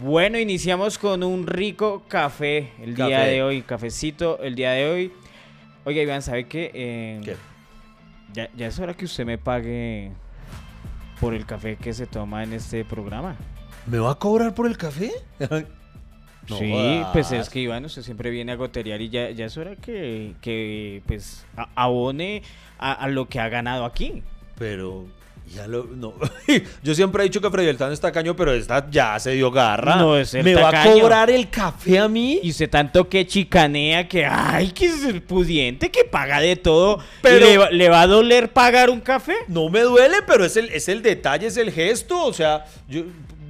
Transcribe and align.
Bueno, 0.00 0.38
iniciamos 0.38 0.98
con 0.98 1.22
un 1.22 1.46
rico 1.46 2.02
café 2.08 2.72
el 2.82 2.94
día 2.94 3.20
de 3.20 3.42
hoy, 3.42 3.62
cafecito 3.62 4.38
el 4.40 4.54
día 4.54 4.70
de 4.72 4.88
hoy. 4.90 5.12
Oiga, 5.84 6.02
Iván, 6.02 6.22
¿sabe 6.22 6.44
qué? 6.46 6.70
Eh, 6.74 7.20
¿Qué? 7.24 7.36
Ya, 8.32 8.48
ya 8.56 8.68
es 8.68 8.78
hora 8.78 8.94
que 8.94 9.04
usted 9.04 9.26
me 9.26 9.36
pague 9.36 10.10
por 11.20 11.34
el 11.34 11.44
café 11.44 11.76
que 11.76 11.92
se 11.92 12.06
toma 12.06 12.42
en 12.42 12.54
este 12.54 12.84
programa. 12.84 13.36
¿Me 13.86 13.98
va 13.98 14.12
a 14.12 14.14
cobrar 14.14 14.54
por 14.54 14.66
el 14.66 14.78
café? 14.78 15.12
No 16.48 16.58
sí, 16.58 17.02
pues 17.12 17.30
es 17.32 17.50
que 17.50 17.60
Iván, 17.60 17.84
usted 17.84 18.02
siempre 18.02 18.30
viene 18.30 18.52
a 18.52 18.56
goterear 18.56 19.00
y 19.02 19.10
ya, 19.10 19.30
ya 19.30 19.44
es 19.46 19.56
hora 19.58 19.76
que, 19.76 20.34
que 20.40 21.02
pues 21.06 21.44
a- 21.56 21.68
abone 21.74 22.42
a, 22.78 22.92
a 22.92 23.08
lo 23.08 23.28
que 23.28 23.40
ha 23.40 23.48
ganado 23.48 23.84
aquí. 23.84 24.22
Pero 24.58 25.06
ya 25.54 25.66
lo 25.66 25.84
no. 25.84 26.14
Yo 26.82 26.94
siempre 26.94 27.22
he 27.22 27.26
dicho 27.26 27.40
que 27.40 27.50
Freddy 27.50 27.66
Beltrán 27.66 27.92
es 27.92 28.00
tacaño, 28.00 28.34
pero 28.36 28.52
esta 28.52 28.88
ya 28.90 29.18
se 29.18 29.32
dio 29.32 29.50
garra. 29.50 29.96
No 29.96 30.16
es 30.16 30.32
el 30.34 30.44
¿Me 30.44 30.54
va 30.54 30.68
a 30.70 30.84
cobrar 30.84 31.30
el 31.30 31.50
café 31.50 31.98
a 31.98 32.08
mí? 32.08 32.40
Y 32.42 32.50
usted 32.50 32.70
tanto 32.70 33.08
que 33.08 33.26
chicanea, 33.26 34.08
que 34.08 34.24
ay, 34.24 34.70
que 34.72 34.86
es 34.86 35.04
el 35.04 35.22
pudiente, 35.22 35.90
que 35.90 36.04
paga 36.04 36.40
de 36.40 36.56
todo. 36.56 36.98
Pero- 37.20 37.38
Pero... 37.38 37.46
¿Le, 37.46 37.58
va- 37.58 37.70
le 37.70 37.88
va 37.88 38.00
a 38.02 38.06
doler 38.06 38.52
pagar 38.52 38.88
un 38.90 39.00
café? 39.00 39.34
No 39.48 39.68
me 39.68 39.80
duele, 39.80 40.16
pero 40.26 40.44
es 40.44 40.56
el, 40.56 40.68
es 40.70 40.88
el 40.88 41.02
detalle, 41.02 41.46
es 41.48 41.56
el 41.56 41.70
gesto. 41.70 42.24
O 42.24 42.32
sea, 42.32 42.64
yo, 42.88 43.02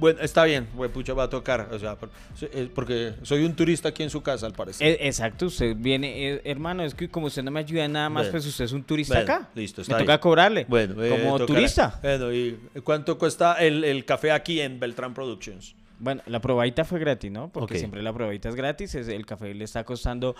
bueno, 0.03 0.19
está 0.21 0.43
bien, 0.43 0.67
pucha, 0.93 1.13
va 1.13 1.23
a 1.23 1.29
tocar. 1.29 1.69
O 1.71 1.79
sea, 1.79 1.95
por- 1.95 2.09
porque 2.75 3.13
soy 3.21 3.45
un 3.45 3.55
turista 3.55 3.87
aquí 3.87 4.03
en 4.03 4.09
su 4.09 4.21
casa, 4.21 4.45
al 4.45 4.51
parecer. 4.51 4.85
E- 4.85 5.07
exacto, 5.07 5.45
usted 5.45 5.75
viene, 5.77 6.27
eh, 6.33 6.41
hermano, 6.43 6.83
es 6.83 6.93
que 6.93 7.07
como 7.07 7.27
usted 7.27 7.41
no 7.41 7.51
me 7.51 7.61
ayuda 7.61 7.87
nada 7.87 8.09
más, 8.09 8.23
Bueno. 8.23 8.31
pues 8.33 8.45
usted 8.45 8.65
es 8.65 8.73
un 8.73 8.83
turista 8.83 9.15
Bueno, 9.15 9.33
acá. 9.33 9.49
listo, 9.55 9.79
Me 9.79 9.83
está 9.83 9.97
toca 9.99 10.11
bien. 10.11 10.19
cobrarle. 10.19 10.65
Bueno, 10.67 11.01
eh, 11.01 11.09
como 11.23 11.45
turista. 11.45 11.99
Bueno, 12.03 12.33
¿y 12.33 12.57
cuánto 12.83 13.17
cuesta 13.17 13.53
el, 13.61 13.85
el 13.85 14.03
café 14.03 14.31
aquí 14.31 14.59
en 14.59 14.77
Beltrán 14.79 15.13
Productions? 15.13 15.73
Bueno, 15.99 16.21
la 16.25 16.41
probadita 16.41 16.83
fue 16.83 16.99
gratis, 16.99 17.31
¿no? 17.31 17.49
Porque 17.49 17.79
siempre 17.79 18.01
la 18.03 18.11
probadita 18.11 18.49
es 18.49 18.55
gratis. 18.55 18.93
es- 18.95 19.07
el 19.07 19.25
café 19.25 19.53
le 19.53 19.63
está 19.63 19.85
costando, 19.85 20.35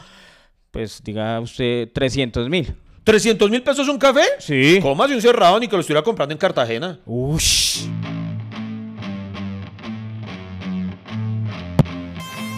pues, 0.72 1.02
diga 1.02 1.39
usted, 1.39 1.89
300 1.94 2.50
mil. 2.50 2.75
¿300 3.05 3.50
mil 3.50 3.61
pesos 3.64 3.88
un 3.88 3.98
café? 3.98 4.23
Sí. 4.39 4.80
Cómase 4.81 5.14
un 5.16 5.22
cerrado 5.22 5.59
ni 5.59 5.67
que 5.67 5.75
lo 5.75 5.80
estuviera 5.81 6.02
comprando 6.03 6.33
en 6.33 6.38
Cartagena. 6.38 7.00
Ush. 7.05 7.86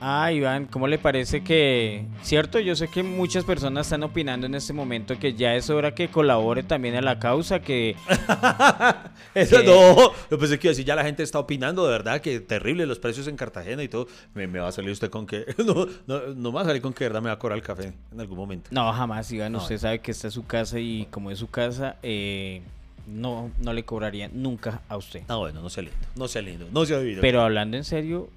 Ah, 0.00 0.30
Iván, 0.32 0.66
¿cómo 0.66 0.86
le 0.86 0.98
parece 0.98 1.42
que, 1.42 2.04
cierto? 2.22 2.58
Yo 2.58 2.76
sé 2.76 2.88
que 2.88 3.02
muchas 3.02 3.44
personas 3.44 3.86
están 3.86 4.02
opinando 4.02 4.46
en 4.46 4.54
este 4.54 4.72
momento 4.74 5.18
que 5.18 5.32
ya 5.34 5.54
es 5.54 5.70
hora 5.70 5.94
que 5.94 6.08
colabore 6.08 6.62
también 6.62 6.94
a 6.96 7.00
la 7.00 7.18
causa, 7.18 7.60
que 7.60 7.96
Eso 9.34 9.60
¿Qué? 9.60 9.64
no. 9.66 10.12
Yo 10.30 10.38
pensé 10.38 10.58
que 10.58 10.68
decir, 10.68 10.84
ya 10.84 10.94
la 10.94 11.04
gente 11.04 11.22
está 11.22 11.38
opinando, 11.38 11.84
de 11.86 11.92
verdad, 11.92 12.20
que 12.20 12.40
terrible 12.40 12.84
los 12.86 12.98
precios 12.98 13.28
en 13.28 13.36
Cartagena 13.36 13.82
y 13.82 13.88
todo. 13.88 14.06
Me, 14.34 14.46
me 14.46 14.58
va 14.58 14.68
a 14.68 14.72
salir 14.72 14.90
usted 14.90 15.08
con 15.10 15.26
que. 15.26 15.44
No, 15.64 15.86
no, 16.06 16.20
no 16.34 16.50
me 16.50 16.56
va 16.56 16.62
a 16.62 16.64
salir 16.66 16.82
con 16.82 16.92
que 16.92 17.04
de 17.04 17.08
verdad 17.08 17.22
me 17.22 17.28
va 17.28 17.34
a 17.34 17.38
cobrar 17.38 17.56
el 17.56 17.64
café 17.64 17.94
en 18.12 18.20
algún 18.20 18.36
momento. 18.36 18.68
no, 18.72 18.92
jamás, 18.92 19.30
Iván, 19.32 19.52
No, 19.52 19.58
usted 19.58 19.78
sabe 19.78 20.00
que 20.00 20.10
esta 20.10 20.28
es 20.28 20.34
su 20.34 20.44
casa 20.44 20.78
y 20.78 21.06
como 21.10 21.30
es 21.30 21.38
su 21.38 21.48
casa, 21.48 21.96
eh, 22.02 22.60
no, 23.06 23.50
no 23.58 23.72
le 23.72 23.84
cobraría 23.84 24.28
nunca 24.30 24.82
a 24.88 24.96
usted. 24.98 25.22
Ah, 25.28 25.36
bueno, 25.36 25.62
no 25.62 25.70
sea 25.70 25.84
lindo. 25.84 25.98
No 26.16 26.28
sea 26.28 26.42
lindo. 26.42 26.66
No 26.72 26.84
sea 26.84 26.98
vivido. 26.98 27.22
Pero 27.22 27.40
hablando 27.40 27.76
en 27.78 27.84
serio, 27.84 28.28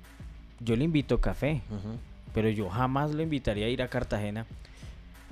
yo 0.59 0.75
le 0.75 0.83
invito 0.83 1.20
café, 1.20 1.61
pero 2.33 2.49
yo 2.49 2.70
jamás 2.70 3.11
le 3.14 3.23
invitaría 3.23 3.65
a 3.65 3.70
ir 3.70 3.82
a 3.82 3.87
Cartagena. 3.87 4.45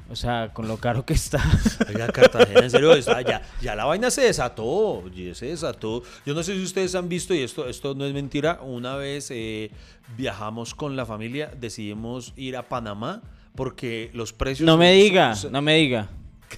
O 0.07 0.15
sea, 0.15 0.51
con 0.53 0.67
lo 0.67 0.77
caro 0.77 1.03
que 1.03 1.13
está. 1.15 1.43
Oiga, 1.89 2.07
Cartagena, 2.11 2.59
en 2.59 2.69
serio, 2.69 2.93
está- 2.93 3.21
ya, 3.23 3.41
ya 3.59 3.73
la 3.75 3.85
vaina 3.85 4.11
se 4.11 4.21
desató, 4.21 5.03
ya 5.09 5.33
se 5.33 5.47
desató. 5.47 6.03
Yo 6.27 6.35
no 6.35 6.43
sé 6.43 6.53
si 6.55 6.61
ustedes 6.63 6.93
han 6.93 7.09
visto, 7.09 7.33
y 7.33 7.39
esto, 7.41 7.67
esto 7.67 7.95
no 7.95 8.05
es 8.05 8.13
mentira, 8.13 8.59
una 8.61 8.95
vez 8.97 9.31
eh, 9.31 9.71
viajamos 10.15 10.75
con 10.75 10.95
la 10.95 11.07
familia, 11.07 11.51
decidimos 11.59 12.33
ir 12.37 12.55
a 12.55 12.69
Panamá 12.69 13.23
porque 13.55 14.11
los 14.13 14.31
precios... 14.31 14.67
No 14.67 14.77
me 14.77 14.91
diga, 14.91 15.33
son- 15.35 15.51
no 15.51 15.61
me 15.63 15.75
diga. 15.75 16.07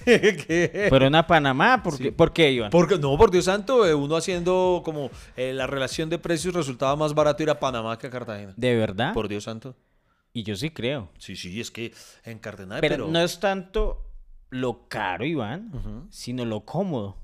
Fueron 0.88 1.14
a 1.14 1.26
Panamá, 1.26 1.82
¿por, 1.82 1.98
qué, 1.98 2.12
¿por 2.12 2.32
qué, 2.32 2.52
Iván? 2.52 2.70
Porque, 2.70 2.98
no, 2.98 3.16
por 3.16 3.30
Dios 3.30 3.44
santo, 3.46 3.86
eh, 3.86 3.94
uno 3.94 4.16
haciendo 4.16 4.82
como 4.84 5.10
eh, 5.36 5.52
la 5.52 5.66
relación 5.66 6.08
de 6.08 6.18
precios 6.18 6.54
resultaba 6.54 6.96
más 6.96 7.14
barato 7.14 7.42
ir 7.42 7.50
a 7.50 7.58
Panamá 7.60 7.98
que 7.98 8.06
a 8.06 8.10
Cartagena. 8.10 8.54
¿De 8.56 8.76
verdad? 8.76 9.12
Por 9.14 9.28
Dios 9.28 9.44
santo. 9.44 9.76
Y 10.32 10.42
yo 10.42 10.56
sí 10.56 10.70
creo. 10.70 11.10
Sí, 11.18 11.36
sí, 11.36 11.60
es 11.60 11.70
que 11.70 11.92
en 12.24 12.38
Cartagena, 12.38 12.80
Pero, 12.80 12.94
pero... 12.96 13.08
no 13.08 13.20
es 13.20 13.40
tanto 13.40 14.04
lo 14.50 14.88
caro, 14.88 15.24
Iván, 15.24 16.08
sino 16.10 16.44
lo 16.44 16.64
cómodo, 16.64 17.16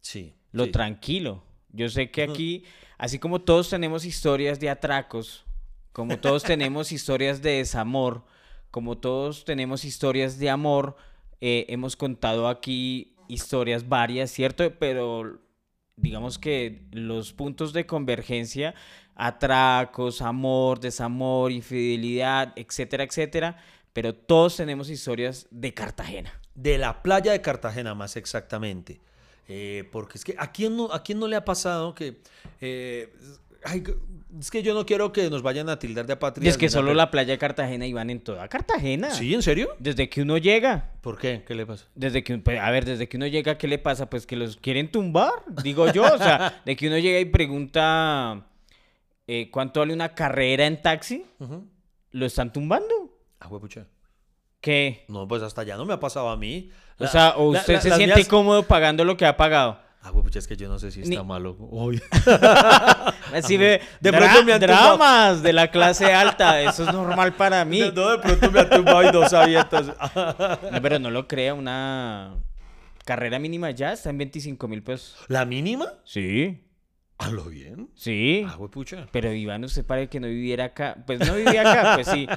Sí. 0.00 0.34
lo 0.52 0.64
sí. 0.64 0.70
tranquilo. 0.72 1.42
Yo 1.72 1.88
sé 1.88 2.10
que 2.10 2.22
aquí, 2.22 2.64
así 2.96 3.18
como 3.18 3.40
todos 3.40 3.68
tenemos 3.70 4.04
historias 4.04 4.58
de 4.60 4.70
atracos, 4.70 5.44
como 5.92 6.18
todos 6.18 6.42
tenemos 6.44 6.92
historias 6.92 7.42
de 7.42 7.58
desamor, 7.58 8.24
como 8.70 8.98
todos 8.98 9.44
tenemos 9.44 9.84
historias 9.84 10.38
de 10.38 10.50
amor, 10.50 10.96
eh, 11.40 11.66
hemos 11.68 11.96
contado 11.96 12.48
aquí 12.48 13.14
historias 13.28 13.88
varias, 13.88 14.30
¿cierto? 14.30 14.72
Pero 14.78 15.40
digamos 15.96 16.38
que 16.38 16.82
los 16.92 17.32
puntos 17.32 17.72
de 17.72 17.86
convergencia, 17.86 18.74
atracos, 19.14 20.22
amor, 20.22 20.80
desamor, 20.80 21.52
infidelidad, 21.52 22.52
etcétera, 22.56 23.04
etcétera, 23.04 23.56
pero 23.92 24.14
todos 24.14 24.56
tenemos 24.56 24.90
historias 24.90 25.46
de 25.50 25.74
Cartagena. 25.74 26.40
De 26.54 26.78
la 26.78 27.02
playa 27.02 27.32
de 27.32 27.40
Cartagena, 27.40 27.94
más 27.94 28.16
exactamente. 28.16 29.00
Eh, 29.48 29.88
porque 29.92 30.18
es 30.18 30.24
que 30.24 30.34
a 30.38 30.52
quién 30.52 30.76
no, 30.76 30.92
a 30.92 31.02
quién 31.02 31.18
no 31.18 31.26
le 31.26 31.36
ha 31.36 31.44
pasado 31.44 31.94
que. 31.94 32.20
eh, 32.60 33.12
ay, 33.64 33.82
es 34.38 34.50
que 34.50 34.62
yo 34.62 34.74
no 34.74 34.84
quiero 34.86 35.12
que 35.12 35.28
nos 35.30 35.42
vayan 35.42 35.68
a 35.68 35.78
tildar 35.78 36.06
de 36.06 36.12
Y 36.12 36.14
apatria. 36.14 36.50
es 36.50 36.58
que 36.58 36.68
solo 36.68 36.92
la 36.94 37.10
playa 37.10 37.32
de 37.32 37.38
Cartagena 37.38 37.86
iban 37.86 38.10
en 38.10 38.20
toda 38.20 38.46
Cartagena. 38.48 39.10
¿Sí? 39.10 39.32
¿En 39.34 39.42
serio? 39.42 39.70
Desde 39.78 40.08
que 40.08 40.22
uno 40.22 40.36
llega, 40.38 40.92
¿Por 41.00 41.18
qué? 41.18 41.44
¿Qué 41.46 41.54
le 41.54 41.64
pasa? 41.66 41.86
desde 41.94 42.22
que, 42.22 42.36
pues, 42.38 42.60
a 42.60 42.70
ver, 42.70 42.84
desde 42.84 43.08
que 43.08 43.16
uno 43.16 43.26
llega, 43.26 43.56
¿qué 43.58 43.66
le 43.68 43.78
pasa? 43.78 44.08
Pues 44.10 44.26
que 44.26 44.36
los 44.36 44.56
quieren 44.58 44.90
tumbar, 44.90 45.32
digo 45.62 45.90
yo. 45.92 46.02
O 46.04 46.18
sea, 46.18 46.60
de 46.66 46.76
que 46.76 46.86
uno 46.88 46.98
llega 46.98 47.18
y 47.20 47.24
pregunta 47.24 48.46
eh, 49.26 49.50
cuánto 49.50 49.80
vale 49.80 49.92
una 49.94 50.14
carrera 50.14 50.66
en 50.66 50.80
taxi, 50.82 51.24
lo 52.12 52.26
están 52.26 52.52
tumbando. 52.52 53.16
Ah, 53.40 53.48
huepucha. 53.48 53.86
¿Qué? 54.60 55.04
No, 55.08 55.28
pues 55.28 55.42
hasta 55.42 55.60
allá 55.60 55.76
no 55.76 55.84
me 55.84 55.94
ha 55.94 56.00
pasado 56.00 56.28
a 56.30 56.36
mí. 56.36 56.70
O 56.98 57.06
sea, 57.06 57.30
o 57.36 57.50
usted 57.50 57.74
la- 57.74 57.80
se 57.80 57.94
siente 57.94 58.16
mías- 58.16 58.28
cómodo 58.28 58.64
pagando 58.64 59.04
lo 59.04 59.16
que 59.16 59.24
ha 59.24 59.36
pagado. 59.36 59.80
Ah, 60.00 60.12
huepucha, 60.12 60.38
es 60.38 60.46
que 60.46 60.56
yo 60.56 60.68
no 60.68 60.78
sé 60.78 60.90
si 60.90 61.02
está 61.02 61.20
Ni- 61.20 61.24
malo. 61.26 61.56
Uy. 61.58 62.00
Así 63.34 63.56
De 63.58 63.80
dra- 64.00 64.18
pronto 64.18 64.44
me 64.44 64.58
dramas 64.58 65.42
de 65.42 65.52
la 65.52 65.68
clase 65.72 66.12
alta, 66.12 66.60
eso 66.62 66.84
es 66.84 66.92
normal 66.92 67.34
para 67.34 67.64
mí. 67.64 67.80
No, 67.94 68.10
de 68.12 68.18
pronto 68.18 68.50
me 68.50 68.60
ha 68.60 68.70
tumbado 68.70 69.02
y 69.02 69.12
no 69.12 69.28
sabía 69.28 69.60
entonces. 69.62 69.94
No, 70.72 70.80
pero 70.82 70.98
no 70.98 71.10
lo 71.10 71.26
crea, 71.26 71.54
una 71.54 72.34
carrera 73.04 73.38
mínima 73.38 73.70
ya 73.70 73.92
está 73.92 74.10
en 74.10 74.18
25 74.18 74.68
mil 74.68 74.82
pesos. 74.82 75.16
¿La 75.28 75.44
mínima? 75.44 75.86
Sí, 76.04 76.64
¿A 77.18 77.30
lo 77.30 77.44
bien? 77.46 77.90
sí. 77.96 78.46
Ah, 78.48 78.56
huepucha. 78.56 79.08
Pero 79.10 79.32
Iván, 79.32 79.64
usted 79.64 79.84
parece 79.84 80.08
que 80.08 80.20
no 80.20 80.28
viviera 80.28 80.66
acá. 80.66 80.96
Pues 81.06 81.18
no 81.26 81.34
vivía 81.34 81.62
acá, 81.62 81.94
pues 81.96 82.06
sí. 82.06 82.28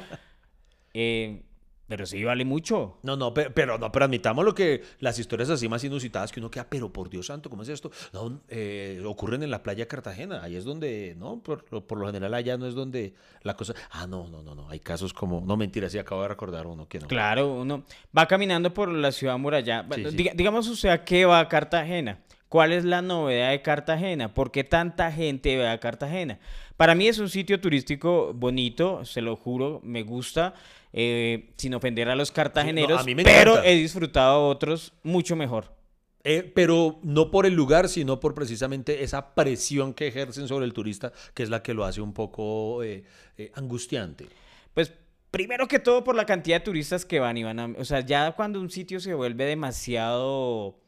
Eh, 0.94 1.44
pero 1.92 2.06
sí 2.06 2.24
vale 2.24 2.46
mucho. 2.46 3.00
No, 3.04 3.18
no, 3.18 3.34
pero, 3.34 3.54
pero 3.54 3.78
no, 3.78 3.92
pero 3.92 4.06
admitamos 4.06 4.46
lo 4.46 4.56
que 4.56 4.82
las 5.02 5.20
historias 5.20 5.50
así 5.50 5.68
más 5.68 5.84
inusitadas 5.84 6.32
que 6.32 6.40
uno 6.40 6.50
queda, 6.50 6.66
pero 6.70 6.94
por 6.94 7.10
Dios 7.10 7.26
santo, 7.26 7.50
¿cómo 7.50 7.64
es 7.64 7.68
esto? 7.70 7.92
No, 8.14 8.40
eh, 8.48 9.04
ocurren 9.06 9.44
en 9.44 9.52
la 9.52 9.62
playa 9.62 9.84
de 9.84 9.88
Cartagena, 9.88 10.42
ahí 10.42 10.56
es 10.56 10.64
donde, 10.64 11.16
no, 11.20 11.40
por, 11.44 11.66
lo- 11.70 11.86
por 11.86 11.98
lo 12.00 12.06
general 12.06 12.34
allá 12.34 12.56
no 12.56 12.66
es 12.66 12.76
donde 12.76 13.14
la 13.44 13.56
cosa, 13.58 13.74
ah, 13.92 14.08
no, 14.08 14.30
no, 14.30 14.42
no, 14.42 14.56
no, 14.56 14.70
hay 14.70 14.80
casos 14.80 15.14
como, 15.14 15.42
no, 15.42 15.58
mentira, 15.58 15.90
sí, 15.90 15.98
acabo 15.98 16.22
de 16.22 16.30
recordar 16.30 16.66
uno 16.66 16.88
que 16.88 17.00
no. 17.00 17.08
Claro, 17.08 17.56
uno 17.56 17.84
va 18.18 18.26
caminando 18.26 18.74
por 18.74 18.88
la 18.88 19.12
ciudad 19.12 19.38
murallada. 19.38 19.82
Bueno, 19.82 20.12
sí. 20.12 20.16
diga- 20.16 20.34
digamos 20.34 20.70
usted 20.70 20.88
a 20.88 21.04
qué 21.04 21.26
va 21.26 21.40
a 21.42 21.50
Cartagena. 21.50 22.20
¿Cuál 22.48 22.74
es 22.74 22.84
la 22.84 23.02
novedad 23.02 23.52
de 23.52 23.62
Cartagena? 23.62 24.34
¿Por 24.34 24.52
qué 24.52 24.66
tanta 24.66 25.10
gente 25.10 25.58
va 25.58 25.72
a 25.72 25.78
Cartagena? 25.80 26.38
Para 26.76 26.96
mí 26.96 27.08
es 27.08 27.18
un 27.20 27.30
sitio 27.30 27.62
turístico 27.62 28.34
bonito, 28.34 29.06
se 29.06 29.22
lo 29.22 29.38
juro, 29.38 29.80
me 29.84 30.04
gusta, 30.04 30.54
eh, 30.94 31.54
sin 31.58 31.74
ofender 31.74 32.10
a 32.10 32.16
los 32.16 32.32
cartageneros, 32.32 33.02
a 33.02 33.04
mí 33.04 33.16
me 33.16 33.24
pero 33.24 33.64
he 33.64 33.76
disfrutado 33.76 34.48
otros 34.48 34.94
mucho 35.04 35.36
mejor. 35.36 35.82
Eh, 36.24 36.52
pero 36.54 37.00
no 37.02 37.32
por 37.32 37.46
el 37.46 37.54
lugar, 37.54 37.90
sino 37.90 38.20
por 38.20 38.36
precisamente 38.36 39.04
esa 39.04 39.34
presión 39.34 39.94
que 39.94 40.08
ejercen 40.08 40.48
sobre 40.48 40.66
el 40.66 40.74
turista, 40.74 41.12
que 41.34 41.44
es 41.44 41.50
la 41.50 41.64
que 41.64 41.74
lo 41.74 41.84
hace 41.84 42.02
un 42.02 42.14
poco 42.14 42.84
eh, 42.84 43.04
eh, 43.38 43.52
angustiante. 43.56 44.28
Pues 44.74 44.94
primero 45.32 45.68
que 45.68 45.80
todo 45.80 46.04
por 46.04 46.16
la 46.16 46.26
cantidad 46.26 46.58
de 46.58 46.66
turistas 46.66 47.06
que 47.06 47.20
van 47.20 47.38
y 47.38 47.44
van 47.44 47.60
a... 47.60 47.66
O 47.78 47.86
sea, 47.86 48.02
ya 48.02 48.34
cuando 48.34 48.62
un 48.62 48.70
sitio 48.70 49.00
se 49.00 49.16
vuelve 49.16 49.46
demasiado 49.46 50.80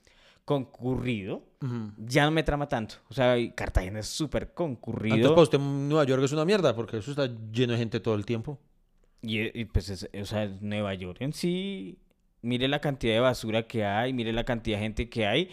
concurrido, 0.45 1.43
ya 1.97 2.25
no 2.25 2.31
me 2.31 2.43
trama 2.43 2.67
tanto. 2.67 2.95
O 3.09 3.13
sea, 3.13 3.35
Cartagena 3.55 4.01
es 4.01 4.07
súper 4.07 4.53
concurrido. 4.53 5.15
Entonces, 5.15 5.35
para 5.35 5.43
usted 5.43 5.59
Nueva 5.59 6.03
York 6.03 6.21
es 6.23 6.33
una 6.33 6.43
mierda, 6.43 6.75
porque 6.75 6.97
eso 6.97 7.11
está 7.11 7.29
lleno 7.51 7.73
de 7.73 7.79
gente 7.79 8.01
todo 8.01 8.15
el 8.15 8.25
tiempo. 8.25 8.59
Y, 9.23 9.57
y, 9.59 9.65
pues, 9.65 9.89
es- 9.89 10.09
o 10.21 10.25
sea, 10.25 10.47
Nueva 10.61 10.93
York 10.93 11.17
en 11.21 11.33
sí, 11.33 11.97
mire 12.41 12.67
la 12.67 12.79
cantidad 12.79 13.13
de 13.13 13.19
basura 13.21 13.63
que 13.63 13.85
hay, 13.85 14.11
mire 14.13 14.33
la 14.33 14.43
cantidad 14.43 14.77
de 14.77 14.83
gente 14.83 15.09
que 15.09 15.25
hay, 15.25 15.49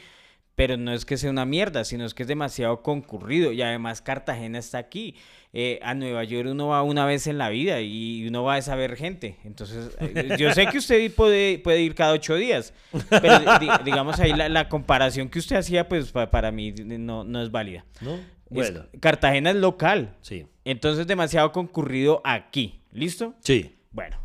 pero 0.56 0.76
no 0.76 0.92
es 0.92 1.06
que 1.06 1.16
sea 1.16 1.30
una 1.30 1.46
mierda, 1.46 1.84
sino 1.84 2.04
es 2.04 2.12
que 2.12 2.24
es 2.24 2.28
demasiado 2.28 2.82
concurrido. 2.82 3.52
Y 3.52 3.62
además 3.62 4.02
Cartagena 4.02 4.58
está 4.58 4.78
aquí. 4.78 5.14
Eh, 5.54 5.78
a 5.82 5.94
Nueva 5.94 6.22
York 6.24 6.48
uno 6.50 6.66
va 6.68 6.82
una 6.82 7.06
vez 7.06 7.26
en 7.28 7.38
la 7.38 7.48
vida 7.48 7.80
y 7.80 8.26
uno 8.28 8.42
va 8.42 8.56
a 8.56 8.62
saber 8.62 8.96
gente. 8.96 9.36
Entonces, 9.44 9.96
eh, 10.00 10.36
yo 10.38 10.52
sé 10.52 10.66
que 10.66 10.78
usted 10.78 11.10
puede, 11.14 11.58
puede 11.60 11.80
ir 11.80 11.94
cada 11.94 12.12
ocho 12.12 12.34
días, 12.34 12.74
pero 13.08 13.38
di- 13.58 13.68
digamos 13.84 14.20
ahí 14.20 14.32
la, 14.34 14.48
la 14.48 14.68
comparación 14.68 15.28
que 15.30 15.38
usted 15.38 15.56
hacía, 15.56 15.88
pues 15.88 16.10
pa- 16.12 16.30
para 16.30 16.50
mí 16.52 16.72
no, 16.72 17.24
no 17.24 17.40
es 17.42 17.50
válida. 17.50 17.86
¿No? 18.00 18.14
Es- 18.16 18.20
Bueno, 18.50 18.84
Cartagena 19.00 19.50
es 19.50 19.56
local, 19.56 20.16
sí. 20.20 20.44
entonces 20.64 21.06
demasiado 21.06 21.52
concurrido 21.52 22.20
aquí. 22.24 22.79
¿Listo? 22.92 23.34
Sí. 23.40 23.76
Bueno, 23.90 24.18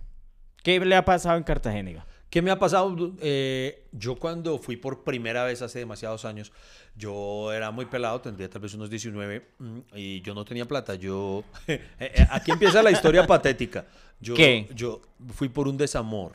¿qué 0.63 0.79
le 0.79 0.95
ha 0.95 1.05
pasado 1.05 1.37
en 1.37 1.43
Cartagena? 1.43 2.05
¿Qué 2.29 2.41
me 2.41 2.51
ha 2.51 2.59
pasado? 2.59 3.13
Eh, 3.21 3.87
yo 3.91 4.15
cuando 4.15 4.57
fui 4.57 4.75
por 4.75 5.03
primera 5.03 5.45
vez 5.45 5.61
hace 5.61 5.79
demasiados 5.79 6.25
años, 6.25 6.51
yo 6.95 7.53
era 7.53 7.71
muy 7.71 7.85
pelado, 7.85 8.19
tendría 8.19 8.49
tal 8.49 8.61
vez 8.61 8.73
unos 8.73 8.89
19, 8.89 9.45
mm, 9.57 9.79
y 9.93 10.21
yo 10.21 10.33
no 10.33 10.43
tenía 10.43 10.65
plata. 10.65 10.95
Yo, 10.95 11.43
eh, 11.67 11.81
eh, 11.99 12.27
aquí 12.29 12.51
empieza 12.51 12.83
la 12.83 12.91
historia 12.91 13.25
patética. 13.27 13.85
Yo, 14.19 14.33
¿Qué? 14.33 14.67
Yo 14.75 15.01
fui 15.33 15.49
por 15.49 15.67
un 15.67 15.77
desamor. 15.77 16.33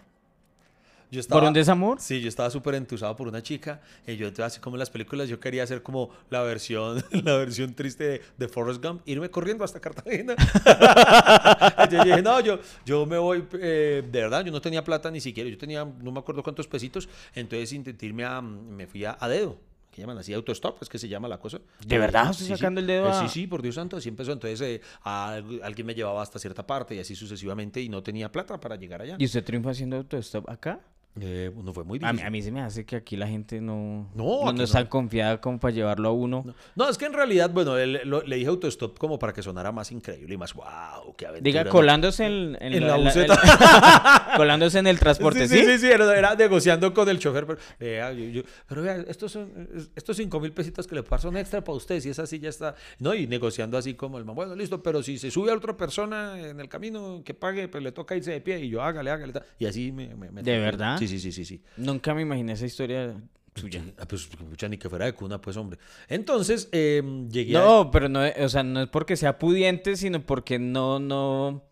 Yo 1.11 1.21
¿Por 1.29 1.43
un 1.43 1.53
desamor? 1.53 2.01
Sí, 2.01 2.21
yo 2.21 2.29
estaba 2.29 2.51
súper 2.51 2.77
entusado 2.77 3.17
por 3.17 3.27
una 3.27 3.43
chica 3.43 3.81
y 4.07 4.17
yo 4.17 4.29
entonces, 4.29 4.45
así 4.53 4.61
como 4.61 4.77
en 4.77 4.79
las 4.79 4.91
películas 4.91 5.29
yo 5.29 5.41
quería 5.41 5.65
hacer 5.65 5.83
como 5.83 6.11
la 6.31 6.41
versión 6.43 7.03
la 7.25 7.37
versión 7.37 7.75
triste 7.75 8.05
de, 8.05 8.23
de 8.39 8.49
Forrest 8.49 8.85
Gump, 8.85 9.03
irme 9.07 9.29
corriendo 9.29 9.65
hasta 9.65 9.81
Cartagena. 9.81 10.37
Yo 11.91 12.05
dije, 12.05 12.23
no, 12.23 12.41
yo, 12.41 12.59
yo 12.87 13.07
me 13.07 13.19
voy, 13.19 13.45
eh, 13.55 14.03
de 14.09 14.21
verdad, 14.21 14.45
yo 14.45 14.53
no 14.53 14.61
tenía 14.61 14.85
plata 14.85 15.11
ni 15.11 15.21
siquiera, 15.21 15.49
yo 15.51 15.59
tenía, 15.59 15.85
no 15.85 16.13
me 16.13 16.21
acuerdo 16.21 16.43
cuántos 16.43 16.69
pesitos, 16.69 17.09
entonces 17.35 17.73
intenté 17.73 18.07
irme 18.07 18.25
a, 18.25 18.41
me 18.41 18.87
fui 18.87 19.05
a, 19.05 19.17
a 19.19 19.29
dedo. 19.29 19.59
que 19.91 20.01
llaman 20.03 20.19
así? 20.19 20.33
Autostop, 20.33 20.81
es 20.83 20.89
que 20.89 20.99
se 20.99 21.09
llama 21.09 21.27
la 21.29 21.39
cosa. 21.39 21.59
¿De 21.85 21.99
verdad? 21.99 22.31
¿Usted 22.31 22.45
Sí, 22.45 22.53
sí. 22.53 22.57
sacando 22.57 22.81
el 22.81 22.87
dedo 22.87 23.07
Eh, 23.07 23.11
a- 23.11 23.15
Sí, 23.15 23.29
sí, 23.29 23.47
por 23.49 23.63
Dios 23.63 23.75
santo, 23.75 23.97
así 23.97 24.09
empezó. 24.09 24.33
Entonces 24.33 24.61
eh, 24.61 24.81
a- 25.03 25.41
alguien 25.63 25.87
me 25.87 25.95
llevaba 25.95 26.23
hasta 26.23 26.39
cierta 26.39 26.65
parte 26.67 26.95
y 26.95 27.01
así 27.01 27.17
sucesivamente 27.17 27.81
y 27.81 27.89
no 27.89 28.03
tenía 28.03 28.31
plata 28.31 28.59
para 28.61 28.77
llegar 28.77 29.03
allá. 29.03 29.17
¿Y 29.19 29.25
usted 29.25 29.43
triunfa 29.45 29.71
haciendo 29.71 29.97
autostop 29.97 30.49
acá? 30.49 30.79
Eh, 31.21 31.51
no 31.65 31.73
fue 31.75 31.83
muy 31.83 31.99
A 31.99 32.13
mí, 32.13 32.19
difícil. 32.19 32.27
a 32.27 32.31
mí 32.31 32.43
se 32.43 32.53
me 32.53 32.61
hace 32.63 32.85
que 32.87 32.95
aquí 32.95 33.17
la 33.17 33.27
gente 33.27 33.61
no, 33.61 34.09
No, 34.15 34.45
no, 34.45 34.49
aquí 34.51 34.63
es 34.63 34.71
no. 34.71 34.79
tan 34.79 34.87
confiada 34.87 35.41
como 35.41 35.59
para 35.59 35.75
llevarlo 35.75 36.09
a 36.09 36.13
uno. 36.13 36.45
No, 36.47 36.55
no, 36.77 36.89
es 36.89 36.97
que 36.99 37.07
en 37.07 37.13
realidad, 37.13 37.51
bueno, 37.51 37.75
lo- 38.05 38.23
le 38.23 38.37
dije 38.37 38.49
autostop 38.49 38.97
como 38.97 39.19
para 39.19 39.33
que 39.33 39.43
sonara 39.43 39.73
más 39.73 39.91
increíble 39.91 40.35
y 40.35 40.39
más, 40.39 40.55
wow, 40.55 41.15
qué 41.17 41.27
aventura. 41.27 41.43
Diga, 41.51 41.65
¿no? 41.65 41.71
colándose 41.71 42.25
en, 42.27 42.57
En 42.61 42.87
la 42.87 42.97
buseta. 42.97 43.37
colándose 44.37 44.79
en 44.79 44.87
el 44.87 44.99
transporte, 45.01 45.49
¿sí? 45.49 45.59
Sí, 45.59 45.65
sí, 45.67 45.79
sí, 45.79 45.87
era, 45.89 46.17
era 46.17 46.35
negociando 46.37 46.95
con 46.95 47.09
el 47.09 47.19
chofer. 47.19 47.45
Pero, 47.45 47.59
vea, 47.79 48.13
yo- 48.13 48.25
yo- 48.27 48.43
pero 48.69 48.83
vea, 48.83 49.05
estos 49.09 49.33
son 49.33 49.69
estos 49.97 50.17
cinco 50.17 50.39
mil 50.39 50.53
pesitos 50.53 50.87
que 50.87 50.95
le 50.95 51.03
paso 51.03 51.21
son 51.29 51.37
extra 51.37 51.63
para 51.63 51.77
usted, 51.77 52.01
si 52.01 52.09
es 52.11 52.19
así 52.21 52.39
ya 52.39 52.49
está. 52.49 52.77
No, 53.01 53.15
y 53.15 53.27
negociando 53.27 53.77
así 53.77 53.95
como 53.95 54.17
el 54.17 54.25
man, 54.25 54.37
bueno, 54.37 54.55
listo, 54.55 54.81
pero 54.83 55.03
si 55.03 55.19
se 55.19 55.31
sube 55.31 55.51
a 55.51 55.55
otra 55.57 55.77
persona 55.77 56.41
en 56.41 56.61
el 56.61 56.69
camino 56.69 57.23
que 57.25 57.35
pague, 57.35 57.67
pues 57.69 57.83
le 57.83 57.91
toca 57.93 58.17
irse 58.17 58.31
de 58.31 58.41
pie 58.41 58.61
y 58.61 58.69
yo 58.71 58.81
hágale, 58.83 59.11
hágale. 59.11 59.33
Y 59.59 59.67
así 59.67 59.91
me... 59.93 60.15
me- 60.15 60.31
me- 60.31 60.43
¿De 60.43 60.59
verdad? 60.59 61.00
Sí, 61.01 61.09
sí, 61.09 61.19
sí, 61.21 61.33
sí, 61.33 61.45
sí. 61.45 61.63
Nunca 61.77 62.15
me 62.15 62.23
imaginé 62.23 62.53
esa 62.53 62.67
historia 62.67 63.15
suya. 63.55 63.83
Ah, 63.99 64.07
Pues, 64.07 64.27
pucha, 64.27 64.69
ni 64.69 64.79
que 64.79 64.89
fuera 64.89 65.07
de 65.07 65.13
cuna, 65.13 65.41
pues, 65.41 65.57
hombre. 65.57 65.79
Entonces, 66.09 66.69
eh, 66.73 67.03
llegué 67.31 67.57
a... 67.57 67.61
No, 67.61 67.91
pero 67.91 68.09
no, 68.09 68.21
o 68.21 68.49
sea, 68.49 68.63
no 68.63 68.83
es 68.83 68.89
porque 68.89 69.17
sea 69.17 69.39
pudiente, 69.39 69.97
sino 69.97 70.21
porque 70.21 70.59
no, 70.59 70.99
no, 71.01 71.63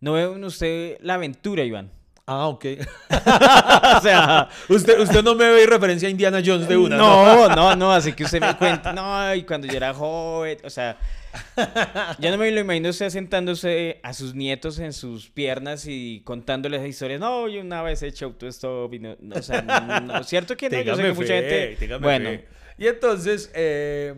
no 0.00 0.12
ve 0.12 0.24
en 0.24 0.44
usted 0.44 0.98
la 1.00 1.14
aventura, 1.14 1.64
Iván. 1.64 1.90
Ah, 2.26 2.46
ok. 2.46 2.64
o 3.98 4.00
sea, 4.00 4.48
usted, 4.68 5.00
usted 5.00 5.22
no 5.22 5.34
me 5.34 5.50
ve 5.50 5.66
referencia 5.66 6.08
a 6.08 6.10
Indiana 6.10 6.40
Jones 6.44 6.68
de 6.68 6.76
una. 6.76 6.96
no, 6.96 7.48
no, 7.48 7.76
no, 7.76 7.92
así 7.92 8.12
que 8.12 8.24
usted 8.24 8.40
me 8.40 8.56
cuenta, 8.56 8.92
no, 8.92 9.34
y 9.34 9.42
cuando 9.44 9.66
yo 9.66 9.74
era 9.74 9.92
joven, 9.92 10.58
o 10.64 10.70
sea, 10.70 10.96
ya 12.18 12.30
no 12.30 12.38
me 12.38 12.50
lo 12.50 12.60
imagino 12.60 12.90
usted 12.90 13.08
sentándose 13.10 14.00
a 14.02 14.12
sus 14.14 14.34
nietos 14.34 14.78
en 14.78 14.92
sus 14.92 15.30
piernas 15.30 15.86
y 15.86 16.20
contándoles 16.24 16.80
esa 16.80 16.88
historia. 16.88 17.18
No, 17.18 17.48
yo 17.48 17.60
una 17.60 17.82
vez 17.82 18.02
he 18.02 18.08
hecho 18.08 18.26
autostop 18.26 18.92
y 18.94 18.98
no, 18.98 19.16
no, 19.20 19.36
o 19.36 19.42
sea, 19.42 19.62
no, 19.62 20.00
no, 20.00 20.24
cierto 20.24 20.56
que 20.56 20.68
no, 20.70 20.80
yo 20.82 20.96
sé 20.96 21.02
que 21.02 21.12
mucha 21.12 21.26
fe, 21.28 21.34
gente, 21.42 21.76
téngame 21.78 22.02
bueno, 22.04 22.30
fe. 22.30 22.44
Y 22.78 22.86
entonces, 22.86 23.50
eh, 23.54 24.14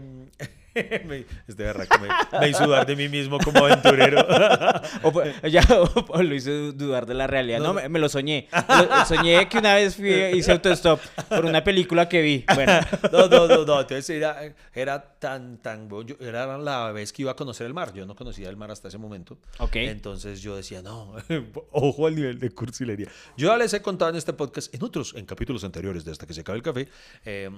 me, 1.07 1.25
este 1.47 1.63
berraco 1.63 1.97
me, 2.01 2.39
me 2.41 2.49
hizo 2.49 2.67
dudar 2.67 2.85
de 2.87 2.97
mí 2.97 3.09
mismo 3.09 3.39
como 3.39 3.65
aventurero. 3.65 4.27
O, 5.03 5.23
ya, 5.47 5.63
o- 5.71 6.05
o 6.09 6.23
lo 6.23 6.35
hizo 6.35 6.51
du- 6.51 6.73
dudar 6.73 7.05
de 7.07 7.15
la 7.15 7.27
realidad. 7.27 7.59
No, 7.59 7.69
No, 7.69 7.75
me, 7.75 7.89
me 7.89 7.99
lo 7.99 8.09
soñé. 8.09 8.49
Lo- 8.69 9.05
soñé 9.07 9.49
que 9.49 9.59
una 9.59 9.75
vez 9.75 9.97
fui, 9.97 10.11
hice 10.13 10.53
autostop 10.53 10.99
por 11.29 11.45
una 11.45 11.63
película 11.63 12.09
que 12.09 12.23
vi. 12.23 12.45
Bueno, 12.55 12.81
No, 13.13 13.29
no, 13.29 13.47
no, 13.49 13.65
no. 13.65 13.81
Entonces 13.81 14.09
era, 14.11 14.39
era 14.75 15.14
tan, 15.25 15.57
tan 15.63 15.89
bueno. 15.89 16.09
yo- 16.09 16.17
era 16.21 16.59
la 16.59 16.93
vez 16.93 17.13
que 17.13 17.23
iba 17.23 17.31
a 17.33 17.37
conocer 17.37 17.67
el 17.67 17.73
mar. 17.73 17.95
Yo 17.95 18.05
no 18.05 18.15
conocía 18.15 18.51
el 18.51 18.57
mar 18.59 18.71
hasta 18.71 18.89
ese 18.89 18.99
momento. 18.99 19.39
Ok. 19.59 19.77
Entonces 19.77 20.43
yo 20.43 20.55
decía, 20.55 20.83
no, 20.83 21.15
ojo 21.73 22.07
al 22.07 22.15
nivel 22.15 22.39
de 22.39 22.51
cursilería. 22.51 23.09
Yo 23.37 23.49
ya 23.49 23.57
les 23.57 23.73
he 23.73 23.81
contado 23.81 24.11
en 24.11 24.17
este 24.17 24.35
podcast, 24.35 24.75
en 24.75 24.83
otros, 24.85 25.15
en 25.17 25.25
capítulos 25.25 25.65
anteriores 25.65 26.05
de 26.05 26.13
Hasta 26.13 26.27
que 26.27 26.35
se 26.35 26.43
acabe 26.43 26.59
el 26.59 26.63
café, 26.63 26.89
eh, 27.25 27.49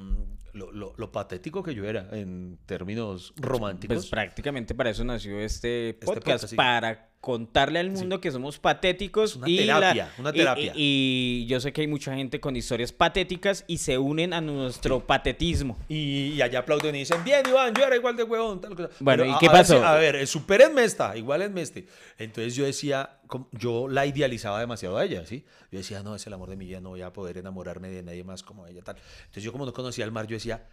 lo, 0.52 0.70
lo- 0.70 0.94
lo 0.96 1.10
patético 1.10 1.62
que 1.62 1.74
yo 1.74 1.84
era 1.84 2.08
en 2.12 2.58
términos 2.66 3.32
románticos. 3.36 3.96
pues 3.96 4.06
prácticamente 4.10 4.74
para 4.74 4.90
eso 4.90 5.02
nació 5.04 5.40
este 5.40 5.94
podcast. 6.04 6.24
podcast, 6.24 6.46
sí. 6.50 6.56
Para 6.56 7.10
contarle 7.26 7.81
al 7.81 7.90
mundo 7.90 8.20
que 8.20 8.31
somos 8.31 8.61
patéticos. 8.61 9.31
Es 9.32 9.37
una 9.38 9.49
y 9.49 9.64
la- 9.64 9.81
terapia, 9.81 10.12
una 10.17 10.31
y- 10.31 10.32
terapia. 10.32 10.73
Y, 10.76 11.40
y 11.43 11.46
yo 11.49 11.58
sé 11.58 11.73
que 11.73 11.81
hay 11.81 11.88
mucha 11.88 12.14
gente 12.14 12.38
con 12.38 12.55
historias 12.55 12.93
patéticas 12.93 13.64
y 13.67 13.78
se 13.78 13.99
unen 13.99 14.32
a 14.32 14.40
nuestro 14.40 15.05
patetismo. 15.05 15.76
Y, 15.88 16.34
y 16.34 16.43
allá 16.43 16.61
aplauden 16.61 16.94
y 16.94 17.00
dicen, 17.00 17.25
bien, 17.25 17.43
Iván, 17.49 17.75
yo 17.75 17.84
era 17.84 17.96
igual 17.96 18.14
de 18.14 18.23
huevón, 18.23 18.61
tal 18.61 18.76
cosa. 18.76 18.90
Bueno, 19.00 19.25
Pero 19.25 19.32
¿y 19.32 19.34
a- 19.34 19.38
qué 19.40 19.46
pasó? 19.50 19.84
A 19.84 19.96
ver, 19.96 20.14
eh, 20.14 20.26
supérenme 20.28 20.84
esta, 20.84 21.17
igualenme 21.17 21.62
este. 21.62 21.88
Entonces 22.17 22.55
yo 22.55 22.64
decía, 22.64 23.19
yo 23.50 23.88
la 23.88 24.06
idealizaba 24.06 24.61
demasiado 24.61 24.96
a 24.96 25.05
ella, 25.05 25.26
¿sí? 25.26 25.44
Yo 25.73 25.78
decía, 25.78 26.05
no, 26.05 26.14
es 26.14 26.25
el 26.28 26.32
amor 26.32 26.49
de 26.50 26.55
mi 26.56 26.67
vida, 26.67 26.81
no 26.81 26.90
voy 26.90 27.02
a 27.02 27.12
poder 27.12 27.38
enamorarme 27.38 27.88
de 27.88 28.05
nadie 28.05 28.23
más 28.23 28.44
como 28.44 28.69
ella, 28.69 28.82
tal. 28.82 28.99
Entonces 29.23 29.43
yo 29.43 29.50
como 29.50 29.67
no 29.67 29.73
conocía 29.73 30.05
el 30.05 30.12
mar, 30.12 30.28
yo 30.28 30.37
decía, 30.37 30.64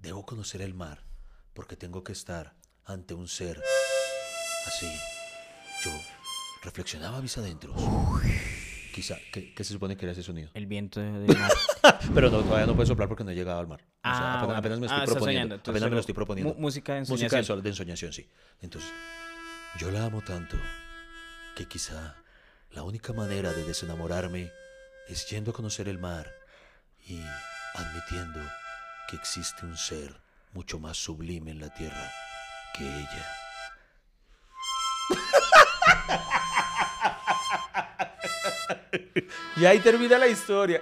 debo 0.00 0.26
conocer 0.26 0.60
el 0.60 0.74
mar, 0.74 1.04
porque 1.54 1.76
tengo 1.76 2.02
que 2.02 2.10
estar 2.10 2.54
ante 2.84 3.14
un 3.14 3.28
ser 3.28 3.62
así. 4.66 4.88
Yo 5.84 5.90
reflexionaba 6.62 7.20
mis 7.20 7.36
adentros. 7.38 7.74
Quizá, 8.94 9.16
¿qué, 9.32 9.54
qué 9.54 9.64
se 9.64 9.72
supone 9.72 9.96
que 9.96 10.04
era 10.04 10.12
ese 10.12 10.22
sonido? 10.22 10.50
El 10.54 10.66
viento 10.66 11.00
de- 11.00 11.10
del 11.20 11.38
mar. 11.38 11.50
Pero 12.14 12.28
no, 12.30 12.42
todavía 12.42 12.66
no 12.66 12.74
puede 12.74 12.86
soplar 12.88 13.08
porque 13.08 13.24
no 13.24 13.30
he 13.30 13.34
llegado 13.34 13.60
al 13.60 13.68
mar. 13.68 13.80
O 13.82 13.84
sea, 13.84 14.12
Ah, 14.12 14.28
apenas, 14.32 14.44
bueno. 14.46 14.58
apenas 14.58 14.80
me 14.80 14.86
estoy 14.86 15.00
Ah, 15.00 15.04
está 15.04 15.14
proponiendo. 15.14 15.38
soñando, 15.40 15.54
entonces 15.54 15.70
apenas 15.80 15.90
me 15.90 15.94
lo 15.94 16.00
estoy 16.00 16.14
proponiendo. 16.14 16.54
mu- 16.54 16.60
música 16.60 16.94
de 16.94 17.00
Música 17.00 17.16
de, 17.16 17.24
ensoñación. 17.24 17.44
sol- 17.44 17.62
de 17.62 17.68
ensoñación, 17.70 18.12
sí. 18.12 18.28
Entonces, 18.60 18.90
yo 19.78 19.90
la 19.90 20.04
amo 20.04 20.22
tanto 20.22 20.56
que 21.56 21.66
quizá 21.66 22.16
la 22.72 22.82
única 22.82 23.12
manera 23.12 23.52
de 23.52 23.64
desenamorarme 23.64 24.50
es 25.08 25.26
yendo 25.30 25.52
a 25.52 25.54
conocer 25.54 25.88
el 25.88 25.98
mar 25.98 26.30
y 27.06 27.20
admitiendo 27.74 28.40
que 29.08 29.16
existe 29.16 29.64
un 29.66 29.76
ser 29.76 30.14
mucho 30.52 30.78
más 30.80 30.96
sublime 30.96 31.52
en 31.52 31.60
la 31.60 31.72
tierra 31.72 32.10
que 32.76 32.84
ella. 32.84 33.26
Y 39.56 39.64
ahí 39.66 39.78
termina 39.80 40.18
la 40.18 40.26
historia. 40.28 40.80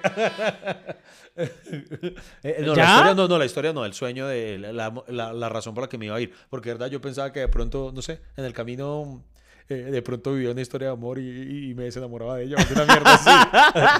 Eh, 2.43 2.63
no, 2.65 2.75
¿Ya? 2.75 2.83
la 2.85 2.91
historia 2.95 3.15
no, 3.15 3.29
no, 3.29 3.39
la 3.39 3.45
historia 3.45 3.73
no, 3.73 3.85
el 3.85 3.95
sueño 3.95 4.27
de 4.27 4.59
la, 4.59 4.73
la- 4.73 5.05
la- 5.09 5.33
la 5.33 5.49
razón 5.49 5.75
por 5.75 5.85
la 5.85 5.89
que 5.89 5.99
me 5.99 6.07
iba 6.07 6.17
a 6.17 6.21
ir. 6.21 6.33
Porque, 6.51 6.71
de 6.71 6.75
verdad, 6.75 6.89
yo 6.91 7.01
pensaba 7.01 7.33
que 7.33 7.41
de 7.41 7.49
pronto, 7.49 7.93
no 7.95 8.03
sé, 8.03 8.21
en 8.37 8.45
el 8.45 8.53
camino, 8.53 9.23
eh, 9.71 9.75
de 9.91 10.03
pronto 10.03 10.33
vivía 10.33 10.51
una 10.51 10.61
historia 10.63 10.89
de 10.89 10.95
amor 10.95 11.19
y, 11.19 11.71
y 11.71 11.75
me 11.75 11.85
desenamoraba 11.85 12.37
de 12.37 12.45
ella. 12.45 12.57
Una 12.73 12.85
mierda 12.87 13.15
así. 13.15 13.31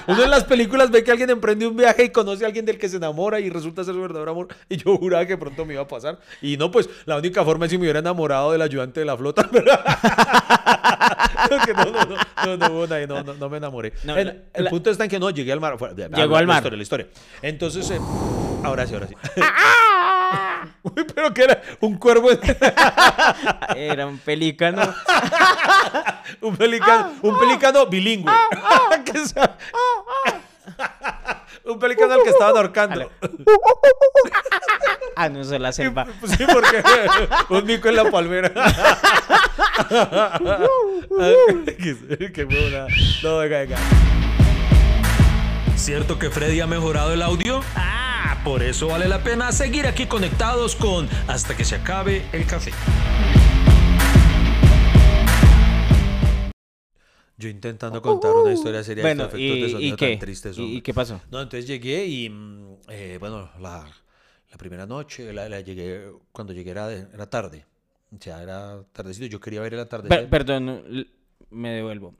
Uno 0.11 0.23
en 0.23 0.29
las 0.31 0.43
películas 0.45 0.89
ve 0.91 1.03
que 1.03 1.11
alguien 1.11 1.29
emprende 1.29 1.67
un 1.67 1.75
viaje 1.77 2.05
y 2.05 2.09
conoce 2.09 2.43
a 2.43 2.47
alguien 2.47 2.65
del 2.65 2.77
que 2.79 2.89
se 2.89 2.97
enamora 2.97 3.39
y 3.39 3.49
resulta 3.49 3.83
ser 3.83 3.93
su 3.93 4.01
verdadero 4.01 4.31
amor. 4.31 4.47
Y 4.67 4.77
yo 4.77 4.97
juraba 4.97 5.25
que 5.27 5.37
pronto 5.37 5.65
me 5.65 5.73
iba 5.73 5.83
a 5.83 5.87
pasar. 5.87 6.19
Y 6.41 6.57
no, 6.57 6.71
pues 6.71 6.89
la 7.05 7.17
única 7.17 7.43
forma 7.45 7.65
es 7.65 7.71
si 7.71 7.77
me 7.77 7.83
hubiera 7.83 7.99
enamorado 7.99 8.51
del 8.51 8.61
ayudante 8.61 8.99
de 8.99 9.05
la 9.05 9.15
flota. 9.17 9.47
no, 11.49 11.57
no, 11.57 11.91
no, 11.91 12.57
no, 12.57 12.87
no, 12.87 13.07
no, 13.07 13.23
no, 13.23 13.33
no 13.33 13.49
me 13.49 13.57
enamoré. 13.57 13.93
No, 14.03 14.15
el 14.17 14.27
la- 14.27 14.35
el 14.53 14.63
la- 14.65 14.69
punto 14.69 14.89
está 14.89 15.03
en 15.03 15.09
que 15.09 15.19
no, 15.19 15.29
llegué 15.29 15.51
al 15.51 15.59
mar. 15.59 15.77
fue- 15.77 15.93
Llegó 15.95 16.33
la 16.33 16.39
al 16.39 16.47
mar. 16.47 16.57
historia, 16.57 16.77
la 16.77 16.83
historia. 16.83 17.07
Entonces, 17.41 17.89
eh, 17.91 17.99
ahora 18.63 18.85
sí, 18.87 18.93
ahora 18.93 19.07
sí. 19.07 19.15
Uy, 20.83 21.05
pero 21.13 21.33
que 21.33 21.43
era 21.43 21.61
un 21.81 21.97
cuervo, 21.97 22.29
Era 23.75 24.05
un 24.07 24.17
pelícano. 24.17 24.81
un 26.41 26.55
pelicano, 26.55 27.13
un 27.21 27.39
pelicano 27.39 27.85
bilingüe. 27.87 28.31
Que 29.05 29.25
sa- 29.27 29.57
Un 31.65 31.79
pelicano 31.79 32.13
al 32.13 32.23
que 32.23 32.29
estaban 32.29 32.55
ahorcando. 32.55 33.11
Ah, 35.15 35.27
no, 35.29 35.41
eso 35.41 35.55
es 35.55 35.61
la 35.61 35.71
selva. 35.71 36.07
Sí, 36.25 36.45
porque 36.51 36.83
un 37.49 37.65
mico 37.65 37.89
en 37.89 37.95
la 37.97 38.09
palmera. 38.09 38.51
qué 42.33 42.43
buena. 42.45 42.87
No, 43.23 43.37
venga, 43.37 43.59
venga. 43.59 43.77
¿Cierto 45.75 46.17
que 46.19 46.29
Freddy 46.29 46.61
ha 46.61 46.67
mejorado 46.67 47.13
el 47.13 47.21
audio? 47.21 47.61
Ah, 47.75 48.08
por 48.43 48.63
eso 48.63 48.87
vale 48.87 49.07
la 49.07 49.23
pena 49.23 49.51
seguir 49.51 49.85
aquí 49.87 50.05
conectados 50.05 50.75
con 50.75 51.07
Hasta 51.27 51.55
que 51.55 51.65
se 51.65 51.75
acabe 51.75 52.25
el 52.31 52.45
café. 52.45 52.71
Yo 57.37 57.47
intentando 57.47 58.01
contar 58.01 58.31
una 58.35 58.51
historia 58.51 58.83
seria 58.83 59.01
Bueno, 59.03 59.27
de 59.27 59.29
efectos 59.29 59.41
de 59.61 59.67
¿y, 59.67 59.71
sonido 59.71 59.93
y 59.93 59.97
qué? 59.97 60.09
tan 60.11 60.19
tristes. 60.19 60.57
¿Y, 60.57 60.61
hombre. 60.61 60.77
y 60.77 60.81
qué 60.81 60.93
pasó? 60.93 61.21
No, 61.31 61.41
entonces 61.41 61.65
llegué 61.67 62.05
y, 62.05 62.29
mm, 62.29 62.77
eh, 62.89 63.17
bueno, 63.17 63.49
la, 63.61 63.87
la 64.51 64.57
primera 64.57 64.85
noche, 64.85 65.31
la, 65.31 65.47
la 65.47 65.61
llegué, 65.61 66.11
cuando 66.33 66.51
llegué 66.51 66.71
era, 66.71 66.91
era 66.91 67.29
tarde. 67.29 67.65
O 68.13 68.21
sea, 68.21 68.43
era 68.43 68.83
tardecito. 68.91 69.25
Yo 69.27 69.39
quería 69.39 69.61
ver 69.61 69.73
el 69.73 69.79
atardecer. 69.79 70.19
Per- 70.21 70.29
perdón, 70.29 71.07
me 71.49 71.69
devuelvo. 71.69 72.13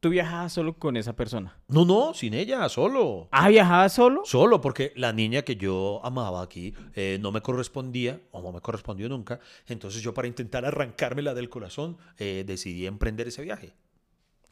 ¿Tú 0.00 0.08
viajabas 0.08 0.54
solo 0.54 0.78
con 0.78 0.96
esa 0.96 1.14
persona? 1.14 1.58
no, 1.68 1.84
no, 1.84 2.14
sin 2.14 2.32
ella, 2.32 2.66
solo. 2.70 3.28
Ah, 3.32 3.50
¿viajabas 3.50 3.92
solo? 3.92 4.22
Solo 4.24 4.62
porque 4.62 4.94
la 4.96 5.12
niña 5.12 5.42
que 5.42 5.56
yo 5.56 6.00
amaba 6.02 6.42
aquí 6.42 6.72
eh, 6.94 7.18
no 7.20 7.32
me 7.32 7.42
correspondía, 7.42 8.18
o 8.30 8.40
no 8.40 8.50
me 8.50 8.62
correspondió 8.62 9.10
nunca. 9.10 9.40
Entonces 9.66 10.00
yo 10.00 10.14
para 10.14 10.26
intentar 10.26 10.64
arrancármela 10.64 11.34
del 11.34 11.50
corazón, 11.50 11.98
eh, 12.16 12.44
decidí 12.46 12.86
emprender 12.86 13.28
ese 13.28 13.42
viaje. 13.42 13.74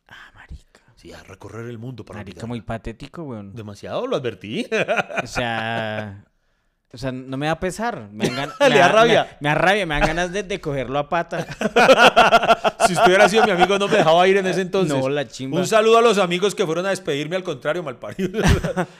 Ah, 0.07 0.33
marica. 0.35 0.83
Sí, 0.97 1.12
a 1.12 1.23
recorrer 1.23 1.67
el 1.67 1.78
mundo 1.78 2.05
para 2.05 2.19
Marica, 2.19 2.45
muy 2.47 2.61
patético, 2.61 3.23
weón. 3.23 3.55
Demasiado, 3.55 4.07
lo 4.07 4.17
advertí. 4.17 4.67
O 5.23 5.26
sea... 5.26 6.25
O 6.90 6.97
sea, 6.97 7.12
no 7.12 7.37
me 7.37 7.47
da 7.47 7.61
pesar. 7.61 8.09
Me 8.12 8.30
dan 8.30 8.50
Le 8.71 8.78
da 8.78 8.88
rabia. 8.88 9.37
Me, 9.40 9.50
da 9.50 9.54
rabia, 9.54 9.85
me 9.85 9.95
dan 9.95 10.09
ganas 10.09 10.33
de, 10.33 10.42
de 10.42 10.59
cogerlo 10.59 10.99
a 10.99 11.07
pata. 11.07 11.47
si 12.87 12.95
usted 12.95 13.07
hubiera 13.07 13.28
sido 13.28 13.45
mi 13.45 13.50
amigo, 13.50 13.78
no 13.78 13.88
me 13.88 13.99
dejaba 13.99 14.26
ir 14.26 14.38
en 14.38 14.47
ese 14.47 14.61
entonces. 14.62 14.97
No, 14.97 15.09
la 15.11 15.28
chimba. 15.28 15.59
Un 15.59 15.66
saludo 15.66 15.99
a 15.99 16.02
los 16.02 16.16
amigos 16.16 16.54
que 16.54 16.64
fueron 16.64 16.87
a 16.87 16.90
despedirme, 16.90 17.37
al 17.37 17.42
contrario, 17.42 17.83
mal 17.83 17.99
parido. 17.99 18.40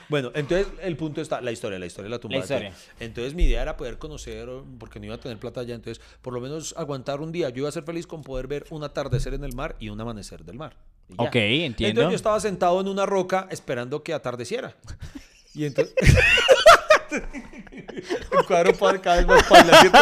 bueno, 0.07 0.31
entonces 0.35 0.67
el 0.83 0.95
punto 0.97 1.19
está, 1.19 1.41
la 1.41 1.51
historia, 1.51 1.79
la 1.79 1.87
historia 1.87 2.11
la 2.11 2.19
tumba. 2.19 2.37
La 2.37 2.41
historia. 2.43 2.73
Entonces 2.99 3.33
mi 3.33 3.45
idea 3.45 3.63
era 3.63 3.75
poder 3.75 3.97
conocer, 3.97 4.47
porque 4.77 4.99
no 4.99 5.07
iba 5.07 5.15
a 5.15 5.19
tener 5.19 5.39
plata 5.39 5.61
allá, 5.61 5.73
entonces 5.73 6.03
por 6.21 6.33
lo 6.33 6.41
menos 6.41 6.75
aguantar 6.77 7.21
un 7.21 7.31
día. 7.31 7.49
Yo 7.49 7.59
iba 7.59 7.69
a 7.69 7.71
ser 7.71 7.83
feliz 7.83 8.05
con 8.05 8.21
poder 8.21 8.45
ver 8.45 8.65
un 8.69 8.83
atardecer 8.83 9.33
en 9.33 9.43
el 9.43 9.53
mar 9.55 9.75
y 9.79 9.89
un 9.89 9.99
amanecer 9.99 10.43
del 10.43 10.57
mar. 10.57 10.75
Ya. 11.07 11.15
Ok, 11.23 11.35
entiendo. 11.35 12.01
Entonces 12.01 12.11
yo 12.11 12.15
estaba 12.15 12.39
sentado 12.39 12.79
en 12.81 12.87
una 12.87 13.07
roca 13.07 13.47
esperando 13.49 14.03
que 14.03 14.13
atardeciera. 14.13 14.75
Y 15.55 15.65
entonces... 15.65 15.95
el 17.93 18.45
cuadro 18.45 18.73
pa- 18.73 18.97
cada 18.99 19.17
vez 19.17 19.27
más 19.27 19.43
¿cierto? 19.79 19.99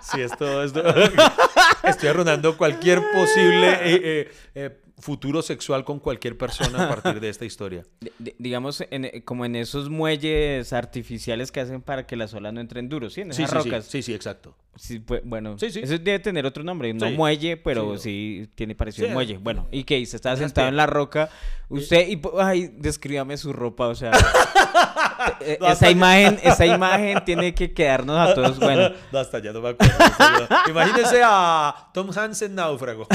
Sí, 0.00 0.20
esto, 0.22 0.62
esto- 0.62 0.82
Estoy 1.84 2.08
arruinando 2.08 2.56
cualquier 2.56 3.02
posible 3.12 3.72
eh, 3.72 4.00
eh, 4.02 4.32
eh, 4.54 4.76
futuro 5.00 5.42
sexual 5.42 5.84
con 5.84 5.98
cualquier 6.00 6.36
persona 6.36 6.84
a 6.84 6.88
partir 6.88 7.20
de 7.20 7.28
esta 7.28 7.44
historia. 7.44 7.84
Di- 8.00 8.10
di- 8.18 8.34
digamos, 8.38 8.82
en- 8.90 9.04
eh, 9.06 9.22
como 9.24 9.44
en 9.44 9.56
esos 9.56 9.88
muelles 9.90 10.72
artificiales 10.72 11.52
que 11.52 11.60
hacen 11.60 11.82
para 11.82 12.06
que 12.06 12.16
las 12.16 12.34
olas 12.34 12.52
no 12.52 12.60
entren 12.60 12.88
duros, 12.88 13.12
¿sí? 13.14 13.20
En 13.22 13.30
esas 13.30 13.50
sí, 13.50 13.56
sí, 13.56 13.64
rocas. 13.70 13.84
sí, 13.86 14.02
sí, 14.02 14.14
exacto. 14.14 14.56
Sí, 14.76 15.00
pues, 15.00 15.22
bueno, 15.24 15.58
Sí, 15.58 15.70
sí. 15.72 15.80
eso 15.82 15.98
debe 15.98 16.20
tener 16.20 16.46
otro 16.46 16.62
nombre, 16.62 16.94
no 16.94 17.10
muelle, 17.10 17.56
pero 17.56 17.98
Sí. 17.98 18.48
tiene 18.54 18.74
parecido 18.76 19.08
a 19.08 19.12
muelle. 19.12 19.36
Bueno, 19.38 19.66
¿y 19.72 19.82
qué 19.84 19.98
hice? 19.98 20.14
Estaba 20.16 20.36
sentado 20.36 20.68
en 20.68 20.76
la 20.76 20.86
roca. 20.86 21.30
Usted, 21.68 22.08
y, 22.08 22.20
ay, 22.40 22.70
descríbame 22.78 23.36
su 23.36 23.52
ropa, 23.52 23.88
o 23.88 23.94
sea, 23.96 24.12
eh, 25.40 25.58
No, 25.60 25.66
esa 25.68 25.90
imagen, 25.90 26.38
esa 26.42 26.64
imagen 26.64 27.24
tiene 27.24 27.54
que 27.54 27.72
quedarnos 27.72 28.16
a 28.18 28.34
todos, 28.34 28.58
bueno. 28.58 28.90
No, 29.12 29.18
hasta 29.18 29.40
ya 29.40 29.52
no 29.52 29.60
me 29.60 29.70
acuerdo. 29.70 29.94
Imagínense 30.68 31.20
a 31.24 31.90
Tom 31.92 32.10
Hansen 32.16 32.54
náufrago. 32.54 33.06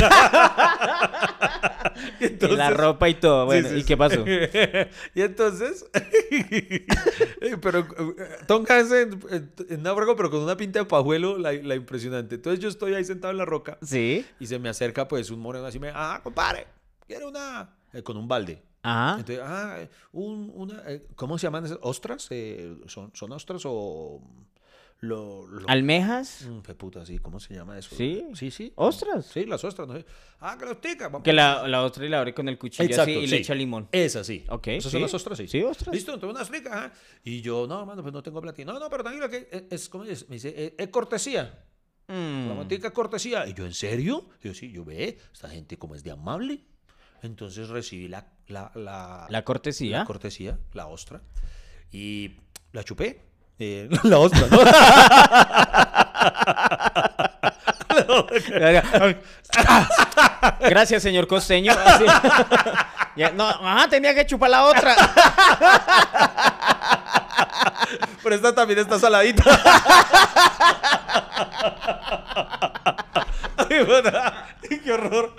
Y 2.20 2.56
la 2.56 2.70
ropa 2.70 3.10
y 3.10 3.16
todo, 3.16 3.46
bueno, 3.46 3.68
Sí, 3.70 3.76
sí, 3.76 3.82
¿y 3.82 3.84
qué 3.84 3.98
pasó? 3.98 4.26
y 5.16 5.22
entonces, 5.22 5.86
pero 7.62 7.80
eh, 7.80 8.66
Hansen 8.70 9.20
eh, 9.30 9.48
en 9.70 9.84
náufrago, 9.84 10.16
pero 10.16 10.30
con 10.30 10.42
una 10.42 10.58
pinta 10.58 10.80
de 10.80 10.86
pajuelo, 10.86 11.38
la, 11.38 11.54
la 11.54 11.76
impresionante. 11.76 12.36
Entonces 12.36 12.60
yo 12.60 12.70
estoy 12.70 12.94
ahí 12.94 13.04
sentado 13.04 13.32
en 13.32 13.38
la 13.38 13.46
roca 13.46 13.78
¿Sí? 13.82 14.26
y 14.40 14.48
se 14.48 14.60
me 14.60 14.70
acerca 14.70 15.08
pues 15.08 15.30
un 15.30 15.40
moreno 15.40 15.66
así, 15.66 15.80
me, 15.80 15.92
ah, 15.94 16.20
compadre, 16.24 16.68
quiere 17.06 17.26
una, 17.26 17.76
eh, 17.94 18.02
con 18.02 18.18
un 18.18 18.28
balde. 18.28 18.62
Ajá. 18.84 19.20
Entonces, 19.20 19.40
ah, 19.44 19.76
eh, 19.80 19.90
un, 20.12 20.52
una, 20.54 20.84
eh, 20.88 21.08
¿cómo 21.16 21.38
se 21.38 21.48
llaman 21.48 21.66
esas? 21.66 21.80
¿Ostras? 21.82 22.28
Eh, 22.32 22.78
¿son, 22.88 23.12
¿Son 23.14 23.32
ostras 23.32 23.62
o 23.66 24.22
lo, 25.04 25.46
lo- 25.48 25.68
¿Almejas? 25.70 26.48
Mm, 26.50 26.62
fue 26.62 26.76
puta, 26.76 27.06
sí, 27.06 27.20
¿cómo 27.20 27.38
se 27.40 27.54
llama 27.54 27.78
eso? 27.78 27.94
Sí. 27.96 28.26
Sí, 28.36 28.50
sí. 28.52 28.72
¿Ostras? 28.76 29.26
Sí, 29.26 29.46
las 29.46 29.62
ostras, 29.66 29.86
no 29.88 29.96
sé. 29.96 30.06
Ah, 30.40 30.58
que 30.58 30.96
vamos. 30.96 31.24
Que 31.24 31.34
la, 31.34 31.68
la 31.68 31.84
ostra 31.84 32.06
y 32.06 32.10
la 32.10 32.20
abre 32.20 32.34
con 32.34 32.48
el 32.48 32.58
cuchillo 32.58 32.86
Exacto, 32.90 33.12
así 33.12 33.20
y 33.20 33.26
sí. 33.28 33.32
le 33.32 33.38
echa 33.42 33.54
limón. 33.54 33.90
Esa 33.92 34.24
sí. 34.24 34.46
Ok, 34.50 34.68
Esas 34.68 34.84
sí. 34.84 34.90
son 34.92 35.02
las 35.02 35.14
ostras, 35.14 35.38
sí. 35.38 35.48
Sí, 35.50 35.62
ostras. 35.62 35.94
Listo, 35.94 36.14
entonces 36.14 36.36
unas 36.38 36.50
ricas, 36.50 36.74
ajá. 36.74 36.94
Y 37.24 37.42
yo, 37.42 37.68
no, 37.68 37.86
mano, 37.86 38.02
pues 38.02 38.14
no 38.14 38.24
tengo 38.24 38.40
platino. 38.42 38.72
No, 38.72 38.80
no, 38.80 38.90
pero 38.90 39.04
tranquilo, 39.04 39.30
que 39.30 39.50
es, 39.52 39.64
es 39.70 39.90
como 39.90 40.06
es, 40.06 40.30
me 40.30 40.36
dice, 40.38 40.54
"Eh, 40.56 40.76
es, 40.78 40.88
cortesía. 40.88 41.66
Mm. 42.08 42.48
La 42.48 42.54
motica 42.54 42.88
es 42.88 42.94
cortesía. 42.94 43.46
Y 43.46 43.54
yo, 43.54 43.66
¿en 43.66 43.74
serio? 43.74 44.30
Y 44.42 44.48
yo, 44.48 44.54
sí, 44.54 44.72
yo 44.72 44.86
ve, 44.86 45.18
esta 45.34 45.50
gente 45.50 45.78
como 45.78 45.96
es 45.96 46.04
de 46.06 46.12
amable. 46.12 46.62
Entonces 47.22 47.68
recibí 47.68 48.08
la, 48.08 48.32
la, 48.48 48.72
la, 48.76 49.28
La 49.30 49.44
cortesía. 49.44 50.00
la 50.00 50.06
cortesía, 50.06 50.60
la 50.74 50.88
ostra. 50.88 51.22
Y 51.92 52.38
la 52.72 52.84
chupé. 52.86 53.33
Eh, 53.66 53.88
la 54.04 54.18
ostra, 54.20 54.46
¿no? 54.52 54.60
Gracias, 60.60 61.02
señor 61.02 61.28
costeño. 61.28 61.72
Así. 61.72 62.04
Ya, 63.16 63.30
no, 63.30 63.48
ajá, 63.48 63.88
tenía 63.90 64.16
que 64.16 64.26
chupar 64.26 64.50
la 64.50 64.66
otra. 64.66 64.96
Pero 68.24 68.36
esta 68.36 68.56
también 68.56 68.80
está 68.80 68.98
saladita. 68.98 69.44
Ay, 73.56 73.84
bueno, 73.86 74.12
qué 74.84 74.92
horror. 74.92 75.36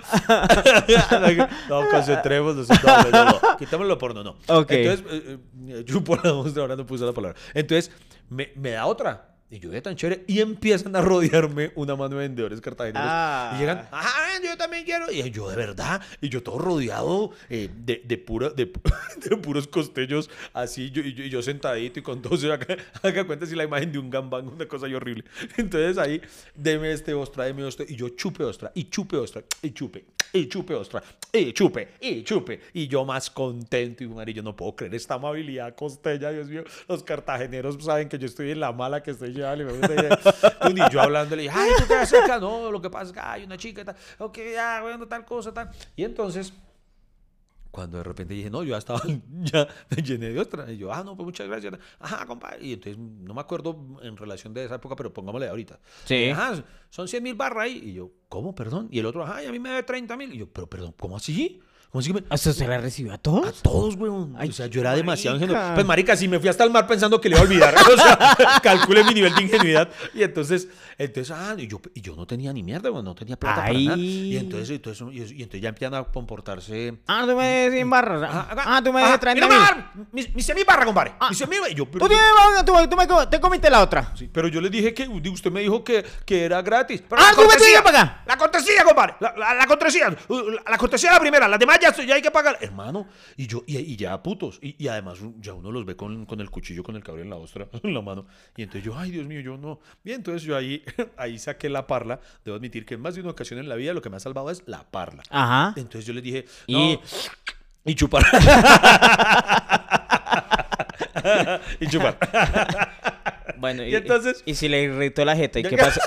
no, 1.69 1.89
concentrémonos. 1.89 2.69
No, 2.69 3.03
no, 3.11 3.25
no. 3.25 3.57
Quitémoslo 3.57 3.97
porno, 3.97 4.23
no. 4.23 4.37
Ok. 4.47 4.71
Entonces, 4.71 5.05
eh, 5.11 5.37
eh, 5.67 5.83
chupo 5.85 6.15
la 6.15 6.33
ostra, 6.33 6.61
ahora 6.63 6.75
no 6.75 6.85
puse 6.85 7.03
la 7.03 7.13
palabra. 7.13 7.37
Entonces, 7.53 7.91
me, 8.29 8.51
me 8.55 8.71
da 8.71 8.85
otra. 8.87 9.34
Y 9.55 9.59
yo, 9.59 9.81
tan 9.81 9.95
chévere. 9.95 10.25
Y 10.27 10.41
empiezan 10.41 10.93
a 10.97 11.01
rodearme 11.01 11.71
una 11.75 11.95
mano 11.95 12.17
de 12.17 12.27
vendedores 12.27 12.59
cartageneros. 12.59 13.07
Ah. 13.09 13.53
Y 13.55 13.59
llegan, 13.59 13.87
ah, 13.89 14.33
yo 14.43 14.57
también 14.57 14.83
quiero. 14.83 15.09
Y 15.09 15.31
yo, 15.31 15.49
de 15.49 15.55
verdad. 15.55 16.01
Y 16.19 16.27
yo 16.27 16.43
todo 16.43 16.57
rodeado 16.57 17.31
eh, 17.49 17.69
de, 17.73 18.01
de, 18.03 18.17
pura, 18.17 18.49
de, 18.49 18.65
de 19.29 19.37
puros 19.37 19.65
costeños, 19.67 20.29
así. 20.51 20.91
Yo, 20.91 21.01
y, 21.01 21.13
yo, 21.13 21.23
yo 21.23 21.41
sentadito 21.41 22.01
y 22.01 22.03
con 22.03 22.21
todo. 22.21 22.35
se 22.35 22.51
haga, 22.51 22.75
haga 23.01 23.25
cuenta 23.25 23.45
si 23.45 23.55
la 23.55 23.63
imagen 23.63 23.93
de 23.93 23.99
un 23.99 24.09
gambán, 24.09 24.45
una 24.49 24.67
cosa 24.67 24.87
ahí 24.87 24.93
horrible. 24.93 25.23
Entonces 25.57 25.97
ahí, 25.97 26.21
deme 26.53 26.91
este 26.91 27.13
ostra, 27.13 27.45
deme 27.45 27.63
ostra. 27.63 27.85
Y 27.87 27.95
yo 27.95 28.09
chupe 28.09 28.43
ostra, 28.43 28.73
y 28.75 28.89
chupe 28.89 29.15
ostra, 29.15 29.41
y 29.61 29.71
chupe, 29.71 30.03
y 30.33 30.49
chupe 30.49 30.73
ostra, 30.73 31.01
y 31.31 31.53
chupe, 31.53 31.87
y 32.01 32.23
chupe. 32.23 32.59
Y 32.73 32.89
yo 32.89 33.05
más 33.05 33.29
contento 33.29 34.03
y 34.03 34.07
amarillo, 34.07 34.43
no 34.43 34.53
puedo 34.53 34.75
creer 34.75 34.95
esta 34.95 35.13
amabilidad 35.13 35.73
costeña, 35.75 36.31
Dios 36.31 36.49
mío. 36.49 36.65
Los 36.89 37.03
cartageneros 37.03 37.81
saben 37.81 38.09
que 38.09 38.17
yo 38.17 38.25
estoy 38.25 38.51
en 38.51 38.59
la 38.59 38.73
mala 38.73 39.01
que 39.01 39.11
estoy 39.11 39.44
llevando. 39.53 39.85
Y, 39.85 39.97
me 39.97 40.09
gusta 40.09 40.69
y 40.69 40.93
yo 40.93 41.01
hablándole, 41.01 41.43
dije, 41.43 41.55
ay, 41.55 41.71
¿tú 41.77 41.83
qué 41.87 41.95
haces 41.95 42.23
acá? 42.23 42.39
No, 42.39 42.71
lo 42.71 42.81
que 42.81 42.89
pasa 42.89 43.05
es 43.05 43.11
que 43.11 43.19
hay 43.19 43.43
una 43.43 43.57
chica, 43.57 43.85
tal, 43.85 43.95
ok, 44.17 44.37
ya, 44.53 44.81
bueno, 44.81 45.07
tal 45.07 45.25
cosa, 45.25 45.53
tal. 45.53 45.69
Y 45.95 46.03
entonces, 46.03 46.53
cuando 47.75 47.97
de 47.97 48.05
repente 48.05 48.33
dije, 48.33 48.49
no, 48.49 48.63
yo 48.63 48.71
ya 48.71 48.77
estaba, 48.77 49.01
ya 49.43 49.67
me 49.89 50.01
llené 50.01 50.29
de 50.29 50.39
otra. 50.39 50.71
Y 50.71 50.77
yo, 50.77 50.93
ah, 50.93 51.03
no, 51.03 51.13
pues 51.17 51.25
muchas 51.25 51.45
gracias. 51.45 51.73
Ajá, 51.99 52.25
compadre. 52.25 52.65
Y 52.65 52.73
entonces, 52.73 52.97
no 52.97 53.33
me 53.33 53.41
acuerdo 53.41 53.99
en 54.01 54.15
relación 54.15 54.53
de 54.53 54.63
esa 54.63 54.75
época, 54.75 54.95
pero 54.95 55.11
pongámosle 55.13 55.49
ahorita. 55.49 55.77
Sí. 56.05 56.15
Y, 56.15 56.29
Ajá, 56.29 56.63
son 56.89 57.09
100 57.09 57.21
mil 57.21 57.35
barras 57.35 57.65
ahí. 57.65 57.81
Y 57.83 57.93
yo, 57.93 58.11
¿cómo, 58.29 58.55
perdón? 58.55 58.87
Y 58.91 58.99
el 58.99 59.05
otro, 59.05 59.23
ajá, 59.23 59.43
y 59.43 59.47
a 59.47 59.51
mí 59.51 59.59
me 59.59 59.69
debe 59.69 59.83
30 59.83 60.15
mil. 60.15 60.33
Y 60.33 60.37
yo, 60.37 60.47
pero, 60.47 60.67
perdón, 60.67 60.95
¿cómo 60.97 61.17
así? 61.17 61.61
¿Cómo 61.95 62.01
así 62.01 62.11
que 62.11 62.19
me... 62.19 62.35
¿Eso 62.35 62.51
se 62.51 62.67
la 62.67 62.77
recibió 62.77 63.13
a 63.13 63.15
A 63.15 63.17
todos? 63.19 63.61
todos, 63.61 63.95
weón. 63.95 64.35
Ay, 64.37 64.49
o 64.49 64.51
sea, 64.51 64.67
yo 64.67 64.81
era 64.81 64.93
demasiado 64.93 65.37
ingenuo. 65.37 65.57
Pues, 65.75 65.85
marica, 65.85 66.17
si 66.17 66.27
me 66.27 66.41
fui 66.41 66.49
hasta 66.49 66.65
el 66.65 66.69
mar 66.69 66.85
pensando 66.87 67.21
que 67.21 67.29
le 67.29 67.35
iba 67.35 67.41
a 67.41 67.45
olvidar. 67.47 67.73
o 67.93 67.95
sea, 67.95 68.35
calcule 68.61 69.05
mi 69.05 69.13
nivel 69.13 69.33
de 69.33 69.43
ingenuidad. 69.43 69.87
Y 70.13 70.21
entonces, 70.23 70.67
entonces, 70.97 71.33
ah, 71.33 71.55
y 71.57 71.67
yo, 71.67 71.79
y 71.93 72.01
yo 72.01 72.13
no 72.17 72.27
tenía 72.27 72.51
ni 72.51 72.63
mierda, 72.63 72.91
weón. 72.91 73.05
No 73.05 73.15
tenía 73.15 73.37
plata 73.37 73.61
para 73.61 73.71
nada. 73.71 73.95
Y 73.97 74.31
Ay. 74.31 74.37
entonces, 74.37 74.71
entonces, 74.71 75.07
y, 75.09 75.19
y 75.35 75.43
entonces 75.43 75.61
ya 75.61 75.69
empiezan 75.69 75.93
a 75.95 76.03
comportarse... 76.03 76.97
Ah, 77.07 77.23
tú 77.25 77.33
me 77.37 77.45
debes 77.45 77.75
100 77.75 77.89
barras. 77.89 78.29
Ah, 78.29 78.81
tú 78.83 78.91
me 78.91 78.99
debes 78.99 79.09
Ajá, 79.13 79.19
30 79.21 79.47
mira, 79.47 79.91
Mi, 80.11 80.27
mi 80.35 80.41
100 80.41 80.55
mil 80.57 80.65
barra, 80.65 80.83
compadre. 80.83 81.13
Mi 81.29 81.35
100 81.35 81.49
mil. 81.49 81.59
Y 81.69 81.75
yo, 81.75 81.85
pero, 81.85 81.99
Tú, 81.99 82.09
tienes, 82.09 82.65
tú, 82.65 82.73
tú 82.89 82.97
me 82.97 83.07
te 83.27 83.39
comiste 83.39 83.69
la 83.69 83.81
otra. 83.81 84.11
Sí, 84.17 84.29
pero 84.33 84.49
yo 84.49 84.59
les 84.59 84.69
dije 84.69 84.93
que 84.93 85.07
usted 85.07 85.49
me 85.49 85.61
dijo 85.61 85.81
que, 85.81 86.03
que 86.25 86.43
era 86.43 86.61
gratis. 86.61 87.01
Pero 87.07 87.21
Ah, 87.21 87.27
la 87.29 87.35
tú 87.35 87.41
me 87.43 87.47
cortesía, 87.47 87.67
tienes 87.67 87.81
para 87.83 88.01
acá. 88.01 88.23
La 88.25 88.37
cortesía, 88.37 88.83
compadre. 88.83 89.15
La, 89.21 89.33
la, 89.37 89.53
la 89.53 89.65
cortesía. 89.65 90.13
Uh, 90.27 90.41
La, 90.49 90.71
la 90.71 90.77
cortesía 90.77 91.13
la 91.13 91.21
primera. 91.21 91.47
Las 91.47 91.57
demás 91.57 91.79
ya, 91.91 92.03
ya 92.05 92.15
hay 92.15 92.21
que 92.21 92.31
pagar. 92.31 92.57
Hermano, 92.61 93.07
y 93.37 93.47
yo, 93.47 93.63
y, 93.67 93.77
y 93.77 93.95
ya 93.95 94.21
putos. 94.23 94.59
Y, 94.61 94.75
y 94.83 94.87
además 94.87 95.19
ya 95.39 95.53
uno 95.53 95.71
los 95.71 95.85
ve 95.85 95.95
con, 95.95 96.25
con 96.25 96.41
el 96.41 96.49
cuchillo, 96.49 96.83
con 96.83 96.95
el 96.95 97.03
cabrón 97.03 97.25
en 97.25 97.29
la 97.29 97.35
ostra, 97.37 97.67
en 97.83 97.93
la 97.93 98.01
mano. 98.01 98.25
Y 98.57 98.63
entonces 98.63 98.83
yo, 98.83 98.97
ay, 98.97 99.11
Dios 99.11 99.25
mío, 99.27 99.39
yo 99.41 99.57
no. 99.57 99.79
Bien, 100.03 100.17
entonces 100.17 100.43
yo 100.43 100.55
ahí, 100.57 100.83
ahí 101.17 101.37
saqué 101.39 101.69
la 101.69 101.87
parla. 101.87 102.19
Debo 102.43 102.57
admitir 102.57 102.85
que 102.85 102.95
en 102.95 103.01
más 103.01 103.15
de 103.15 103.21
una 103.21 103.31
ocasión 103.31 103.59
en 103.59 103.69
la 103.69 103.75
vida 103.75 103.93
lo 103.93 104.01
que 104.01 104.09
me 104.09 104.17
ha 104.17 104.19
salvado 104.19 104.49
es 104.51 104.63
la 104.65 104.83
parla. 104.83 105.23
Ajá. 105.29 105.73
Entonces 105.75 106.05
yo 106.05 106.13
les 106.13 106.23
dije, 106.23 106.45
Y- 106.67 106.93
no, 106.95 107.01
y 107.87 107.93
chupar. 107.95 108.23
y 111.79 111.87
chupar. 111.87 112.17
Bueno, 113.57 113.83
Y 113.83 113.95
entonces- 113.95 114.41
¿Y 114.45 114.55
si 114.55 114.67
le 114.67 114.83
irritó 114.83 115.23
la 115.25 115.35
jeta? 115.35 115.59
¿Y 115.59 115.63
qué 115.63 115.77
pasó? 115.77 115.99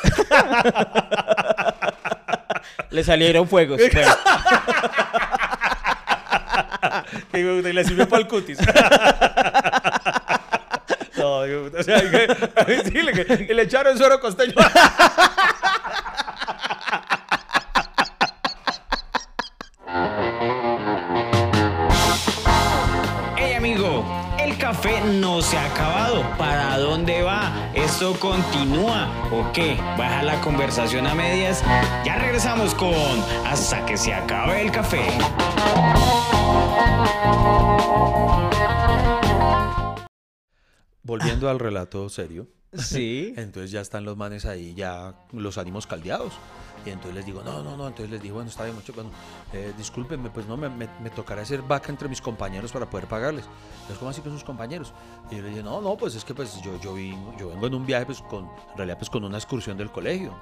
le 2.91 3.05
salieron 3.05 3.49
fuegos. 3.49 3.81
Bueno, 3.93 4.11
Que 7.31 7.41
y 7.41 7.73
le 7.73 7.85
sirvió 7.85 8.09
para 8.09 8.23
el 8.23 8.29
cutis. 8.29 8.59
No, 11.19 11.41
puta, 11.65 11.81
o 11.81 11.83
sea, 11.83 12.01
que, 12.01 12.83
sí, 12.85 13.03
le, 13.03 13.55
le 13.55 13.63
echaron 13.63 13.99
suero 13.99 14.21
costeño. 14.21 14.55
Hey 23.37 23.55
amigo, 23.55 24.05
el 24.39 24.57
café 24.59 25.01
no 25.01 25.43
se 25.43 25.59
ha 25.59 25.67
acabado. 25.67 26.23
¿Para 26.39 26.79
dónde 26.79 27.23
va? 27.23 27.71
¿Esto 27.75 28.15
continúa 28.21 29.09
o 29.33 29.51
qué? 29.53 29.77
¿Baja 29.97 30.23
la 30.23 30.41
conversación 30.41 31.07
a 31.07 31.15
medias? 31.15 31.65
Ya 32.05 32.17
regresamos 32.17 32.75
con 32.75 32.95
Hasta 33.45 33.85
que 33.87 33.97
se 33.97 34.15
acabe 34.15 34.63
el 34.63 34.71
café. 34.71 35.05
Volviendo 41.03 41.49
al 41.49 41.59
relato 41.59 42.09
serio. 42.09 42.49
Sí. 42.75 43.33
Entonces 43.37 43.71
ya 43.71 43.81
están 43.81 44.05
los 44.05 44.17
manes 44.17 44.45
ahí, 44.45 44.75
ya 44.75 45.15
los 45.33 45.57
ánimos 45.59 45.87
caldeados. 45.87 46.33
Y 46.87 46.91
entonces 46.91 47.17
les 47.17 47.27
digo, 47.27 47.43
no, 47.43 47.63
no, 47.63 47.77
no. 47.77 47.89
Entonces 47.89 48.11
les 48.11 48.23
digo, 48.23 48.37
bueno, 48.37 48.49
está 48.49 48.63
bien, 48.65 48.77
mucho. 48.77 48.93
Bueno, 48.93 49.11
eh, 49.53 49.73
discúlpenme, 49.77 50.31
pues 50.31 50.47
no, 50.47 50.57
me, 50.57 50.69
me, 50.69 50.89
me 51.03 51.11
tocará 51.11 51.43
hacer 51.43 51.61
vaca 51.63 51.91
entre 51.91 52.09
mis 52.09 52.21
compañeros 52.21 52.71
para 52.73 52.89
poder 52.89 53.07
pagarles. 53.09 53.47
Entonces, 53.81 53.99
¿cómo 53.99 54.11
así 54.11 54.21
con 54.21 54.33
sus 54.33 54.45
compañeros? 54.45 54.93
Y 55.31 55.37
yo 55.37 55.43
le 55.43 55.49
dije, 55.49 55.63
no, 55.63 55.81
no, 55.81 55.97
pues 55.97 56.15
es 56.15 56.25
que 56.25 56.35
pues 56.35 56.61
yo, 56.63 56.79
yo, 56.81 56.95
vine- 56.95 57.37
yo 57.39 57.49
vengo 57.49 57.67
en 57.67 57.75
un 57.75 57.85
viaje, 57.85 58.07
pues 58.07 58.23
con, 58.23 58.45
en 58.45 58.77
realidad, 58.77 58.97
pues 58.97 59.11
con 59.11 59.25
una 59.25 59.39
excursión 59.39 59.77
del 59.77 59.91
colegio. 59.91 60.33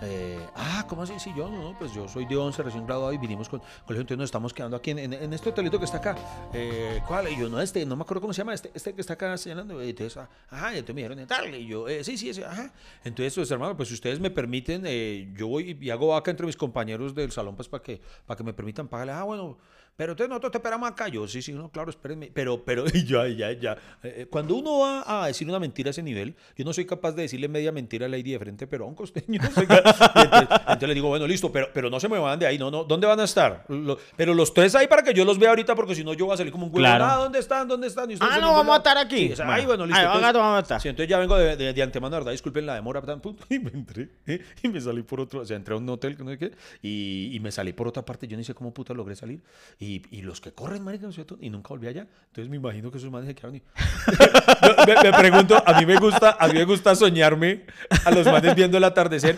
Eh, 0.00 0.38
ah, 0.54 0.84
¿cómo 0.88 1.02
así? 1.02 1.18
Sí, 1.18 1.32
yo, 1.36 1.48
no, 1.48 1.76
pues 1.78 1.92
yo 1.92 2.08
soy 2.08 2.24
de 2.24 2.36
11, 2.36 2.62
recién 2.62 2.86
graduado 2.86 3.12
y 3.12 3.18
vinimos 3.18 3.48
con 3.48 3.60
colegio, 3.60 4.02
entonces 4.02 4.18
nos 4.18 4.24
estamos 4.26 4.54
quedando 4.54 4.76
aquí 4.76 4.92
en, 4.92 5.32
este 5.32 5.48
hotelito 5.48 5.78
que 5.78 5.84
está 5.84 5.98
acá. 5.98 6.16
Eh, 6.52 7.00
¿Cuál? 7.06 7.28
Y 7.28 7.38
yo, 7.38 7.48
no, 7.48 7.60
este, 7.60 7.84
no 7.84 7.96
me 7.96 8.02
acuerdo 8.02 8.20
cómo 8.20 8.32
se 8.32 8.38
llama, 8.38 8.54
este, 8.54 8.70
este 8.74 8.94
que 8.94 9.00
está 9.00 9.14
acá 9.14 9.36
señalando. 9.36 9.80
Entonces, 9.82 10.16
ah, 10.16 10.28
ajá, 10.50 10.74
y 10.74 10.78
entonces 10.78 10.94
me 10.94 11.02
dijeron, 11.02 11.26
tal, 11.26 11.54
y 11.54 11.66
yo, 11.66 11.88
eh, 11.88 12.04
sí, 12.04 12.16
sí, 12.16 12.32
sí, 12.32 12.42
ajá. 12.42 12.72
Entonces, 13.04 13.34
pues 13.34 13.50
hermano, 13.50 13.76
pues 13.76 13.88
si 13.88 13.94
ustedes 13.94 14.20
me 14.20 14.30
permiten, 14.30 14.84
eh, 14.86 15.28
yo 15.34 15.48
voy 15.48 15.76
y 15.80 15.90
hago 15.90 16.08
vaca 16.08 16.30
entre 16.30 16.46
mis 16.46 16.56
compañeros 16.56 17.14
del 17.14 17.32
salón, 17.32 17.56
pues 17.56 17.68
para 17.68 17.82
que, 17.82 18.00
para 18.26 18.36
que 18.36 18.44
me 18.44 18.52
permitan 18.52 18.86
pagarle. 18.88 19.12
Ah, 19.12 19.24
bueno, 19.24 19.58
pero 19.98 20.12
entonces 20.12 20.28
nosotros 20.28 20.52
te 20.52 20.58
esperamos 20.58 20.88
acá. 20.88 21.08
Yo, 21.08 21.26
sí, 21.26 21.42
sí, 21.42 21.52
no, 21.52 21.70
claro, 21.72 21.90
espérenme. 21.90 22.30
Pero, 22.32 22.64
pero, 22.64 22.84
ya, 23.06 23.26
ya, 23.26 23.50
ya. 23.50 23.76
Eh, 24.04 24.28
cuando 24.30 24.54
uno 24.54 24.78
va 24.78 25.24
a 25.24 25.26
decir 25.26 25.48
una 25.48 25.58
mentira 25.58 25.88
a 25.88 25.90
ese 25.90 26.04
nivel, 26.04 26.36
yo 26.56 26.64
no 26.64 26.72
soy 26.72 26.86
capaz 26.86 27.10
de 27.16 27.22
decirle 27.22 27.48
media 27.48 27.72
mentira 27.72 28.06
a 28.06 28.08
Lady 28.08 28.30
de 28.30 28.38
frente, 28.38 28.68
pero 28.68 28.84
a 28.84 28.86
un 28.86 28.94
costeño. 28.94 29.40
no 29.42 29.50
soy 29.50 29.64
entonces, 29.68 30.48
entonces 30.60 30.88
le 30.88 30.94
digo, 30.94 31.08
bueno, 31.08 31.26
listo, 31.26 31.50
pero, 31.50 31.68
pero 31.74 31.90
no 31.90 31.98
se 31.98 32.08
me 32.08 32.16
van 32.16 32.38
de 32.38 32.46
ahí, 32.46 32.58
no, 32.58 32.70
no. 32.70 32.84
¿Dónde 32.84 33.08
van 33.08 33.18
a 33.18 33.24
estar? 33.24 33.64
Lo- 33.68 33.98
pero 34.16 34.34
los 34.34 34.54
tres 34.54 34.76
ahí 34.76 34.86
para 34.86 35.02
que 35.02 35.12
yo 35.12 35.24
los 35.24 35.36
vea 35.36 35.48
ahorita, 35.50 35.74
porque 35.74 35.96
si 35.96 36.04
no 36.04 36.14
yo 36.14 36.26
voy 36.26 36.34
a 36.34 36.36
salir 36.36 36.52
como 36.52 36.66
un 36.66 36.70
huevo. 36.70 36.78
Claro. 36.78 37.04
Ah, 37.04 37.16
¿dónde 37.16 37.40
están? 37.40 37.66
¿Dónde 37.66 37.88
están? 37.88 38.08
Ah, 38.20 38.38
no, 38.40 38.52
vamos 38.54 38.74
a 38.74 38.78
estar 38.78 38.96
aquí. 38.98 39.26
Sí, 39.26 39.32
o 39.32 39.36
sea, 39.36 39.46
Bueno, 39.46 39.60
ay, 39.60 39.66
bueno, 39.66 39.84
listo. 39.86 39.98
ahí, 40.00 40.06
entonces- 40.06 40.32
vamos 40.34 40.56
a 40.58 40.60
estar. 40.62 40.80
Sí, 40.80 40.88
entonces 40.88 41.10
ya 41.10 41.18
vengo 41.18 41.36
de, 41.36 41.56
de, 41.56 41.72
de 41.72 41.82
antemano, 41.82 42.14
¿verdad? 42.14 42.30
Disculpen 42.30 42.64
la 42.66 42.76
demora, 42.76 43.02
tan, 43.02 43.20
pum, 43.20 43.34
y 43.50 43.58
me 43.58 43.70
entré, 43.72 44.10
¿eh? 44.26 44.40
y 44.62 44.68
me 44.68 44.80
salí 44.80 45.02
por 45.02 45.18
otro, 45.20 45.40
o 45.40 45.44
sea, 45.44 45.56
entré 45.56 45.74
a 45.74 45.78
un 45.78 45.88
hotel, 45.88 46.16
que 46.16 46.22
no 46.22 46.30
sé 46.30 46.38
qué, 46.38 46.52
y, 46.82 47.30
y 47.34 47.40
me 47.40 47.50
salí 47.50 47.72
por 47.72 47.88
otra 47.88 48.04
parte, 48.04 48.28
yo 48.28 48.36
no 48.36 48.44
sé 48.44 48.54
cómo 48.54 48.72
puta 48.72 48.94
logré 48.94 49.16
salir, 49.16 49.40
y, 49.80 49.87
y 50.10 50.22
los 50.22 50.40
que 50.40 50.52
corren, 50.52 50.82
marica, 50.84 51.04
¿no 51.04 51.08
es 51.10 51.14
cierto? 51.14 51.36
Y 51.40 51.50
nunca 51.50 51.68
volví 51.70 51.86
allá, 51.88 52.06
entonces 52.26 52.48
me 52.48 52.56
imagino 52.56 52.90
que 52.90 52.98
esos 52.98 53.10
manes 53.10 53.28
se 53.28 53.34
quedaron 53.34 53.56
y... 53.56 53.62
Me, 54.86 55.02
me 55.10 55.12
pregunto, 55.18 55.62
a 55.66 55.78
mí 55.78 55.86
me 55.86 55.96
gusta, 55.98 56.36
a 56.38 56.46
mí 56.48 56.54
me 56.54 56.64
gusta 56.64 56.94
soñarme 56.94 57.64
a 58.04 58.10
los 58.10 58.26
manes 58.26 58.54
viendo 58.54 58.78
el 58.78 58.84
atardecer. 58.84 59.36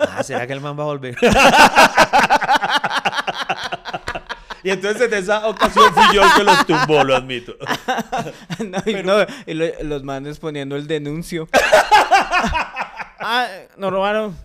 Ah, 0.00 0.22
¿será 0.22 0.46
que 0.46 0.52
el 0.54 0.60
man 0.60 0.78
va 0.78 0.82
a 0.82 0.86
volver? 0.86 1.16
Y 4.64 4.70
entonces 4.70 5.02
en 5.10 5.14
esa 5.14 5.46
ocasión 5.46 5.94
fui 5.94 6.02
yo 6.12 6.22
el 6.22 6.32
que 6.34 6.42
los 6.44 6.66
tumbó, 6.66 7.04
lo 7.04 7.14
admito. 7.14 7.54
no, 8.58 8.78
y 8.84 9.02
no, 9.04 9.14
y 9.46 9.54
lo- 9.54 9.82
los 9.84 10.02
manes 10.02 10.38
poniendo 10.40 10.74
el 10.76 10.86
denuncio. 10.88 11.48
ah, 13.20 13.46
nos 13.76 13.92
robaron. 13.92 14.36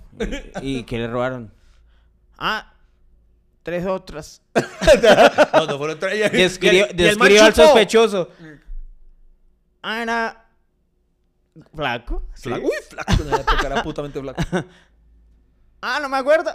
¿Y, 0.62 0.77
y 0.79 0.84
qué 0.84 0.99
le 0.99 1.08
robaron? 1.08 1.51
Ah, 2.38 2.72
tres 3.63 3.86
otras. 3.86 4.41
No, 5.54 5.65
no 5.65 5.78
fueron 5.78 5.97
tres. 5.99 6.32
y- 6.34 6.38
Describe, 6.38 6.76
y 6.76 6.80
el- 6.80 7.02
y 7.02 7.06
el 7.06 7.17
man 7.17 7.30
describe 7.30 7.39
al 7.39 7.56
sospechoso. 7.56 8.30
Ah, 9.82 10.02
era 10.04 10.45
flaco. 11.76 12.23
¿sí? 12.34 12.49
Flaco. 12.49 12.65
Uy, 12.65 12.71
flaco, 12.89 13.23
no 13.23 13.67
era 13.67 13.84
putamente 13.84 14.19
flaco. 14.19 14.41
Ah, 15.86 15.99
no 16.02 16.08
me 16.08 16.15
acuerdo. 16.15 16.49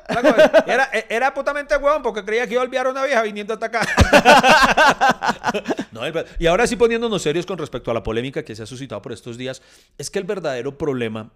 Era, 0.67 0.89
era 1.11 1.35
putamente 1.35 1.77
huevón 1.77 2.03
porque 2.03 2.25
creía 2.25 2.47
que 2.47 2.55
iba 2.55 2.63
a 2.63 2.65
olvidar 2.65 2.87
a 2.87 2.91
una 2.93 3.05
vieja 3.05 3.21
viniendo 3.21 3.53
hasta 3.53 3.67
acá. 3.67 3.83
No, 5.93 6.03
el- 6.07 6.25
y 6.39 6.47
ahora 6.47 6.67
sí 6.67 6.77
poniéndonos 6.77 7.21
serios 7.21 7.45
con 7.45 7.59
respecto 7.59 7.91
a 7.91 7.95
la 7.95 8.03
polémica 8.03 8.43
que 8.43 8.57
se 8.57 8.63
ha 8.63 8.67
suscitado 8.67 9.03
por 9.03 9.13
estos 9.13 9.37
días, 9.37 9.61
es 9.99 10.09
que 10.11 10.19
el 10.19 10.25
verdadero 10.25 10.79
problema 10.79 11.31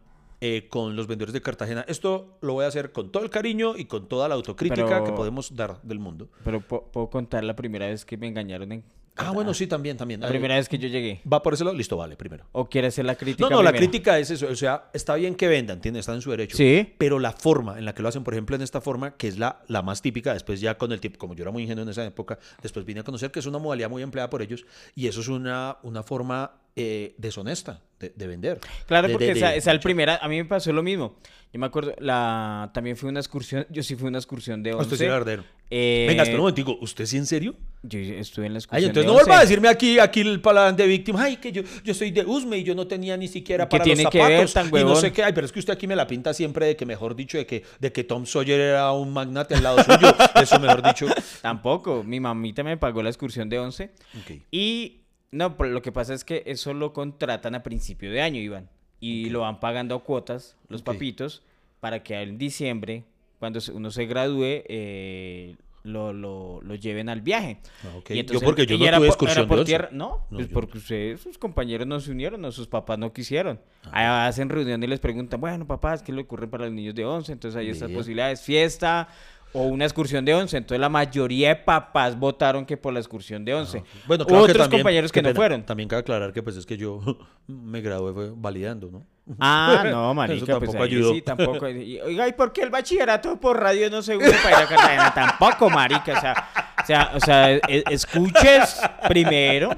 eh, 0.45 0.67
con 0.69 0.97
los 0.97 1.07
vendedores 1.07 1.33
de 1.33 1.41
Cartagena, 1.41 1.85
esto 1.87 2.37
lo 2.41 2.55
voy 2.55 2.65
a 2.65 2.69
hacer 2.69 2.91
con 2.91 3.13
todo 3.13 3.23
el 3.23 3.31
cariño 3.31 3.77
y 3.77 3.85
con 3.85 4.09
toda 4.09 4.27
la 4.29 4.35
autocrítica 4.35 4.85
Pero- 4.89 5.05
que 5.05 5.13
podemos 5.13 5.55
dar 5.55 5.81
del 5.83 6.01
mundo. 6.01 6.29
Pero 6.45 6.61
puedo 6.61 7.09
contar 7.11 7.45
la 7.45 7.55
primera 7.55 7.87
vez 7.87 8.05
que 8.05 8.17
me 8.17 8.27
engañaron 8.27 8.73
en. 8.73 8.83
Ah, 9.15 9.31
bueno, 9.31 9.53
sí, 9.55 9.67
también, 9.67 9.97
también. 9.99 10.21
La 10.21 10.29
primera 10.29 10.57
vez 10.57 10.69
que 10.71 10.79
yo 10.79 10.89
llegué. 10.89 11.21
¿Va 11.31 11.43
por 11.43 11.53
ese 11.55 11.63
lado? 11.65 11.77
Listo, 11.77 11.97
vale, 11.99 12.17
primero. 12.17 12.47
¿O 12.53 12.69
quiere 12.69 12.89
hacer 12.89 13.05
la 13.05 13.15
crítica? 13.15 13.49
No, 13.49 13.57
no, 13.57 13.63
la 13.63 13.73
crítica 13.73 14.19
es 14.19 14.31
eso. 14.31 14.49
O 14.49 14.57
sea, 14.57 14.89
está 14.95 15.15
bien 15.17 15.35
que 15.35 15.47
vendan, 15.49 15.77
¿entiendes? 15.77 16.01
Están 16.01 16.15
en 16.17 16.23
su 16.23 16.31
derecho. 16.31 16.57
Sí. 16.57 16.95
Pero 16.99 17.19
la 17.21 17.31
forma 17.33 17.79
en 17.79 17.85
la 17.85 17.95
que 17.95 18.03
lo 18.03 18.09
hacen, 18.09 18.25
por 18.25 18.33
ejemplo, 18.35 18.57
en 18.57 18.63
esta 18.63 18.81
forma, 18.81 19.15
que 19.17 19.29
es 19.29 19.39
la, 19.39 19.61
la 19.69 19.83
más 19.83 20.01
típica, 20.01 20.33
después 20.33 20.61
ya 20.63 20.79
con 20.79 20.91
el 20.93 21.01
tiempo, 21.01 21.19
como 21.19 21.35
yo 21.35 21.43
era 21.43 21.51
muy 21.53 21.63
ingenuo 21.63 21.83
en 21.85 21.91
esa 21.91 22.05
época, 22.07 22.39
después 22.63 22.87
vine 22.87 23.01
a 23.01 23.05
conocer 23.05 23.31
que 23.31 23.39
es 23.41 23.47
una 23.47 23.59
modalidad 23.59 23.91
muy 23.91 24.03
empleada 24.03 24.31
por 24.31 24.41
ellos 24.41 24.65
y 24.97 25.07
eso 25.07 25.21
es 25.21 25.29
una, 25.29 25.77
una 25.83 26.03
forma 26.03 26.51
eh, 26.77 27.15
deshonesta 27.19 27.81
de, 28.01 28.13
de 28.15 28.27
vender. 28.27 28.61
Claro, 28.87 29.09
De- 29.09 29.13
porque 29.15 29.27
de- 29.27 29.33
esa, 29.33 29.55
esa 29.55 29.71
el 29.73 29.81
primera, 29.81 30.17
a 30.23 30.29
mí 30.29 30.37
me 30.37 30.45
pasó 30.45 30.73
lo 30.73 30.83
mismo. 30.83 31.17
Yo 31.53 31.61
me 31.61 31.67
acuerdo, 31.67 31.95
la 31.99 32.71
también 32.73 32.97
fui 32.97 33.11
una 33.11 33.21
excursión, 33.21 33.67
yo 33.69 33.83
sí 33.83 33.95
fui 33.95 34.09
una 34.09 34.17
excursión 34.19 34.63
de 34.63 34.71
Ah, 34.71 34.77
11. 34.77 34.85
Usted 34.87 34.97
sí 34.97 35.05
era 35.05 35.17
ardero. 35.17 35.45
Eh, 35.75 36.07
Venga, 36.09 36.23
espera 36.23 36.39
un 36.39 36.43
momentico. 36.45 36.79
¿Usted 36.81 37.05
sí 37.07 37.17
en 37.19 37.27
serio? 37.27 37.55
Yo 37.83 37.99
estuve 37.99 38.47
en 38.47 38.53
la 38.55 38.59
excursión 38.59 38.79
Ay, 38.85 38.89
entonces 38.89 39.03
de 39.05 39.07
no 39.07 39.13
vuelva 39.15 39.35
a 39.35 39.41
11. 39.41 39.47
decirme 39.49 39.69
aquí, 39.69 39.99
aquí 39.99 40.21
el 40.21 40.41
paladán 40.41 40.77
de 40.77 40.87
víctima. 40.87 41.23
Ay, 41.25 41.37
que 41.37 41.53
yo, 41.53 41.63
yo 41.85 41.93
soy 41.93 42.11
de 42.11 42.25
Usme 42.25 42.57
y 42.59 42.65
yo 42.65 42.75
no 42.75 42.87
tenía 42.87 43.17
ni 43.19 43.29
siquiera 43.29 43.67
¿Qué 43.67 43.71
para 43.73 43.85
tiene 43.85 44.03
los 44.05 44.13
que 44.13 44.19
ver, 44.19 44.49
zapatos. 44.49 44.73
tan 44.73 44.81
y 44.81 44.85
no 44.85 44.97
sé 44.97 45.13
qué. 45.13 45.25
Ay, 45.25 45.33
pero 45.35 45.45
es 45.47 45.53
que 45.53 45.59
usted 45.59 45.73
aquí 45.75 45.87
me 45.87 45.95
la 45.97 46.07
pinta 46.07 46.33
siempre 46.33 46.65
de 46.67 46.77
que, 46.77 46.87
mejor 46.87 47.15
dicho, 47.17 47.37
de 47.37 47.45
que, 47.47 47.65
de 47.81 47.93
que 47.93 48.05
Tom 48.05 48.25
Sawyer 48.25 48.59
era 48.61 48.91
un 48.93 49.13
magnate 49.13 49.55
al 49.55 49.63
lado 49.63 49.83
suyo. 49.85 50.15
Eso, 50.43 50.59
mejor 50.59 50.83
dicho. 50.83 51.07
Tampoco, 51.43 52.03
mi 52.03 52.19
mamita 52.21 52.63
me 52.65 52.77
pagó 52.79 53.03
la 53.03 53.11
excursión 53.11 53.49
de 53.51 53.59
11. 53.59 53.91
Ok. 54.23 54.43
Y 54.51 55.02
no, 55.33 55.57
pero 55.57 55.71
lo 55.71 55.83
que 55.83 55.91
pasa 55.91 56.13
es 56.15 56.25
que 56.25 56.43
eso 56.47 56.75
lo 56.75 56.93
contratan 56.93 57.55
a 57.55 57.63
principio 57.63 58.13
de 58.13 58.21
año, 58.21 58.41
Iván. 58.41 58.69
Y 59.01 59.31
lo 59.31 59.41
van 59.41 59.59
pagando 59.59 59.97
a 59.97 60.05
cuotas, 60.05 60.57
los 60.69 60.83
papitos, 60.83 61.43
para 61.81 62.05
que 62.05 62.21
en 62.21 62.39
diciembre, 62.39 63.03
cuando 63.41 63.59
uno 63.75 63.91
se 63.91 64.07
gradúe, 64.07 64.63
eh, 64.69 65.57
lo, 65.83 66.13
lo, 66.13 66.61
lo 66.63 66.75
lleven 66.77 67.09
al 67.09 67.23
viaje. 67.23 67.59
Ah. 67.83 67.99
Y 68.11 68.25
Yo 68.25 68.41
porque 68.41 68.67
yo 68.67 68.79
no 68.79 68.99
tuve 68.99 69.09
excursión 69.09 69.39
era 69.39 69.49
por 69.49 69.57
de 69.57 69.61
once. 69.63 69.71
tierra. 69.71 69.89
No, 69.91 70.27
No, 70.31 70.37
pues 70.37 70.49
porque 70.49 70.79
ustedes, 70.79 71.21
sus 71.23 71.39
compañeros 71.39 71.87
no 71.87 71.99
se 71.99 72.13
unieron, 72.13 72.41
no, 72.41 72.53
sus 72.53 72.69
papás 72.69 72.99
no 72.99 73.13
quisieron. 73.13 73.59
Ahí 73.91 74.05
hacen 74.29 74.49
reunión 74.49 74.81
y 74.83 74.87
les 74.87 75.01
preguntan, 75.01 75.41
bueno, 75.41 75.67
papás, 75.67 76.03
¿qué 76.03 76.13
le 76.13 76.23
ocurre 76.23 76.47
para 76.47 76.67
los 76.67 76.75
niños 76.75 76.95
de 76.95 77.05
11? 77.05 77.33
Entonces 77.33 77.59
hay 77.59 77.71
estas 77.71 77.91
posibilidades, 77.91 78.43
fiesta 78.43 79.09
o 79.55 79.63
una 79.65 79.85
excursión 79.85 80.25
de 80.25 80.35
11. 80.35 80.57
Entonces 80.57 80.81
la 80.81 80.89
mayoría 80.89 81.49
de 81.51 81.57
papás 81.57 82.19
votaron 82.19 82.65
que 82.67 82.77
por 82.77 82.93
la 82.93 83.01
excursión 83.01 83.45
de 83.45 83.55
11. 83.55 83.83
Bueno, 84.07 84.25
Hubo 84.25 84.29
claro 84.29 84.45
que 84.47 84.51
otros 84.53 84.65
también- 84.65 84.81
compañeros 84.83 85.13
que 85.13 85.23
no 85.23 85.29
pena, 85.29 85.37
fueron. 85.37 85.63
También 85.65 85.89
cabe 85.89 86.01
aclarar 86.01 86.33
que 86.33 86.43
pues 86.43 86.57
es 86.57 86.65
que 86.67 86.77
yo 86.77 87.01
me 87.47 87.81
gradué 87.81 88.13
fue 88.13 88.31
validando, 88.35 88.91
¿no? 88.91 89.07
Ah, 89.39 89.85
no, 89.91 90.11
Eso 90.11 90.15
marica, 90.15 90.59
pues 90.59 90.71
tampoco 90.71 90.83
ahí 90.83 90.91
ayudó. 90.91 91.13
sí, 91.15 91.23
tampoco. 91.23 91.69
Y, 91.69 92.01
Oiga, 92.01 92.27
¿y 92.29 92.33
por 92.33 92.53
qué 92.53 92.63
el 92.63 92.71
bachillerato 92.71 93.39
por 93.39 93.61
radio 93.61 93.89
no 93.91 94.03
se 94.03 94.17
une 94.17 94.31
para 94.31 94.51
ir 94.61 94.65
a 94.65 94.69
Cartagena? 94.69 95.15
Tampoco, 95.15 95.71
marica, 95.71 96.17
o 96.17 96.21
sea, 96.21 96.49
o 96.83 96.87
sea, 96.87 97.11
o 97.15 97.21
sea, 97.21 97.53
e- 97.53 97.85
escuches 97.91 98.81
primero 99.09 99.71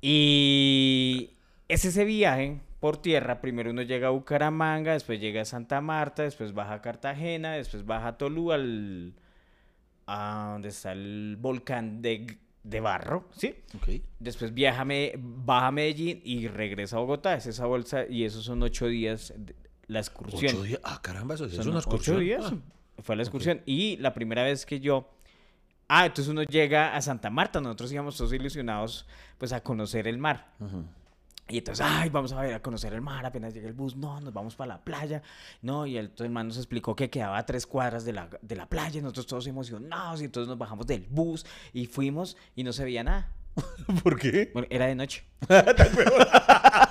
y 0.00 1.30
es 1.68 1.84
ese 1.84 2.04
viaje 2.04 2.60
por 2.86 2.98
tierra. 2.98 3.40
Primero 3.40 3.72
uno 3.72 3.82
llega 3.82 4.06
a 4.06 4.10
Bucaramanga, 4.10 4.92
después 4.92 5.18
llega 5.18 5.40
a 5.40 5.44
Santa 5.44 5.80
Marta, 5.80 6.22
después 6.22 6.52
baja 6.52 6.74
a 6.74 6.82
Cartagena, 6.82 7.54
después 7.54 7.84
baja 7.84 8.06
a 8.06 8.16
Tolú 8.16 8.52
al... 8.52 9.12
a 10.06 10.50
donde 10.52 10.68
está 10.68 10.92
el 10.92 11.36
volcán 11.36 12.00
de, 12.00 12.38
de 12.62 12.80
Barro, 12.80 13.28
¿sí? 13.36 13.56
Ok. 13.74 14.02
Después 14.20 14.54
viaja, 14.54 14.86
baja 15.18 15.66
a 15.66 15.72
Medellín 15.72 16.20
y 16.22 16.46
regresa 16.46 16.94
a 16.94 17.00
Bogotá. 17.00 17.34
Es 17.34 17.46
esa 17.46 17.66
bolsa 17.66 18.06
y 18.08 18.22
esos 18.22 18.44
son 18.44 18.62
ocho 18.62 18.86
días 18.86 19.34
de 19.36 19.56
la 19.88 19.98
excursión. 19.98 20.54
Ocho 20.54 20.62
días. 20.62 20.80
Ah, 20.84 21.00
caramba, 21.02 21.34
eso 21.34 21.46
es 21.46 21.58
una 21.66 21.78
excursión. 21.78 22.18
Ocho 22.18 22.24
días. 22.24 22.52
Ah, 22.52 23.02
Fue 23.02 23.16
la 23.16 23.24
excursión. 23.24 23.62
Y 23.66 23.96
la 23.96 24.14
primera 24.14 24.44
vez 24.44 24.64
que 24.64 24.78
yo... 24.78 25.10
Ah, 25.88 26.06
entonces 26.06 26.30
uno 26.30 26.44
llega 26.44 26.94
a 26.94 27.02
Santa 27.02 27.30
Marta. 27.30 27.60
Nosotros 27.60 27.90
íbamos 27.90 28.16
todos 28.16 28.32
ilusionados 28.32 29.08
pues 29.38 29.52
a 29.52 29.60
conocer 29.60 30.06
el 30.06 30.18
mar. 30.18 30.52
Y 31.48 31.58
entonces, 31.58 31.86
ay, 31.88 32.08
vamos 32.08 32.32
a 32.32 32.40
ver 32.40 32.54
a 32.54 32.60
conocer 32.60 32.92
el 32.92 33.00
mar, 33.00 33.24
apenas 33.24 33.54
llega 33.54 33.68
el 33.68 33.72
bus, 33.72 33.94
no, 33.94 34.20
nos 34.20 34.32
vamos 34.32 34.56
para 34.56 34.74
la 34.74 34.84
playa, 34.84 35.22
no, 35.62 35.86
y 35.86 35.96
el, 35.96 36.06
entonces 36.06 36.26
el 36.26 36.32
man 36.32 36.48
nos 36.48 36.56
explicó 36.56 36.96
que 36.96 37.08
quedaba 37.08 37.38
a 37.38 37.46
tres 37.46 37.66
cuadras 37.66 38.04
de 38.04 38.12
la, 38.12 38.28
de 38.42 38.56
la 38.56 38.68
playa, 38.68 38.98
y 38.98 39.02
nosotros 39.02 39.28
todos 39.28 39.46
emocionados, 39.46 40.20
y 40.22 40.24
entonces 40.24 40.48
nos 40.48 40.58
bajamos 40.58 40.88
del 40.88 41.06
bus 41.08 41.46
y 41.72 41.86
fuimos 41.86 42.36
y 42.56 42.64
no 42.64 42.72
se 42.72 42.82
veía 42.82 43.04
nada, 43.04 43.30
¿Por 44.02 44.18
qué? 44.18 44.50
bueno, 44.52 44.66
era 44.70 44.86
de 44.86 44.94
noche. 44.94 45.24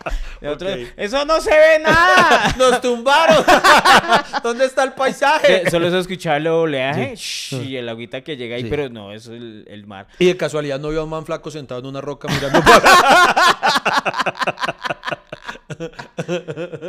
Eso 0.96 1.24
no 1.24 1.40
se 1.40 1.50
ve 1.50 1.78
nada. 1.84 2.54
¡Nos 2.58 2.80
tumbaron! 2.80 3.44
¿Dónde 4.42 4.64
está 4.64 4.84
el 4.84 4.92
paisaje? 4.94 5.68
Solo 5.70 5.90
se 5.90 5.98
escuchaba 5.98 6.36
el 6.38 6.46
oleaje 6.46 7.14
y 7.50 7.76
el 7.76 7.88
agüita 7.88 8.22
que 8.22 8.36
llega 8.36 8.56
ahí, 8.56 8.62
Sí. 8.62 8.68
pero 8.70 8.88
no, 8.88 9.12
eso 9.12 9.34
es 9.34 9.40
el, 9.40 9.64
el 9.68 9.86
mar. 9.86 10.06
Y 10.18 10.26
de 10.26 10.36
casualidad 10.36 10.78
no 10.80 10.88
vio 10.90 11.00
a 11.00 11.04
un 11.04 11.10
man 11.10 11.26
flaco 11.26 11.50
sentado 11.50 11.80
en 11.80 11.86
una 11.86 12.00
roca 12.00 12.28
mirando 12.28 12.60
para... 12.62 12.80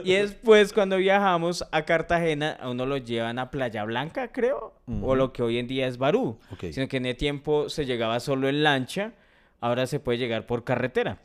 Y 0.03 0.13
después 0.13 0.73
cuando 0.73 0.97
viajamos 0.97 1.65
a 1.71 1.83
Cartagena, 1.83 2.57
a 2.59 2.69
uno 2.69 2.85
lo 2.85 2.97
llevan 2.97 3.39
a 3.39 3.49
Playa 3.51 3.83
Blanca, 3.83 4.31
creo, 4.31 4.73
o 5.01 5.15
lo 5.15 5.31
que 5.31 5.43
hoy 5.43 5.57
en 5.59 5.67
día 5.67 5.87
es 5.87 5.97
Barú. 5.97 6.39
Sino 6.71 6.87
que 6.87 6.97
en 6.97 7.05
ese 7.05 7.15
tiempo 7.15 7.69
se 7.69 7.85
llegaba 7.85 8.19
solo 8.19 8.49
en 8.49 8.63
lancha, 8.63 9.11
ahora 9.59 9.87
se 9.87 9.99
puede 9.99 10.17
llegar 10.17 10.45
por 10.45 10.63
carretera. 10.63 11.19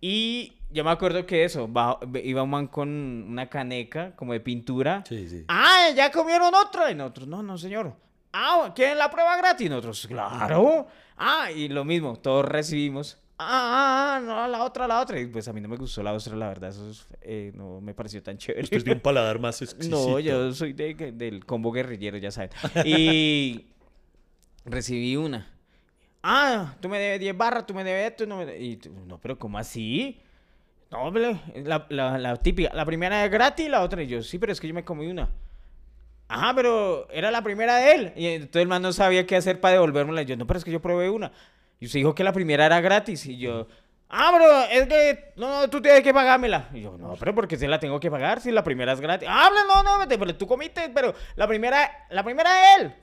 Y 0.00 0.52
yo 0.70 0.84
me 0.84 0.90
acuerdo 0.90 1.24
que 1.26 1.44
eso, 1.44 1.66
bajo- 1.68 2.00
iba 2.22 2.42
un 2.42 2.50
man 2.50 2.66
con 2.66 2.88
una 2.88 3.48
caneca 3.48 4.14
como 4.16 4.32
de 4.32 4.40
pintura. 4.40 5.02
Sí, 5.08 5.28
sí. 5.28 5.44
Ah, 5.48 5.88
ya 5.96 6.10
comieron 6.10 6.52
otro. 6.54 6.88
Y 6.90 6.94
nosotros, 6.94 7.26
no, 7.28 7.42
no, 7.42 7.56
señor. 7.56 7.94
Ah, 8.32 8.72
¿quieren 8.74 8.98
la 8.98 9.10
prueba 9.10 9.36
gratis? 9.36 9.66
Y 9.66 9.70
nosotros, 9.70 10.06
claro. 10.08 10.86
Ah, 11.16 11.50
y 11.52 11.68
lo 11.68 11.84
mismo, 11.84 12.16
todos 12.16 12.44
recibimos. 12.44 13.18
Ah, 13.38 13.46
ah, 13.46 14.16
ah, 14.16 14.20
no, 14.20 14.48
la 14.48 14.62
otra, 14.64 14.86
la 14.86 15.00
otra. 15.00 15.18
Y 15.20 15.26
pues 15.26 15.46
a 15.48 15.52
mí 15.52 15.60
no 15.60 15.68
me 15.68 15.76
gustó 15.76 16.02
la 16.02 16.12
otra, 16.12 16.36
la 16.36 16.48
verdad, 16.48 16.70
eso 16.70 16.90
es, 16.90 17.06
eh, 17.22 17.52
no 17.54 17.80
me 17.80 17.94
pareció 17.94 18.22
tan 18.22 18.36
chévere. 18.38 18.62
Usted 18.64 18.76
es 18.78 18.84
de 18.84 18.92
un 18.92 19.00
paladar 19.00 19.38
más 19.38 19.60
exquisito. 19.62 19.96
No, 20.10 20.18
yo 20.20 20.52
soy 20.52 20.72
de- 20.72 21.12
del 21.12 21.44
combo 21.46 21.72
guerrillero, 21.72 22.16
ya 22.18 22.30
saben. 22.30 22.50
Y 22.84 23.66
recibí 24.64 25.16
una. 25.16 25.48
Ah, 26.26 26.74
tú 26.80 26.88
me 26.88 26.98
debes 26.98 27.20
10 27.20 27.36
barras, 27.36 27.66
tú 27.66 27.74
me 27.74 27.84
debes 27.84 28.10
esto. 28.10 28.24
No, 28.26 28.38
me 28.38 28.46
de- 28.46 28.58
y 28.58 28.76
tú, 28.76 28.90
no, 29.06 29.20
pero 29.20 29.38
¿cómo 29.38 29.58
así? 29.58 30.20
No, 30.90 31.10
la, 31.10 31.86
la, 31.90 32.18
la 32.18 32.36
típica. 32.36 32.72
La 32.74 32.84
primera 32.86 33.24
es 33.24 33.30
gratis 33.30 33.68
la 33.68 33.82
otra. 33.82 34.02
Y 34.02 34.06
yo, 34.06 34.22
sí, 34.22 34.38
pero 34.38 34.52
es 34.52 34.60
que 34.60 34.68
yo 34.68 34.74
me 34.74 34.84
comí 34.84 35.06
una. 35.06 35.28
Ajá, 36.28 36.54
pero 36.54 37.08
era 37.10 37.30
la 37.30 37.42
primera 37.42 37.76
de 37.76 37.92
él. 37.94 38.12
Y 38.16 38.26
entonces 38.26 38.62
el 38.62 38.68
man 38.68 38.82
no 38.82 38.92
sabía 38.92 39.26
qué 39.26 39.36
hacer 39.36 39.60
para 39.60 39.74
devolvérmela. 39.74 40.22
Y 40.22 40.26
yo, 40.26 40.36
no, 40.36 40.46
pero 40.46 40.58
es 40.58 40.64
que 40.64 40.70
yo 40.70 40.80
probé 40.80 41.10
una. 41.10 41.32
Y 41.80 41.86
usted 41.86 41.98
dijo 42.00 42.14
que 42.14 42.24
la 42.24 42.32
primera 42.32 42.64
era 42.66 42.80
gratis. 42.80 43.26
Y 43.26 43.36
yo, 43.38 43.68
ah, 44.08 44.30
pero 44.32 44.62
es 44.62 44.88
que, 44.88 45.32
no, 45.36 45.68
tú 45.68 45.82
tienes 45.82 46.02
que 46.02 46.14
pagármela. 46.14 46.68
Y 46.72 46.80
yo, 46.82 46.96
no, 46.96 47.14
pero 47.18 47.34
porque 47.34 47.58
se 47.58 47.68
la 47.68 47.78
tengo 47.78 48.00
que 48.00 48.10
pagar 48.10 48.40
si 48.40 48.50
la 48.50 48.64
primera 48.64 48.92
es 48.92 49.00
gratis. 49.00 49.28
Ah, 49.30 49.50
no, 49.68 49.82
no, 49.82 49.98
vete, 49.98 50.18
pero 50.18 50.34
tú 50.36 50.46
comiste, 50.46 50.90
pero 50.94 51.14
la 51.36 51.46
primera, 51.46 52.06
la 52.10 52.24
primera 52.24 52.50
de 52.54 52.82
él. 52.84 52.94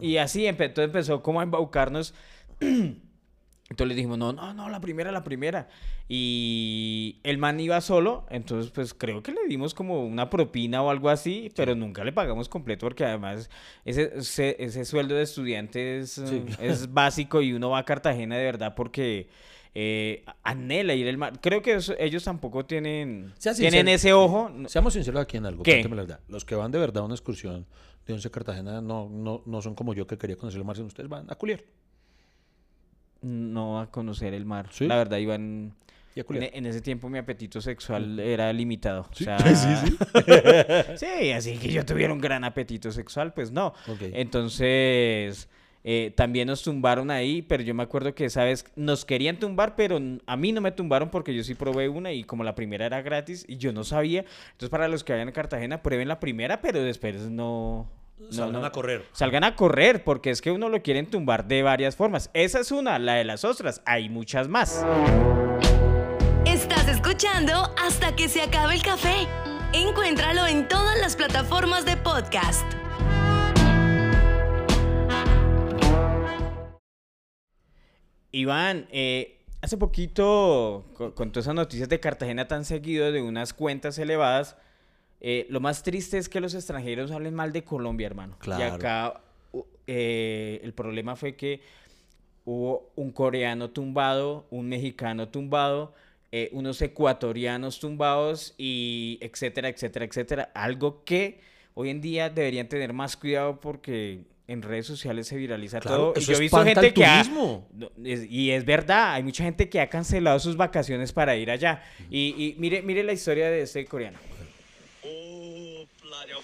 Y 0.00 0.18
así 0.18 0.42
empe- 0.44 0.66
entonces 0.66 0.84
empezó 0.84 1.22
como 1.22 1.40
a 1.40 1.42
embaucarnos. 1.44 2.14
Entonces 3.70 3.88
le 3.88 3.94
dijimos, 3.96 4.16
no, 4.16 4.32
no, 4.32 4.54
no, 4.54 4.70
la 4.70 4.80
primera, 4.80 5.12
la 5.12 5.22
primera. 5.24 5.68
Y 6.08 7.20
el 7.22 7.36
man 7.36 7.60
iba 7.60 7.78
solo, 7.82 8.24
entonces 8.30 8.70
pues 8.72 8.94
creo 8.94 9.22
que 9.22 9.30
le 9.32 9.46
dimos 9.46 9.74
como 9.74 10.06
una 10.06 10.30
propina 10.30 10.82
o 10.82 10.88
algo 10.88 11.10
así, 11.10 11.50
pero 11.54 11.74
nunca 11.74 12.02
le 12.02 12.12
pagamos 12.14 12.48
completo 12.48 12.86
porque 12.86 13.04
además 13.04 13.50
ese, 13.84 14.12
ese, 14.16 14.56
ese 14.58 14.84
sueldo 14.86 15.14
de 15.16 15.22
estudiante 15.22 15.98
es, 15.98 16.16
eh, 16.16 16.44
es 16.62 16.92
básico 16.94 17.42
y 17.42 17.52
uno 17.52 17.68
va 17.70 17.80
a 17.80 17.84
Cartagena 17.84 18.38
de 18.38 18.44
verdad 18.44 18.74
porque 18.74 19.28
eh, 19.74 20.24
anhela 20.42 20.94
ir 20.94 21.06
al 21.06 21.18
mar. 21.18 21.38
Creo 21.42 21.60
que 21.60 21.74
eso- 21.74 21.94
ellos 21.98 22.24
tampoco 22.24 22.64
tienen, 22.64 23.34
tienen 23.58 23.88
ese 23.88 24.14
ojo. 24.14 24.48
No- 24.48 24.68
Seamos 24.70 24.94
sinceros 24.94 25.20
aquí 25.20 25.36
en 25.36 25.44
algo. 25.44 25.62
¿Qué? 25.62 25.82
la 25.82 25.94
verdad. 25.94 26.20
Los 26.28 26.46
que 26.46 26.54
van 26.54 26.72
de 26.72 26.78
verdad 26.78 27.02
a 27.02 27.06
una 27.06 27.14
excursión 27.14 27.66
de 28.06 28.14
Once 28.14 28.30
Cartagena 28.30 28.80
no, 28.80 29.10
no, 29.10 29.42
no 29.44 29.60
son 29.60 29.74
como 29.74 29.92
yo 29.92 30.06
que 30.06 30.16
quería 30.16 30.36
conocer 30.36 30.58
el 30.58 30.64
mar, 30.64 30.74
sino 30.74 30.86
ustedes 30.88 31.10
van 31.10 31.30
a 31.30 31.34
culiar. 31.34 31.60
No 33.22 33.80
a 33.80 33.90
conocer 33.90 34.34
el 34.34 34.44
mar. 34.44 34.68
¿Sí? 34.70 34.86
La 34.86 34.96
verdad, 34.96 35.18
iban... 35.18 35.74
En, 36.30 36.66
ese 36.66 36.80
tiempo 36.80 37.08
mi 37.08 37.18
apetito 37.18 37.60
sexual 37.60 38.18
era 38.18 38.52
limitado. 38.52 39.02
O 39.02 39.14
Sí, 39.14 39.24
sea, 39.24 39.38
sí, 39.54 39.54
sí. 39.86 39.96
sí, 40.96 41.30
así 41.30 41.56
que 41.58 41.70
yo 41.70 41.86
tuviera 41.86 42.12
un 42.12 42.20
gran 42.20 42.42
apetito 42.42 42.90
sexual, 42.90 43.32
pues 43.32 43.52
no. 43.52 43.72
Entonces, 44.00 45.48
eh, 45.84 46.12
también 46.16 46.48
nos 46.48 46.62
tumbaron 46.62 47.10
ahí, 47.10 47.42
pero 47.42 47.62
yo 47.62 47.72
me 47.74 47.82
acuerdo 47.84 48.14
que, 48.14 48.28
¿sabes? 48.30 48.64
Nos 48.74 49.04
querían 49.04 49.38
tumbar, 49.38 49.76
pero 49.76 50.00
a 50.26 50.36
mí 50.36 50.52
no 50.52 50.60
me 50.60 50.72
tumbaron 50.72 51.10
porque 51.10 51.34
yo 51.34 51.44
sí 51.44 51.54
probé 51.54 51.88
una 51.88 52.12
y 52.12 52.24
como 52.24 52.42
la 52.42 52.54
primera 52.54 52.86
era 52.86 53.00
gratis 53.00 53.44
y 53.48 53.56
yo 53.58 53.72
no 53.72 53.84
sabía. 53.84 54.24
Entonces, 54.46 54.70
para 54.70 54.88
los 54.88 55.04
que 55.04 55.12
vayan 55.12 55.28
a 55.28 55.32
Cartagena, 55.32 55.82
prueben 55.82 56.08
la 56.08 56.20
primera, 56.20 56.60
pero 56.60 56.82
después 56.82 57.30
no... 57.30 57.88
no, 58.18 58.32
Salgan 58.32 58.60
no. 58.60 58.66
a 58.66 58.72
correr. 58.72 59.04
Salgan 59.12 59.44
a 59.44 59.54
correr, 59.54 60.02
porque 60.02 60.30
es 60.30 60.42
que 60.42 60.50
uno 60.50 60.68
lo 60.68 60.82
quieren 60.82 61.06
tumbar 61.06 61.46
de 61.46 61.62
varias 61.62 61.96
formas. 61.96 62.30
Esa 62.34 62.60
es 62.60 62.72
una, 62.72 62.98
la 62.98 63.14
de 63.14 63.24
las 63.24 63.44
ostras. 63.44 63.80
Hay 63.86 64.08
muchas 64.08 64.48
más. 64.48 64.84
Estás 66.44 66.88
escuchando 66.88 67.72
hasta 67.80 68.16
que 68.16 68.28
se 68.28 68.42
acabe 68.42 68.74
el 68.74 68.82
café. 68.82 69.28
Encuéntralo 69.72 70.46
en 70.46 70.66
todas 70.66 70.98
las 70.98 71.14
plataformas 71.14 71.84
de 71.84 71.96
podcast. 71.96 72.66
Iván, 78.32 78.88
eh, 78.90 79.44
hace 79.62 79.76
poquito, 79.76 80.86
con, 80.94 81.12
con 81.12 81.32
todas 81.32 81.46
esas 81.46 81.54
noticias 81.54 81.88
de 81.88 82.00
Cartagena 82.00 82.48
tan 82.48 82.64
seguido, 82.64 83.12
de 83.12 83.22
unas 83.22 83.54
cuentas 83.54 83.98
elevadas, 83.98 84.56
eh, 85.20 85.46
lo 85.50 85.60
más 85.60 85.82
triste 85.82 86.18
es 86.18 86.28
que 86.28 86.40
los 86.40 86.54
extranjeros 86.54 87.10
hablen 87.10 87.34
mal 87.34 87.52
de 87.52 87.64
Colombia, 87.64 88.06
hermano. 88.06 88.36
Y 88.40 88.44
Claro. 88.44 88.74
acá 88.74 89.20
u- 89.52 89.64
eh, 89.86 90.60
el 90.62 90.72
problema 90.72 91.16
fue 91.16 91.34
que 91.34 91.60
hubo 92.44 92.90
un 92.96 93.10
coreano 93.12 93.70
tumbado, 93.70 94.46
un 94.50 94.68
mexicano 94.68 95.28
tumbado, 95.28 95.92
eh, 96.30 96.50
unos 96.52 96.80
ecuatorianos 96.82 97.80
tumbados 97.80 98.54
y 98.58 99.18
etcétera, 99.20 99.68
etcétera, 99.68 100.04
etcétera. 100.04 100.50
Algo 100.54 101.04
que 101.04 101.40
hoy 101.74 101.90
en 101.90 102.00
día 102.00 102.28
deberían 102.30 102.68
tener 102.68 102.92
más 102.92 103.16
cuidado 103.16 103.60
porque 103.60 104.24
en 104.46 104.62
redes 104.62 104.86
sociales 104.86 105.26
se 105.26 105.36
viraliza 105.36 105.78
Claro, 105.80 105.96
todo. 105.96 106.12
Y 106.16 106.18
eso 106.20 106.32
yo 106.32 106.38
he 106.38 106.40
visto 106.40 106.64
gente 106.64 106.94
que 106.94 107.04
ha- 107.04 107.22
y 108.30 108.50
es 108.50 108.64
verdad, 108.64 109.12
hay 109.14 109.22
mucha 109.22 109.44
gente 109.44 109.68
que 109.68 109.80
ha 109.80 109.88
cancelado 109.90 110.38
sus 110.38 110.56
vacaciones 110.56 111.12
para 111.12 111.36
ir 111.36 111.50
allá. 111.50 111.82
Y, 112.10 112.28
y 112.36 112.54
mire, 112.58 112.80
mire 112.82 113.02
la 113.04 113.12
historia 113.12 113.50
de 113.50 113.62
este 113.62 113.84
coreano. 113.84 114.18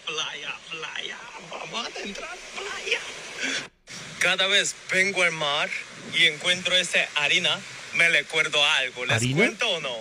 Playa, 0.06 0.54
playa. 0.70 1.16
Vamos 1.50 1.86
a 1.96 2.00
entrar 2.00 2.36
playa. 2.56 2.98
Cada 4.18 4.46
vez 4.46 4.74
vengo 4.90 5.22
al 5.22 5.32
mar 5.32 5.68
y 6.14 6.24
encuentro 6.26 6.74
esa 6.76 7.06
harina, 7.16 7.58
me 7.94 8.08
recuerdo 8.10 8.62
algo. 8.64 9.04
¿Les 9.06 9.16
¿Harina? 9.16 9.36
cuento 9.38 9.68
o 9.68 9.80
no? 9.80 9.96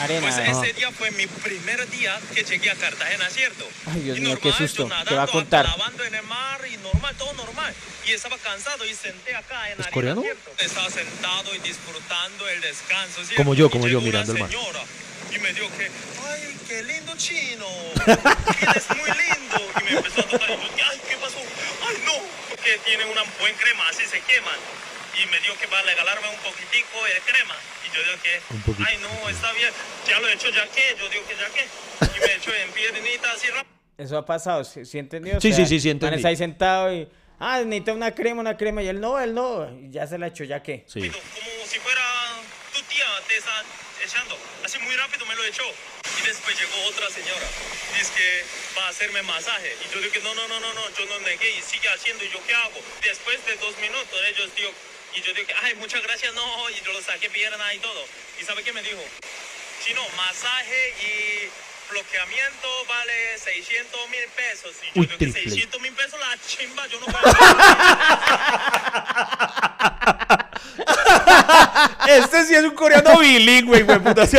Arena. 0.00 0.20
Pues 0.20 0.38
ese 0.38 0.72
día 0.74 0.90
fue 0.92 1.10
mi 1.12 1.26
primer 1.26 1.88
día 1.90 2.18
que 2.34 2.42
llegué 2.44 2.70
a 2.70 2.74
Cartagena, 2.74 3.28
¿cierto? 3.30 3.66
Ay, 3.86 4.00
Dios 4.00 4.18
y 4.18 4.20
mío, 4.22 4.38
qué 4.38 4.48
normal, 4.48 4.60
yo 4.60 4.66
susto. 4.68 4.82
¿Qué 4.84 4.88
nadando, 4.90 5.16
va 5.16 5.22
a 5.22 5.26
contar? 5.26 5.64
lavando 5.66 6.04
en 6.04 6.14
el 6.14 6.22
mar 6.24 6.60
y 6.70 6.76
normal, 6.78 7.14
todo 7.16 7.32
normal. 7.34 7.74
Y 8.06 8.12
estaba 8.12 8.38
cansado 8.38 8.84
y 8.86 8.94
senté 8.94 9.34
acá 9.34 9.70
en 9.70 9.78
la 9.78 9.82
¿Es 9.82 9.86
harina, 9.86 9.90
coreano? 9.90 10.22
¿cierto? 10.22 10.50
Estaba 10.58 10.90
sentado 10.90 11.54
y 11.54 11.58
disfrutando 11.58 12.48
el 12.48 12.60
descanso, 12.60 13.16
¿cierto? 13.24 13.36
Como 13.36 13.54
yo, 13.54 13.66
Y 13.66 13.70
como 13.70 13.84
yo, 13.88 14.00
llegó 14.00 14.00
una 14.00 14.06
mirando 14.08 14.32
el 14.32 14.38
mar. 14.40 14.50
señora 14.50 14.80
Y 15.34 15.38
me 15.38 15.52
dijo 15.52 15.68
que, 15.76 15.90
ay, 16.28 16.56
qué 16.68 16.82
lindo 16.82 17.12
chino. 17.16 17.66
Eres 18.06 18.86
muy 18.96 19.10
lindo. 19.10 19.58
Y 19.80 19.84
me 19.84 19.90
empezó 19.98 20.20
a 20.20 20.24
tocar. 20.24 20.50
Y 20.50 20.78
yo, 20.78 20.84
ay, 20.90 21.00
¿qué 21.08 21.16
pasó? 21.16 21.38
Ay, 21.88 21.96
no. 22.04 22.56
Que 22.62 22.78
tiene 22.84 23.04
una 23.06 23.22
buen 23.40 23.54
crema, 23.56 23.88
así 23.88 24.04
se 24.04 24.20
queman. 24.20 24.56
Y 25.22 25.26
me 25.30 25.38
dijo 25.40 25.54
que 25.60 25.66
va 25.66 25.78
a 25.78 25.82
regalarme 25.82 26.28
un 26.28 26.36
poquitico 26.38 27.02
de 27.04 27.20
crema. 27.32 27.54
Y 27.86 27.96
yo 27.96 28.02
digo 28.04 28.22
que, 28.22 28.54
Un 28.54 28.62
poquito. 28.62 28.88
ay, 28.88 28.98
no, 28.98 29.28
está 29.28 29.52
bien. 29.52 29.70
Ya 30.06 30.20
lo 30.20 30.28
he 30.28 30.32
hecho, 30.34 30.48
ya 30.50 30.66
que. 30.68 30.96
Yo 30.98 31.08
digo 31.08 31.24
que 31.26 31.34
ya 31.36 31.48
que. 31.50 32.16
Y 32.16 32.20
me 32.20 32.34
echo 32.34 32.52
en 32.54 32.70
piernita 32.72 33.32
así 33.32 33.48
rápido. 33.48 33.74
Eso 33.98 34.18
ha 34.18 34.26
pasado, 34.26 34.62
¿sí, 34.64 34.84
sí 34.84 34.98
entendió? 34.98 35.38
O 35.38 35.40
Sí, 35.40 35.52
sea, 35.54 35.64
sí, 35.64 35.66
sí, 35.76 35.80
sí 35.80 35.90
entendí. 35.90 36.16
está 36.16 36.28
ahí 36.28 36.36
sentado 36.36 36.92
y, 36.92 37.08
ah, 37.40 37.60
necesita 37.64 37.94
una 37.94 38.14
crema, 38.14 38.40
una 38.42 38.56
crema. 38.58 38.82
Y 38.82 38.88
él, 38.88 39.00
no, 39.00 39.18
él 39.18 39.32
no. 39.32 39.70
Y 39.80 39.90
ya 39.90 40.06
se 40.06 40.18
la 40.18 40.26
echó, 40.26 40.44
¿ya 40.44 40.62
qué? 40.62 40.84
Sí. 40.86 41.00
Como 41.08 41.66
si 41.66 41.78
fuera 41.78 42.02
tu 42.74 42.82
tía 42.82 43.06
de 43.28 43.36
esa 43.38 43.62
echando. 44.06 44.38
Así 44.64 44.78
muy 44.78 44.96
rápido 44.96 45.26
me 45.26 45.34
lo 45.34 45.44
echó. 45.44 45.64
Y 46.18 46.22
después 46.26 46.58
llegó 46.58 46.84
otra 46.86 47.10
señora. 47.10 47.46
Dice 47.98 48.12
que 48.14 48.44
va 48.78 48.86
a 48.86 48.88
hacerme 48.88 49.22
masaje. 49.22 49.76
Y 49.84 49.92
yo 49.92 50.00
digo 50.00 50.12
que 50.12 50.20
no, 50.20 50.34
no, 50.34 50.48
no, 50.48 50.60
no, 50.60 50.72
no, 50.72 50.90
yo 50.96 51.04
no 51.06 51.18
negué 51.20 51.50
y 51.50 51.62
sigue 51.62 51.88
haciendo. 51.88 52.24
¿Y 52.24 52.30
yo 52.30 52.38
qué 52.46 52.54
hago? 52.54 52.80
Después 53.02 53.44
de 53.46 53.56
dos 53.56 53.76
minutos 53.78 54.20
ellos 54.28 54.50
digo, 54.56 54.72
y 55.14 55.20
yo 55.22 55.32
digo 55.34 55.46
que, 55.46 55.54
ay, 55.62 55.74
muchas 55.74 56.02
gracias, 56.02 56.32
no. 56.34 56.70
Y 56.70 56.80
yo 56.82 56.92
lo 56.92 57.02
saqué 57.02 57.28
pierna 57.30 57.74
y 57.74 57.78
todo. 57.80 58.06
¿Y 58.40 58.44
sabe 58.44 58.62
qué 58.62 58.72
me 58.72 58.82
dijo? 58.82 59.02
Chino, 59.84 60.02
masaje 60.16 60.94
y 61.02 61.48
bloqueamiento 61.90 62.84
vale 62.88 63.38
600 63.38 64.08
mil 64.08 64.26
pesos. 64.36 64.74
Y 64.82 64.86
yo 64.86 64.92
Uy, 65.00 65.06
triple. 65.06 65.32
600 65.32 65.80
mil 65.80 65.92
pesos 65.92 66.18
la 66.20 66.38
chimba, 66.46 66.86
yo 66.86 67.00
no. 67.00 67.06
Este 72.08 72.44
sí 72.44 72.54
es 72.54 72.64
un 72.64 72.70
coreano 72.74 73.18
bilingüe, 73.18 73.82
güey, 73.82 73.98
puta. 73.98 74.14
pues, 74.26 74.30
sí, 74.30 74.38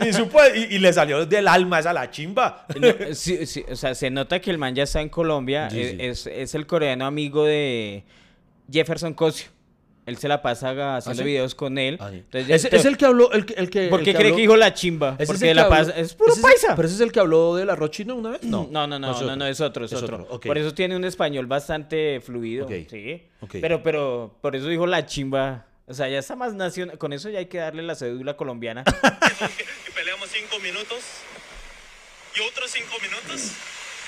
y, 0.00 0.12
supo- 0.12 0.40
y- 0.54 0.74
y 0.74 0.78
le 0.78 0.92
salió 0.92 1.24
del 1.26 1.46
alma 1.48 1.78
esa 1.80 1.92
la 1.92 2.10
chimba. 2.10 2.66
No, 2.80 2.88
sí, 3.14 3.46
sí, 3.46 3.64
o 3.70 3.76
sea, 3.76 3.94
se 3.94 4.10
nota 4.10 4.40
que 4.40 4.50
el 4.50 4.58
man 4.58 4.74
ya 4.74 4.84
está 4.84 5.00
en 5.00 5.08
Colombia. 5.08 5.68
Sí, 5.70 5.82
sí. 5.90 5.96
Es, 6.00 6.26
es 6.26 6.54
el 6.54 6.66
coreano 6.66 7.04
amigo 7.06 7.44
de 7.44 8.04
Jefferson 8.70 9.14
Cosio. 9.14 9.48
Él 10.06 10.18
se 10.18 10.28
la 10.28 10.42
pasa 10.42 10.96
haciendo 10.98 11.22
sí? 11.22 11.26
videos 11.26 11.54
con 11.54 11.78
él. 11.78 11.96
Ah, 12.00 12.10
sí. 12.10 12.16
Entonces, 12.18 12.46
ya- 12.48 12.54
es, 12.56 12.64
es 12.66 12.84
el 12.84 12.96
que 12.98 13.06
habló, 13.06 13.32
el 13.32 13.46
el 13.56 13.70
que 13.70 13.88
¿Por 13.88 14.00
el 14.00 14.04
qué 14.04 14.12
que 14.12 14.18
cree 14.18 14.30
habló- 14.30 14.36
que 14.36 14.42
dijo 14.42 14.56
la 14.56 14.74
chimba? 14.74 15.14
ese 15.14 15.22
es 15.22 15.28
Porque 15.28 15.50
el 15.50 15.56
la 15.56 15.68
pasa, 15.68 15.92
es 15.96 16.12
puro 16.14 16.32
ese 16.32 16.42
paisa. 16.42 16.76
pero 16.76 16.86
ese 16.86 16.96
es 16.96 17.00
el 17.00 17.10
que 17.10 17.20
habló 17.20 17.56
del 17.56 17.70
arroz 17.70 17.90
chino 17.90 18.14
una 18.14 18.30
vez. 18.30 18.42
No, 18.42 18.68
No, 18.70 18.86
no, 18.86 18.98
no, 18.98 19.10
es 19.10 19.16
no, 19.20 19.24
otro. 19.26 19.36
no, 19.36 19.46
es 19.46 19.60
otro, 19.62 19.84
es, 19.86 19.92
Es 19.92 20.02
otro. 20.02 20.26
Por 20.40 20.58
eso 20.58 20.74
tiene 20.74 20.94
un 20.96 21.04
español 21.04 21.46
bastante 21.46 22.20
fluido. 22.20 22.68
Sí. 22.68 23.22
ok. 23.40 23.56
Pero, 23.60 23.82
pero, 23.82 24.36
por 24.42 24.54
eso 24.56 24.66
dijo 24.68 24.86
la 24.86 25.06
chimba. 25.06 25.66
O 25.86 25.92
sea, 25.94 26.08
ya 26.08 26.18
está 26.18 26.34
más 26.36 26.54
nacional. 26.54 26.96
Con 26.98 27.12
eso 27.12 27.28
ya 27.30 27.38
hay 27.38 27.46
que 27.46 27.58
darle 27.58 27.82
la 27.82 27.94
cédula 27.94 28.36
colombiana. 28.36 28.84
y 28.86 29.92
peleamos 29.94 30.28
cinco 30.30 30.58
minutos 30.62 30.98
y 32.36 32.40
otros 32.40 32.70
cinco 32.70 32.94
minutos 33.02 33.52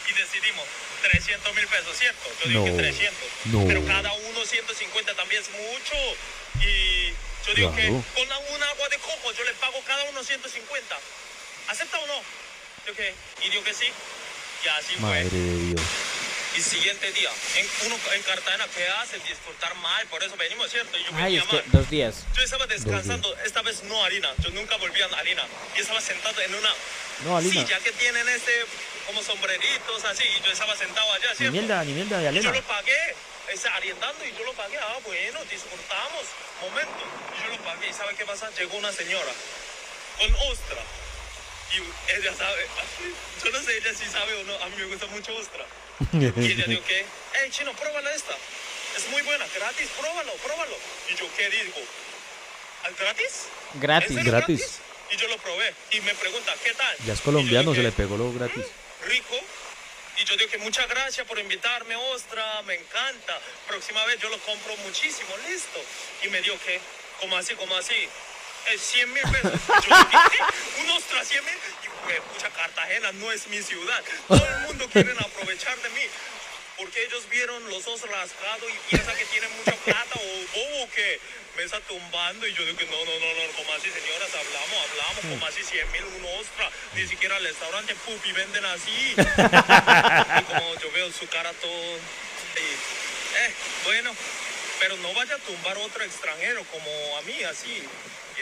y 0.08 0.12
decidimos 0.12 0.64
300 1.02 1.54
mil 1.54 1.66
pesos, 1.66 1.96
¿cierto? 1.98 2.28
Yo 2.42 2.48
digo 2.48 2.60
No, 2.60 2.66
que 2.66 2.82
300. 2.82 3.28
no. 3.46 3.64
Pero 3.66 3.84
cada 3.86 4.12
uno 4.12 4.44
150 4.44 5.14
también 5.14 5.42
es 5.42 5.50
mucho. 5.50 5.94
Y 6.60 7.10
yo 7.46 7.54
digo 7.54 7.72
Claro. 7.72 7.76
que 7.76 7.88
con 8.26 8.54
un 8.54 8.62
agua 8.62 8.88
de 8.88 8.98
coco 8.98 9.32
yo 9.32 9.44
le 9.44 9.52
pago 9.54 9.80
cada 9.86 10.04
uno 10.04 10.22
150. 10.24 10.98
¿Acepta 11.68 11.98
o 11.98 12.06
no? 12.06 12.20
Yo 12.86 12.94
que, 12.94 13.14
y 13.44 13.50
digo 13.50 13.64
que 13.64 13.74
sí. 13.74 13.86
Y 14.64 14.68
así 14.68 14.96
Madre 14.98 15.28
fue. 15.28 15.38
de 15.38 15.56
Dios. 15.74 15.80
Y 16.56 16.60
siguiente 16.62 17.12
día, 17.12 17.30
en, 17.56 17.68
uno 17.86 17.98
en 18.14 18.22
Cartagena, 18.22 18.66
¿qué 18.74 18.88
hace? 18.88 19.18
Disfrutar 19.18 19.74
mal, 19.76 20.06
por 20.06 20.22
eso 20.24 20.34
venimos, 20.36 20.70
¿cierto? 20.70 20.96
Yo 20.96 21.10
Ay, 21.16 21.36
venía 21.36 21.40
es 21.42 21.46
que 21.48 21.62
dos 21.66 21.90
días. 21.90 22.14
Yo 22.34 22.42
estaba 22.42 22.66
descansando, 22.66 23.36
esta 23.44 23.60
vez 23.60 23.82
no 23.82 24.02
harina, 24.02 24.30
yo 24.38 24.48
nunca 24.50 24.76
volví 24.76 25.02
a 25.02 25.06
harina. 25.18 25.44
Y 25.76 25.80
estaba 25.80 26.00
sentado 26.00 26.40
en 26.40 26.54
una 26.54 26.70
No, 27.24 27.36
harina. 27.36 27.52
silla 27.52 27.78
que 27.80 27.92
tienen 27.92 28.26
este, 28.30 28.64
como 29.06 29.22
sombreritos 29.22 30.02
así, 30.06 30.24
y 30.24 30.42
yo 30.46 30.50
estaba 30.50 30.74
sentado 30.76 31.12
allá, 31.12 31.28
Ni 31.30 31.36
¿cierto? 31.36 31.52
mierda, 31.52 31.84
ni 31.84 31.92
mierda 31.92 32.18
de 32.20 32.40
yo 32.40 32.50
lo 32.50 32.62
pagué, 32.62 33.14
ese, 33.52 33.68
arriendando, 33.68 34.24
y 34.24 34.32
yo 34.32 34.44
lo 34.44 34.54
pagué, 34.54 34.78
ah, 34.78 34.96
bueno, 35.04 35.44
disfrutamos, 35.50 36.22
momento. 36.62 37.04
Y 37.38 37.44
yo 37.50 37.56
lo 37.56 37.62
pagué, 37.64 37.90
y 37.90 37.92
¿sabe 37.92 38.14
qué 38.16 38.24
pasa? 38.24 38.50
Llegó 38.56 38.78
una 38.78 38.92
señora 38.92 39.32
con 40.18 40.34
ostra. 40.50 40.80
Y 41.74 42.12
ella 42.12 42.34
sabe, 42.36 42.66
yo 43.44 43.50
no 43.50 43.62
sé 43.62 43.76
ella 43.76 43.92
si 43.94 44.06
sabe 44.06 44.34
o 44.34 44.44
no, 44.44 44.54
a 44.62 44.68
mí 44.68 44.76
me 44.78 44.84
gusta 44.86 45.06
mucho 45.06 45.34
ostra. 45.36 45.64
Y 46.12 46.52
ella 46.52 46.64
dijo 46.66 46.84
que, 46.84 47.04
hey 47.34 47.48
chino, 47.50 47.72
pruébala 47.72 48.14
esta. 48.14 48.36
Es 48.96 49.08
muy 49.10 49.22
buena, 49.22 49.44
gratis, 49.54 49.88
pruébalo, 49.98 50.32
pruébalo. 50.34 50.76
Y 51.10 51.16
yo, 51.16 51.26
¿qué 51.36 51.50
digo? 51.50 51.80
¿Ah, 52.84 52.88
¿Gratis? 52.98 53.48
Gratis. 53.74 54.10
¿En 54.10 54.16
serio 54.16 54.32
Gratis. 54.32 54.78
Y 55.10 55.16
yo 55.16 55.28
lo 55.28 55.36
probé. 55.38 55.74
Y 55.92 56.00
me 56.00 56.14
pregunta, 56.14 56.54
¿qué 56.64 56.72
tal? 56.74 56.96
Ya 57.06 57.12
es 57.12 57.20
colombiano, 57.20 57.72
se 57.72 57.80
dije, 57.80 57.90
le 57.90 57.92
pegó 57.92 58.16
lo 58.16 58.32
gratis. 58.32 58.64
rico. 59.06 59.38
Y 60.18 60.24
yo 60.24 60.36
digo 60.36 60.50
que 60.50 60.58
muchas 60.58 60.88
gracias 60.88 61.26
por 61.26 61.38
invitarme, 61.38 61.94
ostra, 61.96 62.62
me 62.62 62.74
encanta. 62.74 63.38
Próxima 63.68 64.04
vez 64.06 64.18
yo 64.20 64.30
lo 64.30 64.38
compro 64.40 64.74
muchísimo, 64.78 65.28
listo. 65.48 65.78
Y 66.24 66.28
me 66.28 66.40
dio 66.40 66.58
que, 66.64 66.80
como 67.20 67.36
así, 67.36 67.54
como 67.54 67.76
así, 67.76 68.08
es 68.72 68.80
100 68.80 69.12
mil 69.12 69.22
pesos. 69.22 69.60
Yo 69.68 69.96
dije, 69.96 70.18
¿qué? 70.30 70.82
¿Un 70.82 70.90
ostra 70.90 71.24
100 71.24 71.44
mil? 71.44 71.54
Y 71.54 71.88
pues, 72.04 72.20
pucha, 72.32 72.50
Cartagena 72.50 73.12
no 73.12 73.32
es 73.32 73.46
mi 73.48 73.62
ciudad. 73.62 74.02
Todo 74.28 74.46
el 74.46 74.58
mundo 74.60 74.88
quiere 74.92 75.12
aprovechar 75.12 75.76
de 75.78 75.88
mí. 75.90 76.02
Porque 76.76 77.02
ellos 77.04 77.26
vieron 77.30 77.70
los 77.70 77.86
ojos 77.86 78.02
rasgados 78.02 78.68
y 78.68 78.90
piensan 78.90 79.16
que 79.16 79.24
tienen 79.26 79.50
mucha 79.56 79.72
plata 79.76 80.14
o 80.14 80.58
bobo 80.58 80.90
que 80.90 81.20
me 81.56 81.62
está 81.62 81.80
tumbando. 81.80 82.46
Y 82.46 82.52
yo 82.52 82.64
digo 82.66 82.78
no, 82.90 83.04
no, 83.04 83.18
no, 83.18 83.46
no, 83.46 83.52
como 83.56 83.72
así, 83.72 83.90
señoras, 83.90 84.28
hablamos, 84.34 84.90
hablamos, 84.90 85.20
como 85.20 85.46
así, 85.46 85.62
100 85.62 85.92
mil, 85.92 86.04
un 86.04 86.24
ostra. 86.38 86.70
Ni 86.94 87.06
siquiera 87.06 87.38
el 87.38 87.44
restaurante 87.44 87.94
pupi 88.04 88.32
venden 88.32 88.64
así. 88.66 89.14
Y 89.16 90.42
como 90.44 90.74
yo 90.80 90.92
veo 90.92 91.10
su 91.12 91.26
cara 91.28 91.50
todo. 91.54 91.96
y, 92.56 92.60
eh, 93.38 93.52
bueno, 93.84 94.14
pero 94.78 94.96
no 94.98 95.14
vaya 95.14 95.34
a 95.34 95.38
tumbar 95.38 95.78
otro 95.78 96.04
extranjero 96.04 96.62
como 96.64 97.16
a 97.16 97.22
mí, 97.22 97.42
así. 97.44 97.82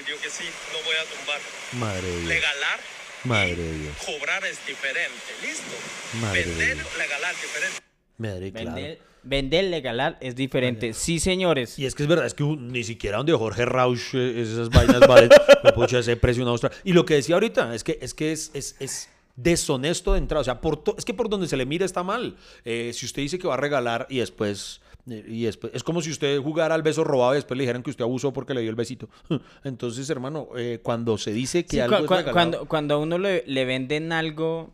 Y 0.01 0.05
digo 0.05 0.19
que 0.23 0.31
sí, 0.31 0.45
no 0.73 0.79
voy 0.85 0.95
a 0.97 1.05
tumbar. 1.19 1.41
Madre 1.79 2.07
de 2.09 2.17
Dios. 2.19 2.29
Legalar. 2.29 2.81
Madre 3.25 3.57
de 3.57 3.79
Dios. 3.79 3.95
Cobrar 4.05 4.45
es 4.45 4.59
diferente. 4.67 5.13
¿Listo? 5.43 6.21
Madre 6.21 6.45
de 6.45 6.51
Vender, 6.51 6.75
Dios. 6.77 6.89
legalar 6.99 7.35
diferente. 7.35 7.81
Madre, 8.19 8.53
claro. 8.53 8.75
Vender, 8.75 8.99
vender 9.23 9.65
legalar 9.65 10.19
es 10.21 10.35
diferente. 10.37 10.93
Sí, 10.95 11.19
señores. 11.21 11.79
Y 11.79 11.87
es 11.87 11.95
que 11.95 12.03
es 12.03 12.09
verdad, 12.09 12.27
es 12.27 12.35
que 12.35 12.45
ni 12.45 12.85
siquiera 12.85 13.17
donde 13.19 13.33
Jorge 13.33 13.65
Rausch 13.65 14.15
eh, 14.15 14.43
esas 14.43 14.69
vainas 14.71 15.01
valen, 15.01 15.31
me 15.63 15.73
pucha 15.75 15.99
ese 16.01 16.17
precio 16.17 16.43
una 16.43 16.53
ostra. 16.53 16.71
Y 16.85 16.93
lo 16.93 17.05
que 17.07 17.15
decía 17.15 17.37
ahorita, 17.37 17.75
es 17.75 17.83
que 17.85 17.99
es, 18.03 18.15
que 18.15 18.33
es, 18.33 18.51
es, 18.55 18.77
es 18.81 19.09
deshonesto 19.37 20.13
de 20.13 20.19
entrada. 20.19 20.41
O 20.43 20.45
sea, 20.45 20.61
por 20.61 20.83
to- 20.85 20.95
es 20.99 21.05
que 21.05 21.15
por 21.15 21.29
donde 21.29 21.49
se 21.49 21.57
le 21.57 21.67
mira 21.67 21.87
está 21.87 22.03
mal. 22.03 22.37
Eh, 22.65 22.93
si 22.95 23.07
usted 23.07 23.23
dice 23.23 23.39
que 23.39 23.47
va 23.49 23.55
a 23.55 23.59
regalar 23.59 24.07
y 24.11 24.19
después, 24.19 24.81
eh, 24.83 24.84
y 25.07 25.43
después. 25.45 25.73
Es 25.75 25.83
como 25.85 26.01
si 26.01 26.11
usted 26.11 26.41
jugara 26.41 26.75
al 26.75 26.83
beso 26.83 27.05
robado 27.05 27.35
y 27.35 27.37
después 27.37 27.57
le 27.59 27.65
dijeran 27.65 27.83
que 27.83 27.91
usted 27.91 28.05
abusó 28.05 28.33
porque 28.33 28.55
le 28.55 28.63
dio 28.63 28.71
el 28.71 28.77
besito. 28.77 29.09
Entonces, 29.65 30.09
hermano, 30.11 30.49
eh, 30.57 30.81
cuando 30.83 31.19
se 31.19 31.33
dice 31.33 31.65
que 31.65 31.77
Sí, 31.77 31.81
algo 31.81 31.99
cu- 32.07 32.15
es 32.15 32.21
regalado- 32.21 32.33
cuando, 32.33 32.65
cuando 32.67 32.95
a 32.95 32.99
uno 32.99 33.19
le, 33.19 33.45
le 33.47 33.65
venden 33.67 34.13
algo 34.13 34.71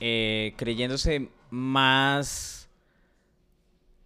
eh, 0.00 0.54
creyéndose 0.56 1.28
más 1.50 2.68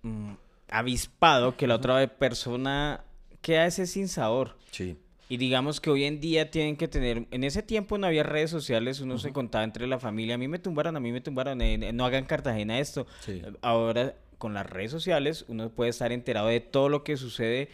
mm, 0.02 0.32
avispado 0.70 1.56
que 1.56 1.66
la 1.66 1.74
otra 1.76 2.06
persona, 2.06 3.04
queda 3.42 3.66
ese 3.66 3.86
sin 3.86 4.08
sabor. 4.08 4.56
Sí. 4.70 4.96
Y 5.30 5.36
digamos 5.36 5.80
que 5.82 5.90
hoy 5.90 6.04
en 6.04 6.20
día 6.20 6.50
tienen 6.50 6.76
que 6.76 6.88
tener, 6.88 7.26
en 7.30 7.44
ese 7.44 7.62
tiempo 7.62 7.98
no 7.98 8.06
había 8.06 8.22
redes 8.22 8.50
sociales, 8.50 9.00
uno 9.00 9.18
se 9.18 9.30
contaba 9.32 9.62
entre 9.64 9.86
la 9.86 9.98
familia, 9.98 10.36
a 10.36 10.38
mí 10.38 10.48
me 10.48 10.58
tumbaron, 10.58 10.96
a 10.96 11.00
mí 11.00 11.12
me 11.12 11.20
tumbaron, 11.20 11.60
eh, 11.60 11.74
eh, 11.74 11.92
no 11.92 12.06
hagan 12.06 12.24
Cartagena 12.24 12.78
esto. 12.78 13.06
Sí. 13.20 13.42
Ahora 13.60 14.14
con 14.38 14.54
las 14.54 14.66
redes 14.66 14.90
sociales 14.90 15.44
uno 15.48 15.68
puede 15.70 15.90
estar 15.90 16.12
enterado 16.12 16.48
de 16.48 16.60
todo 16.60 16.88
lo 16.88 17.04
que 17.04 17.16
sucede 17.16 17.68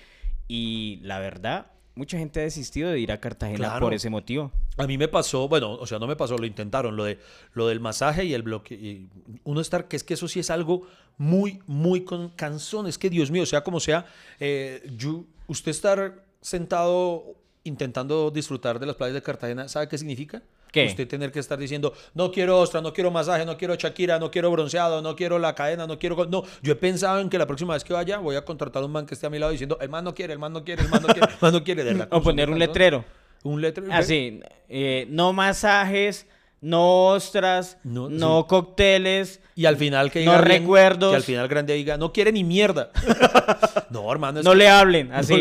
y 0.49 0.99
la 1.03 1.19
verdad, 1.19 1.67
mucha 1.95 2.19
gente 2.19 2.41
ha 2.41 2.43
desistido 2.43 2.91
de 2.91 2.99
ir 2.99 3.13
a 3.13 3.21
Cartagena 3.21 3.59
Claro. 3.69 3.87
por 3.87 3.95
ese 3.95 4.11
motivo. 4.11 4.51
A 4.77 4.87
mí 4.87 4.99
me 4.99 5.07
pasó, 5.09 5.49
bueno, 5.49 5.73
o 5.75 5.87
sea, 5.87 5.99
no 5.99 6.07
me 6.07 6.17
pasó, 6.17 6.37
lo 6.37 6.47
intentaron, 6.47 6.97
lo 6.97 7.05
de 7.05 7.19
lo 7.53 7.69
del 7.69 7.79
masaje 7.81 8.25
y 8.25 8.35
el 8.35 8.43
bloque. 8.43 8.75
y 8.75 9.09
uno 9.45 9.61
estar, 9.61 9.87
que 9.87 9.97
es 9.97 10.03
que 10.05 10.15
eso 10.15 10.27
sí 10.27 10.41
es 10.41 10.51
algo 10.51 10.87
muy, 11.17 11.61
muy 11.67 12.03
con 12.05 12.31
cansón. 12.31 12.87
Es 12.89 12.99
que 12.99 13.09
Dios 13.11 13.31
mío, 13.31 13.47
sea 13.47 13.63
como 13.63 13.79
sea, 13.79 14.07
eh, 14.41 14.83
yo- 14.97 15.25
usted 15.47 15.71
estar 15.71 16.25
sentado 16.41 17.37
intentando 17.63 18.31
disfrutar 18.31 18.79
de 18.81 18.87
las 18.87 18.97
playas 18.97 19.15
de 19.15 19.23
Cartagena, 19.23 19.69
¿sabe 19.69 19.89
qué 19.89 19.97
significa? 19.97 20.43
¿Qué? 20.75 20.87
Usted 20.87 21.07
tener 21.07 21.31
que 21.31 21.39
estar 21.39 21.57
diciendo, 21.57 21.95
no 22.15 22.33
quiero 22.33 22.59
ostra, 22.59 22.81
no 22.81 22.93
quiero 22.93 23.13
masaje, 23.13 23.47
no 23.47 23.57
quiero 23.57 23.77
Shakira, 23.77 24.19
no 24.19 24.33
quiero 24.33 24.51
bronceado, 24.51 25.01
no 25.03 25.15
quiero 25.15 25.39
la 25.39 25.55
cadena, 25.55 25.87
no 25.87 26.01
quiero... 26.01 26.17
go-". 26.17 26.27
No, 26.27 26.43
yo 26.63 26.73
he 26.73 26.75
pensado 26.75 27.21
en 27.21 27.31
que 27.31 27.39
la 27.39 27.47
próxima 27.47 27.75
vez 27.75 27.85
que 27.85 27.93
vaya 27.93 28.19
voy 28.19 28.35
a 28.35 28.45
contratar 28.45 28.83
a 28.83 28.87
un 28.87 28.91
man 28.91 29.07
que 29.07 29.15
esté 29.15 29.29
a 29.29 29.31
mi 29.31 29.39
lado 29.39 29.53
diciendo, 29.53 29.79
el 29.81 29.89
man 29.89 30.03
no 30.03 30.13
quiere, 30.17 30.33
el 30.33 30.41
man 30.41 30.53
no 30.53 30.65
quiere, 30.65 30.83
el 30.83 30.89
man 30.89 31.01
no 31.03 31.07
quiere, 31.07 31.29
el 31.33 31.39
man 31.41 31.53
no 31.53 31.63
quiere. 31.63 31.85
De 31.85 31.93
verdad, 31.93 32.09
O 32.11 32.21
poner 32.21 32.51
un 32.51 32.59
letrero. 32.59 33.05
Un 33.45 33.61
letrero. 33.61 33.93
Así, 33.93 34.41
eh, 34.69 35.07
no 35.11 35.33
masajes, 35.33 36.27
no 36.65 37.07
ostras, 37.09 37.79
No, 37.85 38.09
no, 38.09 38.41
sí. 38.41 38.47
cócteles. 38.49 39.41
Y 39.55 39.67
al 39.67 39.77
final 39.77 40.11
que 40.11 40.25
No 40.25 40.33
diga 40.33 40.45
bien, 40.45 40.61
recuerdos. 40.63 41.11
Que 41.11 41.17
al 41.17 41.23
final 41.23 41.47
grande 41.47 41.75
diga, 41.75 41.97
no 41.97 42.13
quiere 42.13 42.33
ni 42.33 42.43
mierda. 42.43 42.91
no, 43.91 44.11
hermano. 44.11 44.41
es 44.41 44.45
No 44.45 44.53
que- 44.53 44.57
le 44.57 44.69
hablen, 44.69 45.09
no 45.11 45.17
así. 45.17 45.35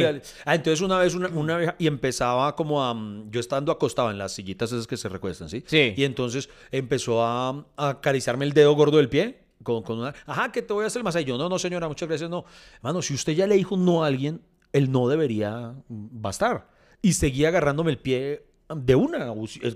Ah, 0.46 0.56
entonces 0.56 0.82
una 0.82 0.98
vez 1.00 1.16
una, 1.16 1.30
una 1.30 1.58
vieja, 1.58 1.76
y 1.80 1.88
empezaba 1.88 2.56
como 2.56 2.84
a... 2.84 2.94
mm, 2.94 3.32
Yo 3.32 3.40
estando 3.40 3.72
acostado 3.72 4.12
en 4.12 4.18
las 4.18 4.34
sillitas 4.34 4.72
esas 4.72 4.86
que 4.88 4.98
se 4.98 5.10
recuestan, 5.10 5.50
¿sí? 5.50 5.64
Sí. 5.66 5.94
Y 5.96 6.04
entonces 6.04 6.50
empezó 6.72 7.24
a, 7.24 7.50
a 7.78 7.90
acariciarme 7.90 8.46
el 8.46 8.54
dedo 8.54 8.74
gordo 8.76 8.98
del 8.98 9.10
pie. 9.10 9.40
Con, 9.64 9.82
con 9.82 10.00
una... 10.00 10.14
Ajá, 10.26 10.52
que 10.52 10.62
te 10.62 10.74
voy 10.74 10.84
a 10.84 10.88
hacer 10.88 11.00
el 11.00 11.04
masaje. 11.06 11.24
Yo, 11.24 11.38
no, 11.38 11.48
no, 11.48 11.58
señora, 11.58 11.88
muchas 11.88 12.10
gracias, 12.10 12.30
no. 12.30 12.44
Hermano, 12.76 13.02
si 13.02 13.14
usted 13.14 13.32
ya 13.34 13.48
le 13.48 13.56
dijo 13.56 13.78
no 13.78 14.04
a 14.04 14.08
alguien, 14.08 14.42
el 14.74 14.92
no 14.92 15.08
debería 15.08 15.74
mm, 15.88 16.08
bastar. 16.22 16.68
Y 17.02 17.14
seguía 17.14 17.48
agarrándome 17.48 17.92
el 17.92 17.98
pie 17.98 18.46
de 18.76 18.96
una, 18.96 19.28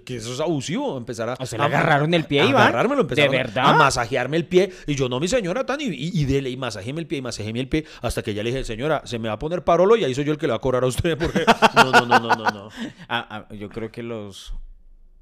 que 0.06 0.16
eso 0.18 0.34
es 0.34 0.40
abusivo, 0.40 0.98
empezar 0.98 1.30
a... 1.30 1.36
O 1.40 1.46
sea, 1.46 1.58
le 1.60 1.64
a- 1.64 1.68
agarraron 1.68 2.14
el 2.14 2.26
pie, 2.26 2.42
a 2.42 2.46
Iván. 2.46 2.62
agarrármelo, 2.64 3.02
empezaron 3.02 3.32
¿De 3.32 3.38
verdad? 3.38 3.66
a 3.70 3.74
masajearme 3.74 4.38
el 4.38 4.46
pie, 4.46 4.72
y 4.86 4.96
yo, 4.96 5.10
no, 5.10 5.20
mi 5.20 5.28
señora, 5.28 5.66
tan, 5.66 5.80
y, 5.82 5.86
y, 5.86 6.12
y 6.22 6.26
dele, 6.26 6.50
y 6.50 6.58
el 7.00 7.08
pie, 7.08 7.18
y 7.20 7.22
masajéme 7.22 7.60
el 7.60 7.68
pie, 7.70 7.86
hasta 8.02 8.22
que 8.24 8.34
ya 8.34 8.44
le 8.44 8.52
dije, 8.52 8.64
señora, 8.64 9.02
se 9.06 9.20
me 9.20 9.28
va 9.28 9.36
a 9.36 9.40
poner 9.40 9.64
parolo, 9.64 9.96
y 9.96 10.04
ahí 10.04 10.14
soy 10.16 10.26
yo 10.26 10.32
el 10.32 10.38
que 10.38 10.48
le 10.48 10.52
va 10.52 10.58
a 10.58 10.62
cobrar 10.62 10.84
a 10.84 10.88
usted, 10.88 11.18
porque... 11.18 11.44
No, 11.76 11.92
no, 11.92 12.06
no, 12.06 12.20
no, 12.20 12.36
no, 12.36 12.44
no. 12.52 12.70
Ah, 13.10 13.46
ah, 13.50 13.54
yo 13.54 13.70
creo 13.70 13.92
que 13.92 14.04
los 14.04 14.54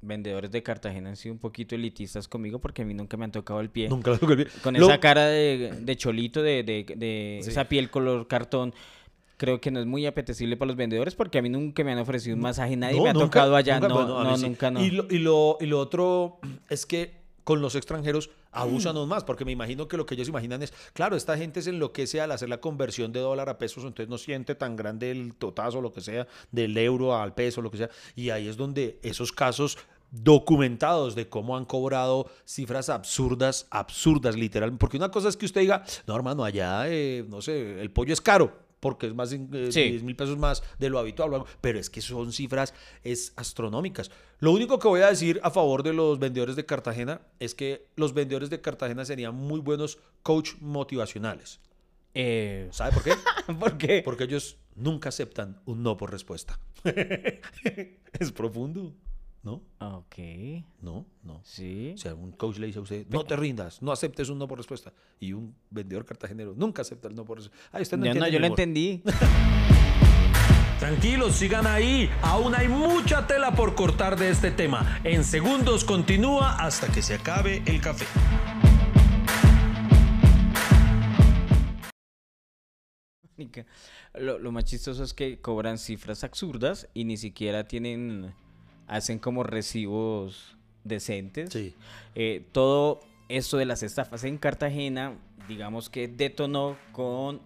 vendedores 0.02 0.50
de 0.50 0.62
Cartagena 0.62 1.08
han 1.10 1.16
sido 1.16 1.32
un 1.32 1.38
poquito 1.40 1.74
elitistas 1.74 2.28
conmigo 2.28 2.60
porque 2.60 2.82
a 2.82 2.84
mí 2.84 2.94
nunca 2.94 3.16
me 3.16 3.24
han 3.24 3.32
tocado 3.32 3.60
el 3.60 3.70
pie. 3.70 3.88
Nunca 3.88 4.10
lo 4.12 4.18
toqué 4.18 4.32
el 4.34 4.44
pie. 4.44 4.52
Con 4.62 4.74
Lo- 4.78 4.86
esa 4.88 5.00
cara 5.00 5.26
de, 5.26 5.72
de 5.80 5.96
cholito, 5.96 6.42
de, 6.42 6.62
de- 6.62 6.84
de 6.96 7.40
Sí. 7.42 7.50
esa 7.50 7.64
piel 7.64 7.90
color 7.90 8.26
cartón, 8.28 8.72
creo 9.36 9.60
que 9.60 9.70
no 9.70 9.80
es 9.80 9.86
muy 9.86 10.06
apetecible 10.06 10.56
para 10.56 10.68
los 10.68 10.76
vendedores 10.76 11.14
porque 11.14 11.38
a 11.38 11.42
mí 11.42 11.48
nunca 11.48 11.84
me 11.84 11.92
han 11.92 11.98
ofrecido 11.98 12.36
un 12.36 12.42
masaje, 12.42 12.76
nadie 12.76 12.96
No, 12.96 13.02
me 13.04 13.10
ha 13.10 13.12
nunca, 13.12 13.26
tocado 13.26 13.56
allá. 13.56 13.74
nunca, 13.80 13.88
no, 13.88 13.94
bueno, 13.94 14.24
no, 14.24 14.36
sí. 14.36 14.44
nunca 14.44 14.70
no. 14.70 14.82
Y 14.84 14.90
lo, 14.90 15.06
y, 15.10 15.18
lo, 15.18 15.58
y 15.60 15.66
lo 15.66 15.78
otro 15.80 16.38
es 16.68 16.86
que 16.86 17.24
con 17.44 17.60
los 17.60 17.74
extranjeros 17.76 18.30
abusan 18.50 18.96
aún 18.96 19.08
más, 19.08 19.22
porque 19.22 19.44
me 19.44 19.52
imagino 19.52 19.86
que 19.86 19.96
lo 19.96 20.04
que 20.06 20.14
ellos 20.14 20.28
imaginan 20.28 20.62
es, 20.62 20.72
claro, 20.94 21.14
esta 21.14 21.36
gente 21.36 21.60
se 21.62 21.70
enloquece 21.70 22.20
al 22.20 22.32
hacer 22.32 22.48
la 22.48 22.58
conversión 22.60 23.12
de 23.12 23.20
dólar 23.20 23.48
a 23.50 23.58
pesos, 23.58 23.84
entonces 23.84 24.08
no 24.08 24.18
siente 24.18 24.54
tan 24.54 24.74
grande 24.74 25.10
el 25.12 25.34
totazo, 25.34 25.80
lo 25.80 25.92
que 25.92 26.00
sea, 26.00 26.26
del 26.50 26.76
euro 26.78 27.14
al 27.14 27.34
peso, 27.34 27.60
lo 27.62 27.70
que 27.70 27.76
sea, 27.76 27.90
y 28.16 28.30
ahí 28.30 28.48
es 28.48 28.56
donde 28.56 28.98
esos 29.02 29.30
casos 29.30 29.76
documentados 30.10 31.14
de 31.14 31.28
cómo 31.28 31.56
han 31.56 31.64
cobrado 31.66 32.30
cifras 32.46 32.88
absurdas, 32.88 33.66
absurdas, 33.70 34.34
literal, 34.36 34.76
porque 34.76 34.96
una 34.96 35.10
cosa 35.10 35.28
es 35.28 35.36
que 35.36 35.46
usted 35.46 35.60
diga, 35.60 35.84
no, 36.06 36.16
hermano, 36.16 36.44
allá, 36.44 36.84
eh, 36.88 37.24
no 37.28 37.40
sé, 37.42 37.80
el 37.80 37.90
pollo 37.90 38.12
es 38.12 38.20
caro, 38.20 38.52
porque 38.80 39.06
es 39.06 39.14
más 39.14 39.32
eh, 39.32 39.68
Sí. 39.70 39.90
10 39.90 40.02
mil 40.02 40.16
pesos 40.16 40.38
más 40.38 40.62
de 40.78 40.90
lo 40.90 40.98
habitual, 40.98 41.44
pero 41.60 41.78
es 41.78 41.90
que 41.90 42.00
son 42.00 42.32
cifras 42.32 42.74
es 43.02 43.32
astronómicas. 43.36 44.10
Lo 44.38 44.52
único 44.52 44.78
que 44.78 44.88
voy 44.88 45.00
a 45.00 45.08
decir 45.08 45.40
a 45.42 45.50
favor 45.50 45.82
de 45.82 45.92
los 45.92 46.18
vendedores 46.18 46.56
de 46.56 46.66
Cartagena 46.66 47.22
es 47.40 47.54
que 47.54 47.88
los 47.96 48.12
vendedores 48.12 48.50
de 48.50 48.60
Cartagena 48.60 49.04
serían 49.04 49.34
muy 49.34 49.60
buenos 49.60 49.98
coach 50.22 50.52
motivacionales. 50.60 51.60
Eh, 52.14 52.68
¿Sabe 52.70 52.92
por 52.92 53.02
qué? 53.02 53.12
¿Por 53.60 53.78
qué? 53.78 54.02
Porque 54.04 54.24
ellos 54.24 54.56
nunca 54.74 55.08
aceptan 55.08 55.60
un 55.66 55.82
no 55.82 55.96
por 55.96 56.10
respuesta. 56.10 56.58
es 56.84 58.32
profundo, 58.32 58.94
¿no? 59.46 59.62
Ok, 59.78 60.16
No, 60.82 61.06
no. 61.22 61.40
sí. 61.44 61.92
O 61.94 61.98
sea, 61.98 62.14
un 62.16 62.32
coach 62.32 62.58
le 62.58 62.66
dice 62.66 62.80
a 62.80 62.82
usted, 62.82 63.06
no 63.08 63.22
te 63.24 63.36
rindas, 63.36 63.80
no 63.80 63.92
aceptes 63.92 64.28
un 64.28 64.38
no 64.38 64.48
por 64.48 64.58
respuesta. 64.58 64.92
Y 65.20 65.32
un 65.34 65.54
vendedor 65.70 66.04
cartagenero 66.04 66.52
nunca 66.56 66.82
acepta 66.82 67.06
el 67.06 67.14
no 67.14 67.24
por 67.24 67.38
respuesta. 67.38 67.68
Ah, 67.72 67.80
usted 67.80 67.96
no 67.96 68.04
no, 68.06 68.10
entiende 68.10 68.32
yo 68.32 68.40
lo 68.40 68.46
entendí. 68.46 69.02
Tranquilos, 70.80 71.36
sigan 71.36 71.64
ahí. 71.66 72.10
Aún 72.22 72.56
hay 72.56 72.66
mucha 72.66 73.26
tela 73.28 73.52
por 73.54 73.76
cortar 73.76 74.18
de 74.18 74.30
este 74.30 74.50
tema. 74.50 75.00
En 75.04 75.22
segundos 75.22 75.84
continúa 75.84 76.56
hasta 76.56 76.88
que 76.88 77.00
se 77.00 77.14
acabe 77.14 77.62
el 77.66 77.80
café. 77.80 78.04
Lo, 84.14 84.38
lo 84.38 84.50
más 84.50 84.64
chistoso 84.64 85.04
es 85.04 85.12
que 85.14 85.40
cobran 85.40 85.78
cifras 85.78 86.24
absurdas 86.24 86.88
y 86.94 87.04
ni 87.04 87.16
siquiera 87.16 87.68
tienen, 87.68 88.34
hacen 88.86 89.18
como 89.18 89.42
recibos 89.42 90.56
decentes. 90.84 91.52
Sí. 91.52 91.74
Eh, 92.14 92.44
todo 92.52 93.00
esto 93.28 93.56
de 93.56 93.64
las 93.66 93.82
estafas 93.82 94.24
en 94.24 94.38
Cartagena, 94.38 95.14
digamos 95.48 95.90
que 95.90 96.08
detonó 96.08 96.76
con 96.92 97.40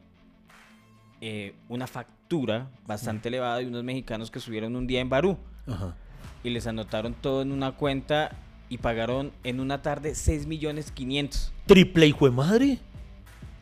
eh, 1.20 1.54
una 1.68 1.86
factura 1.86 2.70
bastante 2.86 3.28
elevada 3.28 3.58
de 3.58 3.66
unos 3.66 3.84
mexicanos 3.84 4.30
que 4.30 4.40
subieron 4.40 4.76
un 4.76 4.86
día 4.86 5.00
en 5.00 5.08
Barú 5.10 5.36
Ajá. 5.66 5.96
y 6.44 6.50
les 6.50 6.66
anotaron 6.66 7.14
todo 7.14 7.42
en 7.42 7.52
una 7.52 7.72
cuenta 7.72 8.30
y 8.68 8.78
pagaron 8.78 9.32
en 9.42 9.58
una 9.60 9.82
tarde 9.82 10.14
6 10.14 10.46
millones 10.46 10.92
500. 10.92 11.52
Triple 11.66 12.06
hijo 12.06 12.26
de 12.26 12.30
madre. 12.30 12.78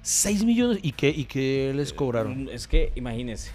6 0.02 0.44
millones. 0.44 0.78
¿Y 0.82 0.92
qué, 0.92 1.08
y 1.10 1.24
qué 1.24 1.72
les 1.74 1.92
cobraron? 1.92 2.44
Mm, 2.44 2.48
Es 2.50 2.68
que, 2.68 2.92
imagínense. 2.94 3.50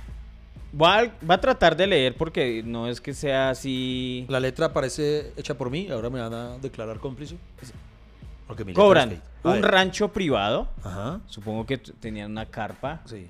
Voy 0.75 0.89
a, 1.29 1.38
tratar 1.39 1.77
de 1.77 1.86
leer 1.86 2.17
porque 2.17 2.63
no 2.65 2.88
es 2.88 2.99
que 2.99 3.13
sea 3.13 3.51
así. 3.51 4.25
La 4.27 4.39
letra 4.39 4.73
parece 4.73 5.31
hecha 5.38 5.55
por 5.55 5.69
mí. 5.69 5.88
Ahora 5.91 6.09
me 6.09 6.19
van 6.19 6.33
a 6.33 6.57
declarar 6.57 6.99
cómplice. 6.99 7.38
Porque 8.47 8.65
mi 8.65 8.73
Cobran 8.73 9.21
un 9.43 9.53
ver. 9.53 9.65
rancho 9.65 10.12
privado. 10.12 10.67
Ajá. 10.83 11.21
Supongo 11.27 11.65
que 11.67 11.77
tenían 11.77 12.31
una 12.31 12.47
carpa. 12.47 13.01
Sí. 13.05 13.27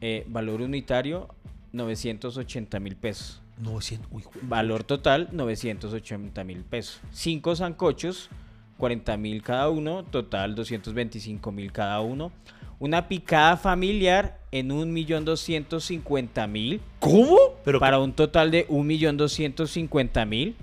eh, 0.00 0.24
valor 0.28 0.60
unitario, 0.62 1.28
980 1.72 2.78
mil 2.78 2.94
pesos. 2.96 3.42
900. 3.60 4.08
Uy, 4.12 4.22
jue- 4.22 4.38
Valor 4.42 4.84
total, 4.84 5.28
980 5.32 6.44
mil 6.44 6.62
pesos. 6.62 7.00
Cinco 7.10 7.56
zancochos, 7.56 8.30
40 8.78 9.16
mil 9.16 9.42
cada 9.42 9.68
uno. 9.68 10.04
Total, 10.04 10.54
225 10.54 11.50
mil 11.50 11.72
cada 11.72 12.00
uno. 12.00 12.30
Una 12.80 13.08
picada 13.08 13.56
familiar 13.56 14.38
en 14.52 14.70
1.250.000 14.70 16.80
¿Cómo? 17.00 17.38
Pero 17.64 17.80
para 17.80 17.98
un 17.98 18.12
total 18.12 18.50
de 18.50 18.68
1.250.000. 18.68 20.54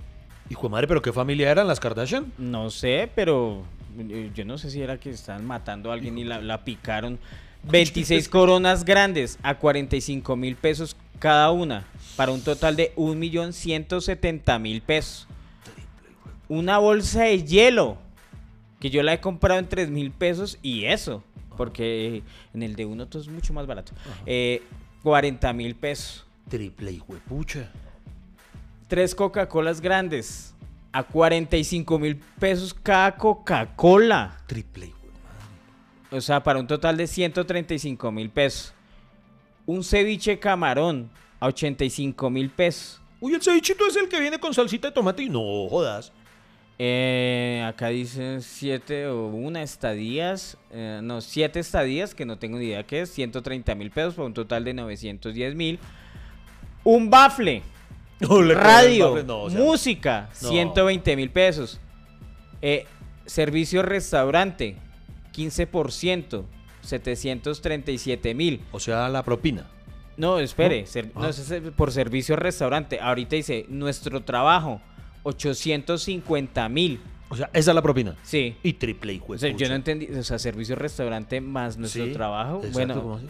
Hijo 0.48 0.62
de 0.62 0.68
madre, 0.68 0.88
¿pero 0.88 1.02
qué 1.02 1.12
familia 1.12 1.50
eran 1.50 1.66
las 1.66 1.80
Kardashian? 1.80 2.32
No 2.38 2.70
sé, 2.70 3.10
pero 3.14 3.64
eh, 3.98 4.30
yo 4.34 4.44
no 4.44 4.58
sé 4.58 4.70
si 4.70 4.80
era 4.80 4.98
que 4.98 5.10
estaban 5.10 5.44
matando 5.44 5.90
a 5.90 5.94
alguien 5.94 6.18
y 6.18 6.24
la, 6.24 6.40
la 6.40 6.64
picaron. 6.64 7.18
26 7.64 8.28
coronas 8.28 8.84
grandes 8.84 9.38
a 9.42 9.56
45 9.56 10.36
mil 10.36 10.54
pesos 10.54 10.96
cada 11.18 11.50
una, 11.50 11.84
para 12.14 12.32
un 12.32 12.42
total 12.42 12.76
de 12.76 12.94
1.170.000 12.96 14.82
pesos. 14.82 15.26
Una 16.48 16.78
bolsa 16.78 17.24
de 17.24 17.42
hielo, 17.42 17.98
que 18.80 18.90
yo 18.90 19.02
la 19.02 19.14
he 19.14 19.20
comprado 19.20 19.58
en 19.58 19.68
3 19.68 19.90
mil 19.90 20.12
pesos 20.12 20.58
y 20.62 20.84
eso, 20.84 21.24
porque 21.56 22.22
en 22.54 22.62
el 22.62 22.76
de 22.76 22.84
uno 22.84 23.06
todo 23.06 23.22
es 23.22 23.28
mucho 23.28 23.52
más 23.52 23.66
barato. 23.66 23.92
Eh, 24.26 24.62
40 25.02 25.52
mil 25.52 25.74
pesos. 25.74 26.26
Triple 26.48 26.92
hijo 26.92 27.14
de 27.14 27.20
pucha. 27.20 27.70
Tres 28.88 29.14
Coca-Colas 29.14 29.80
grandes 29.80 30.54
a 30.92 31.02
45 31.02 31.98
mil 31.98 32.16
pesos 32.16 32.72
cada 32.72 33.16
Coca-Cola. 33.16 34.38
Triple 34.46 34.86
madre. 34.86 36.16
O 36.16 36.20
sea, 36.20 36.42
para 36.42 36.60
un 36.60 36.66
total 36.66 36.96
de 36.96 37.06
135 37.06 38.12
mil 38.12 38.30
pesos. 38.30 38.72
Un 39.66 39.82
ceviche 39.82 40.38
camarón 40.38 41.10
a 41.40 41.46
85 41.48 42.30
mil 42.30 42.50
pesos. 42.50 43.00
Uy, 43.20 43.34
el 43.34 43.42
cevichito 43.42 43.86
es 43.86 43.96
el 43.96 44.08
que 44.08 44.20
viene 44.20 44.38
con 44.38 44.54
salsita 44.54 44.88
de 44.88 44.94
tomate 44.94 45.24
y 45.24 45.28
no 45.28 45.68
jodas. 45.68 46.12
Eh, 46.78 47.64
acá 47.66 47.88
dicen 47.88 48.42
siete 48.42 49.06
o 49.06 49.28
una 49.28 49.62
estadías. 49.62 50.58
eh, 50.72 51.00
no, 51.02 51.20
siete 51.22 51.58
estadías, 51.60 52.14
que 52.14 52.26
no 52.26 52.38
tengo 52.38 52.58
ni 52.58 52.66
idea 52.66 52.82
qué 52.84 53.00
es. 53.02 53.10
130 53.10 53.74
mil 53.74 53.90
pesos 53.90 54.14
para 54.14 54.26
un 54.26 54.34
total 54.34 54.64
de 54.64 54.74
910 54.74 55.54
mil. 55.54 55.78
Un 56.84 57.10
bafle. 57.10 57.62
No, 58.18 58.40
Radio, 58.40 59.10
bafle, 59.10 59.24
no, 59.24 59.42
o 59.42 59.50
sea, 59.50 59.60
música, 59.60 60.30
no. 60.40 60.48
120 60.48 61.16
mil 61.16 61.28
pesos. 61.30 61.78
Eh, 62.62 62.86
servicio 63.26 63.82
restaurante, 63.82 64.76
15%, 65.34 66.44
737 66.80 68.34
mil. 68.34 68.62
O 68.72 68.80
sea, 68.80 69.08
la 69.10 69.22
propina. 69.22 69.66
No, 70.16 70.38
espere, 70.38 70.86
ser- 70.86 71.10
Ah. 71.14 71.28
es 71.28 71.52
por 71.76 71.92
servicio 71.92 72.36
restaurante. 72.36 72.98
Ahorita 73.00 73.36
dice, 73.36 73.66
nuestro 73.68 74.22
trabajo, 74.22 74.80
850 75.26 76.68
mil. 76.68 77.00
O 77.28 77.36
sea, 77.36 77.50
esa 77.52 77.70
es 77.72 77.74
la 77.74 77.82
propina. 77.82 78.14
Sí. 78.22 78.54
Y 78.62 78.74
triple 78.74 79.12
hijo 79.14 79.32
O 79.32 79.38
sea, 79.38 79.50
yo 79.56 79.68
no 79.68 79.74
entendí, 79.74 80.06
o 80.06 80.22
sea, 80.22 80.38
servicio 80.38 80.76
restaurante 80.76 81.40
más 81.40 81.76
nuestro 81.76 82.06
Sí, 82.06 82.12
trabajo. 82.12 82.58
exacto, 82.58 82.72
bueno, 82.72 83.02
¿cómo 83.02 83.14
así? 83.16 83.26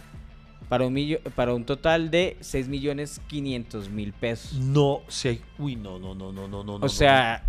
para 0.68 0.85
un, 0.87 0.92
millo- 0.94 1.20
para 1.35 1.54
un 1.54 1.64
total 1.64 2.11
de 2.11 2.37
6 2.40 2.68
millones 2.68 3.20
500 3.28 3.88
mil 3.88 4.12
pesos. 4.12 4.52
No 4.54 5.00
sé. 5.09 5.40
Uy, 5.59 5.76
no, 5.76 5.98
no, 5.98 6.14
no, 6.14 6.32
no, 6.32 6.46
no, 6.48 6.62
no. 6.64 6.74
O 6.85 6.88
sea, 6.88 7.42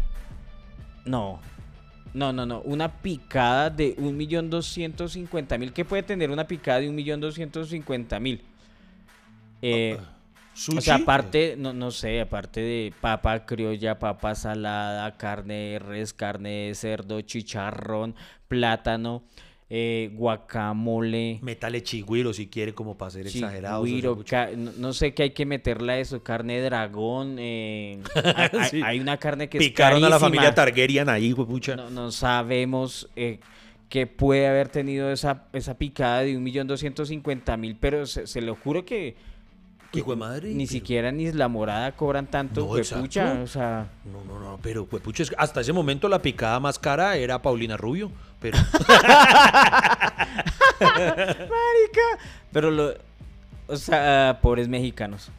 no. 1.06 1.40
No, 2.14 2.32
no, 2.32 2.46
no. 2.46 2.62
Una 2.62 2.90
picada 3.02 3.70
de 3.70 3.96
1.250.000. 3.98 5.72
¿Qué 5.74 5.84
puede 5.84 6.04
tener 6.04 6.32
una 6.32 6.48
picada 6.48 6.80
de 6.80 6.90
1.250.000? 6.90 8.40
Eh, 9.62 9.98
o 10.76 10.82
sea, 10.82 10.96
aparte, 10.96 11.56
no, 11.58 11.74
no 11.74 11.92
sé, 11.92 12.20
aparte 12.22 12.60
de 12.62 12.94
papa 13.00 13.46
criolla, 13.46 14.00
papa 14.00 14.34
salada, 14.36 15.16
carne 15.18 15.54
de 15.72 15.80
res, 15.80 16.14
carne 16.14 16.50
de 16.68 16.76
cerdo, 16.76 17.22
chicharrón, 17.22 18.16
plátano, 18.48 19.24
eh, 19.70 20.10
guacamole. 20.14 21.40
Métale 21.42 21.84
chigüiro 21.84 22.34
si 22.34 22.48
quiere, 22.48 22.74
como 22.74 22.98
para 22.98 23.12
ser 23.12 23.28
exagerado. 23.28 23.86
Chigüiro, 23.86 24.18
no, 24.58 24.72
no 24.78 24.94
sé 24.94 25.14
qué 25.14 25.24
hay 25.24 25.30
que 25.32 25.46
meterle 25.46 25.94
a 25.94 26.00
eso, 26.00 26.24
carne 26.24 26.56
de 26.60 26.64
dragón. 26.64 27.36
eh, 27.40 28.00
hay, 28.36 28.50
hay- 28.60 28.70
Sí. 28.70 28.82
hay 28.84 29.00
una 29.00 29.18
carne 29.18 29.50
que 29.50 29.58
es 29.58 29.64
Picaron 29.64 30.04
a 30.04 30.10
la 30.10 30.20
familia 30.20 30.56
Targaryen 30.56 31.10
ahí, 31.10 31.26
hijo 31.28 31.46
de 31.46 31.52
pucha. 31.52 31.76
No, 31.76 31.90
no 31.90 32.12
sabemos 32.12 33.10
eh, 33.16 33.40
qué 33.90 34.08
puede 34.08 34.48
haber 34.48 34.70
tenido 34.70 35.12
esa, 35.12 35.46
esa 35.54 35.78
picada 35.78 36.22
de 36.22 36.38
1.250.000, 36.40 37.78
pero 37.80 38.06
se, 38.06 38.26
se 38.28 38.42
lo 38.42 38.56
juro 38.56 38.86
que, 38.86 39.16
Que 39.16 39.16
hijo 40.00 40.12
de 40.12 40.18
madre. 40.18 40.50
Ni 40.50 40.66
pero- 40.66 40.72
siquiera 40.72 41.12
ni 41.12 41.32
la 41.32 41.48
morada 41.48 41.92
cobran 41.94 42.28
tanto, 42.28 42.62
No, 42.62 42.68
huepucha, 42.68 43.40
o 43.44 43.48
sea... 43.48 43.88
No, 44.06 44.24
no, 44.26 44.40
no, 44.40 44.60
pero 44.62 44.86
pucha, 44.86 45.24
es 45.24 45.30
que 45.30 45.36
hasta 45.38 45.62
ese 45.62 45.74
momento 45.74 46.08
la 46.10 46.22
picada 46.22 46.60
más 46.60 46.78
cara 46.80 47.16
era 47.18 47.42
Paulina 47.42 47.78
Rubio, 47.78 48.12
pero 48.40 48.58
Marica. 50.80 52.02
Pero 52.52 52.72
lo. 52.72 52.94
O 53.68 53.76
sea, 53.76 54.40
pobres 54.42 54.68
mexicanos. 54.68 55.30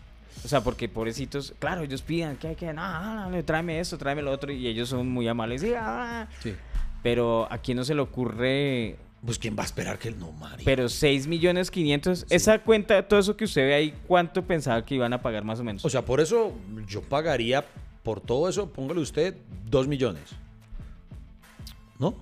O 0.44 0.48
sea, 0.48 0.60
porque 0.60 0.88
pobrecitos, 0.88 1.54
claro, 1.58 1.82
ellos 1.82 2.02
pidan 2.02 2.36
que 2.36 2.48
hay 2.48 2.54
que, 2.54 2.72
no, 2.72 3.30
tráeme 3.44 3.80
esto, 3.80 3.98
tráeme 3.98 4.22
lo 4.22 4.30
otro, 4.30 4.52
y 4.52 4.66
ellos 4.68 4.88
son 4.88 5.08
muy 5.08 5.26
amables. 5.26 5.62
sí, 5.62 5.72
ah. 5.76 6.26
sí. 6.40 6.54
Pero 7.02 7.46
aquí 7.50 7.74
no 7.74 7.84
se 7.84 7.94
le 7.94 8.00
ocurre. 8.00 8.96
Pues 9.24 9.38
quién 9.38 9.56
va 9.58 9.62
a 9.62 9.66
esperar 9.66 9.98
que 9.98 10.08
él 10.08 10.18
no, 10.18 10.30
Mari. 10.32 10.64
Pero 10.64 10.88
6 10.88 11.26
millones 11.26 11.70
500, 11.70 12.26
esa 12.30 12.60
cuenta, 12.60 13.06
todo 13.08 13.18
eso 13.18 13.36
que 13.36 13.44
usted 13.46 13.62
ve 13.62 13.74
ahí, 13.74 13.94
¿cuánto 14.06 14.44
pensaba 14.44 14.84
que 14.84 14.94
iban 14.94 15.12
a 15.12 15.20
pagar 15.20 15.42
más 15.44 15.58
o 15.58 15.64
menos? 15.64 15.84
O 15.84 15.90
sea, 15.90 16.04
por 16.04 16.20
eso 16.20 16.52
yo 16.86 17.02
pagaría 17.02 17.64
por 18.04 18.20
todo 18.20 18.48
eso, 18.48 18.70
póngale 18.70 19.00
usted, 19.00 19.36
dos 19.68 19.88
millones. 19.88 20.22
¿No? 21.98 22.14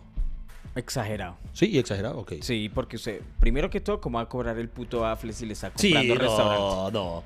Exagerado. 0.75 1.37
Sí, 1.53 1.79
exagerado, 1.79 2.19
ok. 2.19 2.35
Sí, 2.41 2.71
porque 2.75 2.97
usted, 2.97 3.21
primero 3.41 3.71
que 3.71 3.81
todo, 3.81 4.01
¿cómo 4.01 4.19
va 4.19 4.25
a 4.25 4.29
cobrar 4.29 4.59
el 4.59 4.69
puto 4.69 5.05
Afle 5.07 5.33
si 5.33 5.47
le 5.47 5.53
está 5.53 5.73
Sí, 5.77 5.93
comprando 5.93 6.15
restaurante? 6.23 6.61
no, 6.61 6.91
no. 6.91 7.25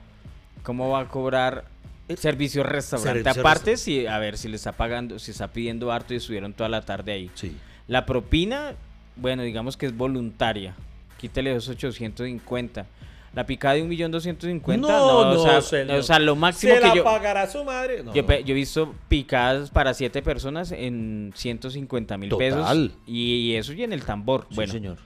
¿Cómo 0.63 0.91
va 0.91 1.01
a 1.01 1.09
cobrar 1.09 1.65
el 2.09 2.19
servicio 2.19 2.63
restaurante? 2.65 3.23
Servicio 3.23 3.41
Aparte, 3.41 3.77
si, 3.77 4.07
a 4.07 4.19
ver, 4.19 4.37
si 4.37 4.49
le 4.49 4.57
está 4.57 4.73
pagando, 4.73 5.19
si 5.19 5.31
está 5.31 5.49
pidiendo 5.49 5.91
harto 5.91 6.13
y 6.13 6.19
estuvieron 6.19 6.53
toda 6.53 6.69
la 6.69 6.85
tarde 6.85 7.13
ahí. 7.13 7.31
Sí. 7.35 7.57
La 7.89 8.05
propina, 8.05 8.75
bueno, 9.21 9.43
digamos 9.43 9.77
que 9.77 9.87
es 9.87 9.97
voluntaria. 9.97 10.75
Quítale 11.19 11.53
esos 11.55 11.69
850. 11.69 12.87
La 13.33 13.47
picada 13.47 13.75
de 13.75 13.85
1.250.000, 13.85 14.81
no, 14.81 14.89
No, 14.89 15.19
o, 15.41 15.43
sea, 15.45 15.53
no, 15.55 15.61
se- 15.63 15.83
o 15.99 16.03
sea, 16.03 16.19
lo 16.19 16.35
máximo 16.35 16.73
¿Se 16.75 16.81
que 16.81 16.87
la 16.89 16.95
yo... 16.97 17.05
pagará 17.05 17.47
su 17.49 17.63
madre? 17.63 18.03
No, 18.03 18.13
Yo, 18.13 18.23
no. 18.23 18.27
pe- 18.27 18.43
yo 18.43 18.51
he 18.53 18.57
visto 18.57 18.93
picadas 19.09 19.71
para 19.71 19.95
siete 19.95 20.21
personas 20.21 20.73
en 20.73 21.31
150 21.37 22.19
mil 22.19 22.31
pesos. 22.37 22.59
Total. 22.61 22.91
Y 23.07 23.55
eso 23.55 23.73
y 23.73 23.85
en 23.85 23.93
el 23.93 24.03
tambor. 24.03 24.47
Sí, 24.49 24.57
bueno, 24.57 24.73
señor. 24.73 24.99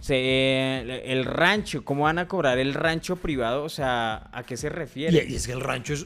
se- 0.00 1.10
el 1.10 1.24
rancho, 1.24 1.84
¿cómo 1.86 2.02
van 2.04 2.18
a 2.18 2.28
cobrar 2.28 2.58
el 2.58 2.74
rancho 2.74 3.16
privado? 3.16 3.64
O 3.64 3.68
sea, 3.70 4.28
¿a 4.30 4.42
qué 4.42 4.58
se 4.58 4.66
Y, 4.66 4.70
refiere? 4.70 5.26
y 5.26 5.34
es 5.34 5.46
que 5.46 5.52
el 5.54 5.60
rancho 5.60 5.94
es... 5.94 6.04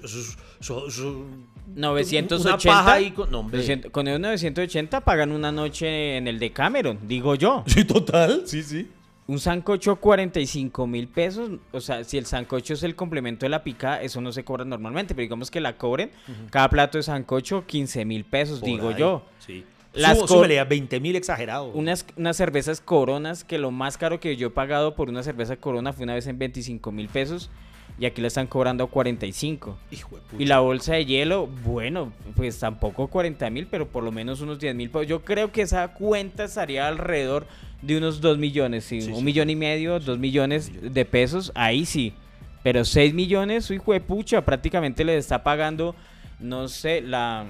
980. 1.75 2.37
Una 2.37 2.59
paja 2.59 2.93
ahí 2.95 3.11
con... 3.11 3.31
No, 3.31 3.41
hombre. 3.41 3.59
200 3.59 3.91
con 3.91 4.09
esos 4.09 4.21
980 4.21 5.01
pagan 5.03 5.33
una 5.33 5.51
noche 5.53 6.17
en 6.17 6.29
el 6.29 6.39
de 6.39 6.51
Cameron, 6.53 6.99
digo 7.07 7.35
yo. 7.35 7.65
Sí, 7.73 7.85
total. 7.85 8.43
Sí, 8.47 8.63
sí. 8.63 8.89
Un 9.27 9.39
sancocho 9.39 9.97
45 9.97 10.87
mil 10.87 11.09
pesos. 11.09 11.51
O 11.71 11.81
sea, 11.81 12.03
si 12.05 12.19
el 12.19 12.27
sancocho 12.27 12.75
es 12.75 12.83
el 12.83 12.97
complemento 12.97 13.47
de 13.47 13.51
la 13.51 13.63
picada, 13.63 14.03
eso 14.03 14.21
no 14.21 14.33
se 14.33 14.45
cobra 14.45 14.65
normalmente. 14.65 15.15
Pero 15.15 15.23
digamos 15.23 15.51
que 15.51 15.61
la 15.61 15.77
cobren. 15.77 16.11
Cada 16.51 16.69
plato 16.69 16.99
de 16.99 17.03
sancocho 17.05 17.65
15 17.67 18.05
mil 18.05 18.25
pesos, 18.25 18.61
Por 18.61 18.69
digo 18.69 18.89
ahí, 18.89 18.97
yo. 18.99 19.23
Sí. 19.39 19.65
Las 19.95 20.19
Las 20.19 20.29
cor- 20.29 20.49
20 20.49 21.01
mil 21.01 21.17
exagerado. 21.17 21.67
Unas, 21.67 22.05
unas 22.17 22.37
cervezas 22.37 22.81
coronas, 22.81 23.45
que 23.45 23.59
lo 23.59 23.71
más 23.71 23.97
caro 23.97 24.21
que 24.21 24.37
yo 24.37 24.49
he 24.49 24.51
pagado 24.51 24.95
por 24.97 25.09
una 25.09 25.23
cerveza 25.23 25.57
corona 25.57 25.93
fue 25.93 26.05
una 26.05 26.15
vez 26.15 26.27
en 26.27 26.39
25 26.39 26.91
mil 26.93 27.09
pesos. 27.09 27.51
Y 27.99 28.07
aquí 28.07 28.21
la 28.21 28.29
están 28.29 28.47
cobrando 28.47 28.85
a 28.85 28.87
45. 28.89 29.79
Hijo 29.93 30.17
de 30.17 30.23
pucha. 30.23 30.43
Y 30.43 30.47
la 30.47 30.61
bolsa 30.61 30.95
de 30.95 31.05
hielo, 31.05 31.47
bueno, 31.47 32.13
pues 32.35 32.59
tampoco 32.59 33.07
40 33.09 33.49
mil, 33.51 33.67
pero 33.67 33.87
por 33.89 34.03
lo 34.03 34.11
menos 34.11 34.41
unos 34.41 34.59
10 34.59 34.75
mil. 34.75 34.91
Yo 35.07 35.23
creo 35.23 35.53
que 35.53 35.63
esa 35.63 35.89
cuenta 35.95 36.45
estaría 36.45 36.89
alrededor 36.89 37.47
de 37.83 37.99
unos 37.99 38.21
2 38.21 38.39
millones, 38.39 38.85
sí, 38.85 39.03
Sí, 39.03 39.11
un 39.11 39.19
sí. 39.19 39.23
millón 39.25 39.51
y 39.51 39.57
medio, 39.57 40.01
2 40.01 40.19
millones 40.19 40.71
de 40.95 41.05
pesos, 41.05 41.53
ahí 41.55 41.85
sí. 41.85 42.15
Pero 42.63 42.85
6 42.85 43.13
millones, 43.13 43.65
su 43.67 43.75
hijo 43.75 43.93
de 43.93 44.01
pucha, 44.01 44.45
prácticamente 44.45 45.05
le 45.05 45.17
está 45.17 45.43
pagando, 45.43 45.95
no 46.41 46.69
sé, 46.69 47.01
la 47.03 47.47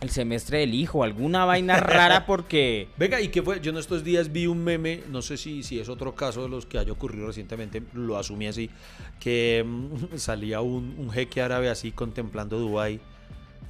el 0.00 0.10
semestre 0.10 0.58
del 0.58 0.74
hijo, 0.74 1.04
alguna 1.04 1.44
vaina 1.44 1.78
rara 1.80 2.26
porque... 2.26 2.88
Venga, 2.96 3.20
¿y 3.20 3.28
qué 3.28 3.42
fue? 3.42 3.60
Yo 3.60 3.70
en 3.70 3.78
estos 3.78 4.04
días 4.04 4.32
vi 4.32 4.46
un 4.46 4.62
meme, 4.62 5.02
no 5.10 5.22
sé 5.22 5.36
si, 5.36 5.62
si 5.62 5.78
es 5.78 5.88
otro 5.88 6.14
caso 6.14 6.42
de 6.42 6.48
los 6.48 6.66
que 6.66 6.78
haya 6.78 6.92
ocurrido 6.92 7.26
recientemente, 7.26 7.82
lo 7.94 8.16
asumí 8.16 8.46
así, 8.46 8.70
que 9.20 9.64
mm, 9.66 10.16
salía 10.16 10.60
un, 10.60 10.94
un 10.98 11.10
jeque 11.10 11.40
árabe 11.40 11.70
así 11.70 11.92
contemplando 11.92 12.58
Dubái, 12.58 13.00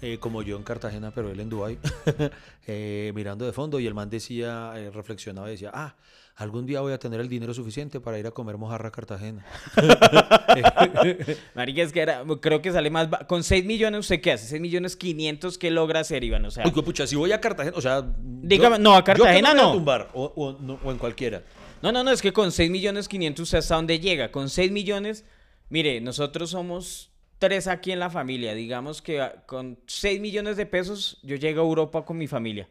eh, 0.03 0.19
como 0.19 0.43
yo 0.43 0.57
en 0.57 0.63
Cartagena, 0.63 1.11
pero 1.11 1.31
él 1.31 1.41
en 1.41 1.49
Dubái, 1.49 1.79
eh, 2.67 3.13
mirando 3.15 3.47
de 3.47 3.53
fondo, 3.53 3.81
y 3.81 3.87
el 3.87 3.95
man 3.95 4.11
decía, 4.11 4.73
eh, 4.77 4.91
reflexionaba 4.91 5.49
y 5.49 5.53
decía, 5.53 5.71
ah, 5.73 5.95
algún 6.37 6.67
día 6.67 6.81
voy 6.83 6.93
a 6.93 6.99
tener 6.99 7.19
el 7.21 7.29
dinero 7.29 7.55
suficiente 7.55 7.99
para 8.01 8.19
ir 8.19 8.27
a 8.27 8.31
comer 8.31 8.59
mojarra 8.59 8.89
a 8.89 8.93
Cartagena. 8.93 9.45
Marica, 11.55 11.83
es 11.83 11.93
que 11.93 12.01
era, 12.01 12.23
creo 12.41 12.61
que 12.63 12.73
sale 12.73 12.91
más... 12.91 13.09
Con 13.27 13.43
6 13.43 13.65
millones, 13.65 14.01
¿usted 14.01 14.21
qué 14.21 14.33
hace? 14.33 14.47
6 14.47 14.61
millones 14.61 14.97
500, 14.97 15.59
¿qué 15.59 15.71
logra 15.71 16.01
hacer, 16.01 16.25
Iván? 16.25 16.45
O 16.45 16.51
sea... 16.51 16.65
Uy, 16.67 16.83
pucha, 16.83 17.07
si 17.07 17.17
voy 17.17 17.33
a 17.33 17.41
Cartagena, 17.41 17.77
o 17.77 17.81
sea... 17.81 18.05
Dígame, 18.19 18.79
no, 18.79 18.95
a 18.95 18.99
yo 18.99 19.05
Cartagena 19.05 19.53
voy 19.53 19.61
a 19.61 19.63
no. 19.63 19.73
tumbar, 19.73 20.11
o, 20.15 20.33
o 20.37 20.53
no- 20.61 20.79
o 20.85 20.93
en 20.93 20.99
cualquiera. 20.99 21.43
No, 21.83 21.93
no, 21.93 22.05
no, 22.05 22.11
es 22.11 22.23
que 22.23 22.33
con 22.33 22.53
6 22.53 22.71
millones 22.71 23.09
500 23.09 23.43
usted 23.43 23.59
hasta 23.59 23.75
dónde 23.77 23.99
llega. 24.01 24.31
Con 24.31 24.49
6 24.51 24.71
millones, 24.73 25.25
mire, 25.69 26.01
nosotros 26.01 26.51
somos 26.51 27.11
tres 27.39 27.67
aquí 27.67 27.93
en 27.93 27.99
la 27.99 28.11
familia. 28.11 28.55
Digamos 28.55 29.03
que 29.03 29.21
ah, 29.21 29.45
con 29.47 29.79
6 29.87 30.21
millones 30.21 30.57
de 30.57 30.67
pesos 30.67 31.19
yo 31.23 31.37
llego 31.37 31.61
a 31.63 31.65
Europa 31.65 32.05
con 32.05 32.17
mi 32.19 32.27
familia. 32.27 32.69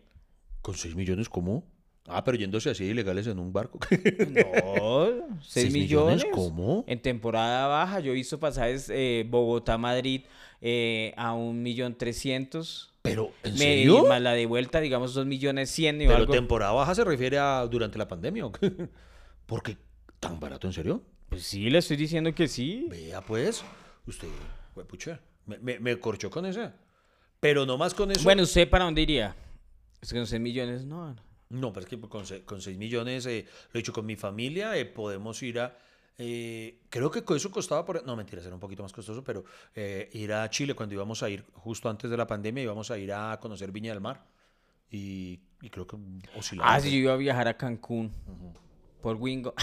¿Con 0.62 0.76
6 0.76 0.96
millones 0.96 1.30
cómo? 1.30 1.64
Ah, 2.08 2.24
pero 2.24 2.38
yéndose 2.38 2.70
así 2.70 2.84
ilegales 2.86 3.26
en 3.28 3.40
un 3.40 3.52
barco. 3.52 3.80
No, 4.30 5.06
6 5.42 5.42
¿Seis 5.42 5.74
millones. 5.74 6.24
millones? 6.24 6.26
¿Cómo? 6.32 6.84
En 6.88 7.02
temporada 7.02 7.68
baja 7.68 8.00
yo 8.00 8.12
he 8.12 8.16
visto 8.16 8.40
pasajes 8.40 8.90
eh, 8.94 9.26
Bogotá-Madrid 9.28 10.22
eh, 10.62 11.14
a 11.18 11.34
un 11.34 11.62
millón 11.64 11.96
trescientos. 11.98 12.94
Pero, 13.02 13.32
¿en 13.44 13.54
Me- 13.54 13.58
serio? 13.60 14.06
Más 14.06 14.22
la 14.22 14.34
de 14.34 14.46
vuelta, 14.46 14.80
digamos, 14.82 15.14
2 15.14 15.26
millones 15.26 15.70
100 15.72 16.02
y 16.02 16.06
Pero 16.06 16.18
algo. 16.18 16.34
temporada 16.34 16.72
baja 16.74 16.94
se 16.96 17.04
refiere 17.04 17.38
a 17.40 17.66
durante 17.68 17.98
la 17.98 18.08
pandemia. 18.08 18.46
¿o 18.46 18.52
qué? 18.52 18.72
¿Por 19.46 19.62
qué 19.64 19.78
tan 20.20 20.40
barato, 20.40 20.68
en 20.68 20.74
serio? 20.74 21.02
Pues 21.30 21.44
sí, 21.44 21.70
le 21.70 21.80
estoy 21.80 21.98
diciendo 21.98 22.34
que 22.34 22.48
sí. 22.48 22.88
Vea, 22.90 23.22
pues, 23.22 23.64
usted, 24.08 24.28
pucha, 24.88 25.20
me, 25.46 25.58
me, 25.60 25.80
me 25.80 26.00
corchó 26.00 26.30
con 26.30 26.46
esa. 26.46 26.76
Pero 27.40 27.66
no 27.66 27.78
más 27.78 27.94
con 27.94 28.12
eso. 28.12 28.24
Bueno, 28.24 28.44
¿usted 28.44 28.68
para 28.70 28.86
dónde 28.86 29.02
iría? 29.02 29.36
Es 30.02 30.10
que 30.12 30.18
con 30.20 30.28
6 30.28 30.42
millones, 30.42 30.86
no. 30.86 31.16
No. 31.50 31.72
Pero 31.74 31.86
es 31.86 31.90
que 31.90 32.00
con, 32.00 32.24
con 32.46 32.62
6 32.62 32.78
millones, 32.78 33.26
eh, 33.26 33.46
lo 33.72 33.78
he 33.78 33.82
dicho 33.82 33.94
con 33.94 34.06
mi 34.06 34.16
familia, 34.16 34.76
eh, 34.78 34.86
podemos 34.86 35.42
ir 35.44 35.60
a. 35.60 35.78
eh, 36.18 36.80
creo 36.90 37.12
que 37.12 37.24
eso 37.36 37.52
costaba, 37.52 37.86
por, 37.86 38.06
no 38.06 38.16
mentira, 38.16 38.42
era 38.42 38.54
un 38.54 38.60
poquito 38.60 38.84
más 38.84 38.94
costoso, 38.94 39.24
pero 39.24 39.44
eh, 39.76 40.10
ir 40.14 40.32
a 40.34 40.50
Chile 40.50 40.74
cuando 40.74 40.96
íbamos 40.96 41.22
a 41.24 41.30
ir, 41.30 41.44
justo 41.54 41.90
antes 41.90 42.10
de 42.10 42.18
la 42.18 42.26
pandemia, 42.28 42.64
íbamos 42.64 42.90
a 42.92 42.98
ir 42.98 43.12
a 43.14 43.38
conocer 43.40 43.72
Viña 43.72 43.92
del 43.92 44.02
Mar. 44.02 44.26
Y, 44.92 45.40
y 45.62 45.70
creo 45.70 45.86
que 45.88 45.98
oscilaba. 46.38 46.74
Ah, 46.74 46.80
sí, 46.80 46.92
yo 46.92 46.98
iba 46.98 47.14
a 47.14 47.18
viajar 47.18 47.48
a 47.48 47.58
Cancún 47.58 48.14
por 49.02 49.18
Wingo 49.18 49.54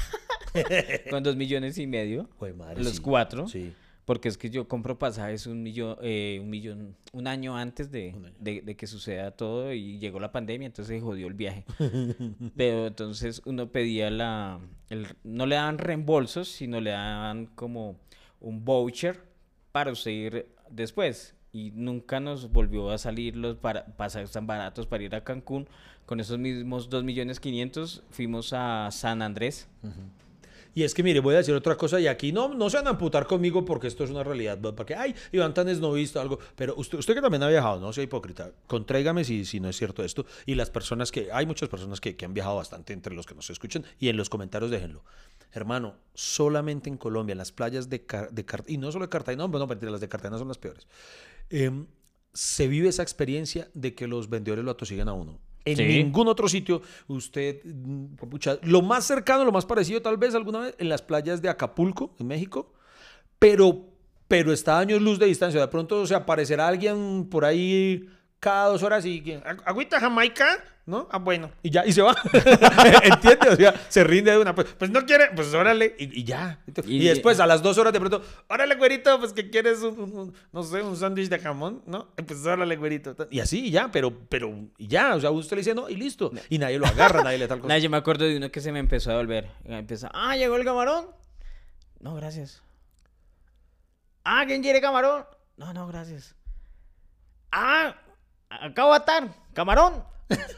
con 1.11 1.23
dos 1.23 1.37
millones 1.37 1.79
y 1.79 1.87
medio. 1.87 2.29
Jue 2.39 2.53
madre, 2.53 2.83
los 2.83 2.97
sí, 2.97 3.01
cuatro. 3.03 3.49
Sí. 3.49 3.73
Porque 4.05 4.29
es 4.29 4.37
que 4.37 4.51
yo 4.51 4.67
compro 4.67 4.99
pasajes 4.99 5.47
un 5.47 5.63
millón, 5.63 5.97
eh, 6.03 6.39
un 6.43 6.51
millón, 6.51 6.97
un 7.13 7.27
año 7.29 7.57
antes 7.57 7.91
de, 7.93 8.11
año. 8.11 8.33
de- 8.41 8.61
de 8.63 8.77
que 8.77 8.89
suceda 8.89 9.31
todo 9.31 9.73
y 9.73 9.99
llegó 9.99 10.19
la 10.19 10.33
pandemia, 10.33 10.67
entonces 10.67 10.97
se 10.97 11.01
jodió 11.01 11.29
el 11.29 11.35
viaje. 11.35 11.65
Pero 12.57 12.89
entonces 12.89 13.43
uno 13.45 13.71
pedía 13.71 14.11
la, 14.11 14.59
el- 14.91 15.07
no 15.23 15.47
le 15.47 15.55
daban 15.55 15.79
reembolsos, 15.79 16.49
sino 16.49 16.81
le 16.81 16.91
daban 16.91 17.47
como 17.47 17.97
un 18.41 18.65
voucher 18.65 19.23
para 19.71 19.93
usted 19.93 20.11
ir 20.11 20.47
después. 20.69 21.37
Y 21.53 21.71
nunca 21.73 22.19
nos 22.19 22.51
volvió 22.51 22.91
a 22.91 22.99
salir 22.99 23.37
los 23.37 23.57
para- 23.57 23.85
pasajes 23.87 24.33
tan 24.33 24.47
baratos 24.49 24.87
para 24.87 25.05
ir 25.05 25.15
a 25.15 25.23
Cancún. 25.23 25.69
Con 26.07 26.19
esos 26.19 26.39
mismos 26.39 26.91
2 26.91 27.05
millones 27.05 27.39
500 27.39 28.03
fuimos 28.11 28.53
a 28.53 28.91
San 28.91 29.23
Andrés. 29.23 29.69
Y 30.75 30.85
es 30.85 30.95
que, 30.95 31.03
mire, 31.03 31.21
voy 31.21 31.35
a 31.35 31.39
decir 31.39 31.55
otra 31.55 31.77
cosa 31.77 32.01
y 32.01 32.07
aquí 32.07 32.33
no, 32.33 32.55
no 32.55 32.71
se 32.71 32.79
van 32.79 32.87
a 32.87 32.91
amputar 32.91 33.27
conmigo 33.27 33.65
porque 33.65 33.87
esto 33.87 34.05
es 34.05 34.11
una 34.11 34.23
realidad, 34.23 34.59
porque, 34.75 34.95
ay, 34.95 35.15
Iván 35.33 35.53
tan 35.53 35.69
esnovista 35.69 36.21
algo, 36.21 36.39
pero 36.57 36.75
usted, 36.77 36.99
usted 36.99 37.15
que 37.15 37.21
también 37.21 37.43
ha 37.43 37.49
viajado, 37.49 37.81
no 37.81 37.93
sea 37.93 38.05
hipócrita, 38.05 38.53
contráigame 38.67 39.25
si, 39.25 39.45
si 39.45 39.61
no 39.61 39.69
es 39.69 39.77
cierto 39.77 40.03
esto, 40.03 40.25
y 40.47 40.55
las 40.55 40.71
personas 40.71 41.11
que, 41.13 41.31
hay 41.33 41.47
muchas 41.47 41.69
personas 41.69 42.01
que, 42.01 42.17
que 42.17 42.25
han 42.25 42.35
viajado 42.35 42.57
bastante 42.57 42.93
entre 42.93 43.15
los 43.15 43.27
que 43.27 43.35
nos 43.35 43.51
escuchan, 43.51 43.85
y 43.99 44.09
en 44.09 44.17
los 44.17 44.31
comentarios 44.31 44.71
déjenlo. 44.71 45.05
Hermano, 45.53 45.97
solamente 46.15 46.89
en 46.89 46.97
Colombia, 46.97 47.33
en 47.33 47.39
las 47.39 47.53
playas 47.53 47.91
de, 47.91 47.99
de 48.31 48.45
Cartagena, 48.45 48.75
y 48.75 48.79
no 48.79 48.91
solo 48.91 49.05
de 49.05 49.11
Cartagena, 49.11 49.47
no, 49.47 49.67
mentira, 49.67 49.93
las 49.93 50.01
de 50.01 50.09
Cartagena 50.09 50.39
son 50.39 50.49
las 50.49 50.59
peores, 50.59 50.87
em, 51.51 51.87
se 52.33 52.67
vive 52.67 52.89
esa 52.89 53.03
experiencia 53.03 53.69
de 53.75 53.95
que 53.95 54.07
los 54.07 54.31
vendedores 54.31 54.65
lo 54.65 54.71
atosiguen 54.71 55.09
a 55.09 55.13
uno. 55.13 55.39
En 55.65 55.77
Sí. 55.77 55.85
ningún 55.85 56.27
otro 56.29 56.49
sitio, 56.49 56.83
usted, 57.07 57.61
mm, 57.65 58.15
pucha, 58.29 58.59
lo 58.63 58.83
más 58.83 59.05
cercano, 59.05 59.45
lo 59.45 59.53
más 59.53 59.65
parecido 59.65 60.03
tal 60.03 60.17
vez 60.17 60.35
alguna 60.35 60.59
vez, 60.61 60.75
en 60.79 60.89
las 60.89 61.03
playas 61.03 61.41
de 61.41 61.49
Acapulco, 61.49 62.15
en 62.19 62.27
México, 62.27 62.73
pero, 63.39 63.87
pero 64.29 64.53
está 64.53 64.79
a 64.79 64.81
años 64.81 65.01
luz 65.01 65.19
de 65.19 65.27
distancia. 65.27 65.61
De 65.61 65.69
pronto 65.69 66.07
se 66.07 66.15
aparecerá 66.15 66.67
alguien 66.69 67.29
por 67.31 67.45
ahí 67.45 68.09
cada 68.43 68.67
dos 68.67 68.83
horas 68.83 69.05
y 69.07 69.21
que, 69.23 69.39
"Agu- 69.45 69.63
agüita 69.65 70.01
jamaica, 70.01 70.59
¿no? 70.85 71.07
Ah, 71.13 71.19
bueno. 71.19 71.53
Y 71.63 71.71
ya, 71.71 71.87
y 71.87 71.93
se 71.93 72.03
va. 72.03 72.13
¿Entiendes? 73.05 73.53
O 73.53 73.57
sea, 73.57 73.73
se 73.89 74.03
rinde 74.03 74.33
de 74.33 74.39
una. 74.39 74.53
Pues, 74.53 74.67
pues 74.77 74.91
no 74.91 75.07
quiere, 75.07 75.29
pues 75.37 75.55
órale, 75.55 75.95
y, 75.97 76.21
y 76.21 76.25
ya. 76.25 76.59
Y, 76.85 76.97
Y- 76.97 77.09
después, 77.09 77.39
a 77.39 77.47
las 77.47 77.63
dos 77.63 77.79
horas 77.79 77.93
de 77.93 78.01
pronto, 78.01 78.21
órale, 78.49 78.75
güerito, 78.75 79.17
pues 79.21 79.33
que 79.33 79.49
quieres 79.49 79.81
un, 79.83 79.97
un- 80.01 80.19
un- 80.19 80.35
no 80.51 80.63
sé, 80.65 80.83
un 80.83 80.97
sándwich 80.97 81.29
de 81.29 81.39
jamón, 81.39 81.83
¿no? 81.87 82.09
Pues 82.27 82.45
órale, 82.45 82.75
güerito. 82.77 83.15
Y 83.31 83.39
así, 83.39 83.67
y 83.67 83.71
ya, 83.71 83.93
pero, 83.93 84.13
pero, 84.29 84.53
y 84.77 84.89
ya. 84.89 85.15
O 85.15 85.21
sea, 85.21 85.31
usted 85.31 85.57
le 85.57 85.61
dice 85.61 85.75
no, 85.77 85.89
y 85.89 85.95
listo. 85.95 86.33
Y 86.49 86.59
nadie 86.59 86.81
lo 86.81 86.87
agarra, 86.87 87.23
nadie 87.23 87.39
le 87.39 87.47
tal 87.47 87.59
cosa. 87.61 87.69
Nada, 87.69 87.79
yo 87.79 87.91
me 87.91 87.97
acuerdo 87.99 88.25
de 88.25 88.39
uno 88.39 88.51
que 88.51 88.61
se 88.61 88.73
me 88.73 88.81
empezó 88.81 89.11
a 89.11 89.13
devolver. 89.15 89.49
Empezó, 89.65 90.09
ah, 90.13 90.37
llegó 90.37 90.57
el 90.57 90.65
camarón. 90.65 91.07
No, 92.01 92.17
gracias. 92.17 92.61
Ah, 94.25 94.43
¿quién 94.49 94.63
quiere 94.63 94.81
camarón? 94.81 95.25
No, 95.57 95.73
no, 95.73 95.87
gracias. 95.87 96.35
Ah, 97.53 97.95
acabo 98.61 98.91
de 98.91 98.97
atar. 98.97 99.29
Camarón. 99.55 100.13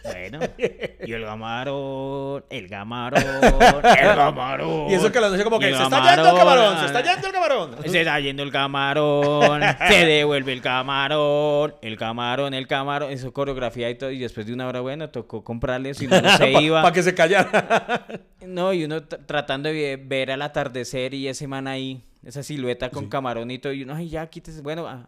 Bueno, 0.04 0.38
y 1.04 1.12
el 1.12 1.24
camarón, 1.24 2.44
el 2.48 2.68
camarón, 2.68 3.22
el 3.22 4.14
camarón. 4.14 4.90
Y 4.90 4.94
eso 4.94 5.10
que 5.10 5.20
la 5.20 5.30
noche 5.30 5.44
como 5.44 5.58
que 5.58 5.74
se 5.74 5.82
está 5.82 6.14
yendo 6.14 6.30
el 6.30 6.38
camarón, 6.38 6.78
se 6.78 6.86
está 6.86 7.00
yendo 7.02 7.26
el 7.26 7.32
camarón. 7.32 7.76
Se 7.84 8.00
está 8.00 8.20
yendo 8.20 8.42
el 8.42 8.52
camarón, 8.52 9.62
se 9.88 10.06
devuelve 10.06 10.52
el 10.52 10.60
camarón, 10.60 11.74
el 11.82 11.96
camarón, 11.96 12.54
el 12.54 12.66
camarón, 12.66 13.10
eso 13.10 13.32
coreografía 13.32 13.90
y 13.90 13.94
todo, 13.96 14.10
y 14.10 14.18
después 14.18 14.46
de 14.46 14.52
una 14.52 14.66
hora, 14.66 14.80
bueno, 14.80 15.10
tocó 15.10 15.44
comprarle, 15.44 15.94
si 15.94 16.06
no, 16.06 16.20
no 16.20 16.36
se 16.36 16.50
iba. 16.62 16.82
Para 16.82 16.92
que 16.92 17.02
se 17.02 17.14
callara. 17.14 18.06
No, 18.46 18.72
y 18.72 18.84
uno 18.84 19.02
tratando 19.04 19.68
de 19.68 19.96
ver 20.02 20.30
al 20.30 20.42
atardecer 20.42 21.14
y 21.14 21.28
ese 21.28 21.46
man 21.46 21.68
ahí, 21.68 22.04
esa 22.24 22.42
silueta 22.42 22.90
con 22.90 23.08
camarón 23.08 23.50
y 23.50 23.58
todo, 23.58 23.72
y 23.72 23.82
uno, 23.82 23.94
ay, 23.94 24.08
ya, 24.08 24.26
quítese, 24.26 24.60
bueno, 24.62 24.86
ah, 24.86 25.04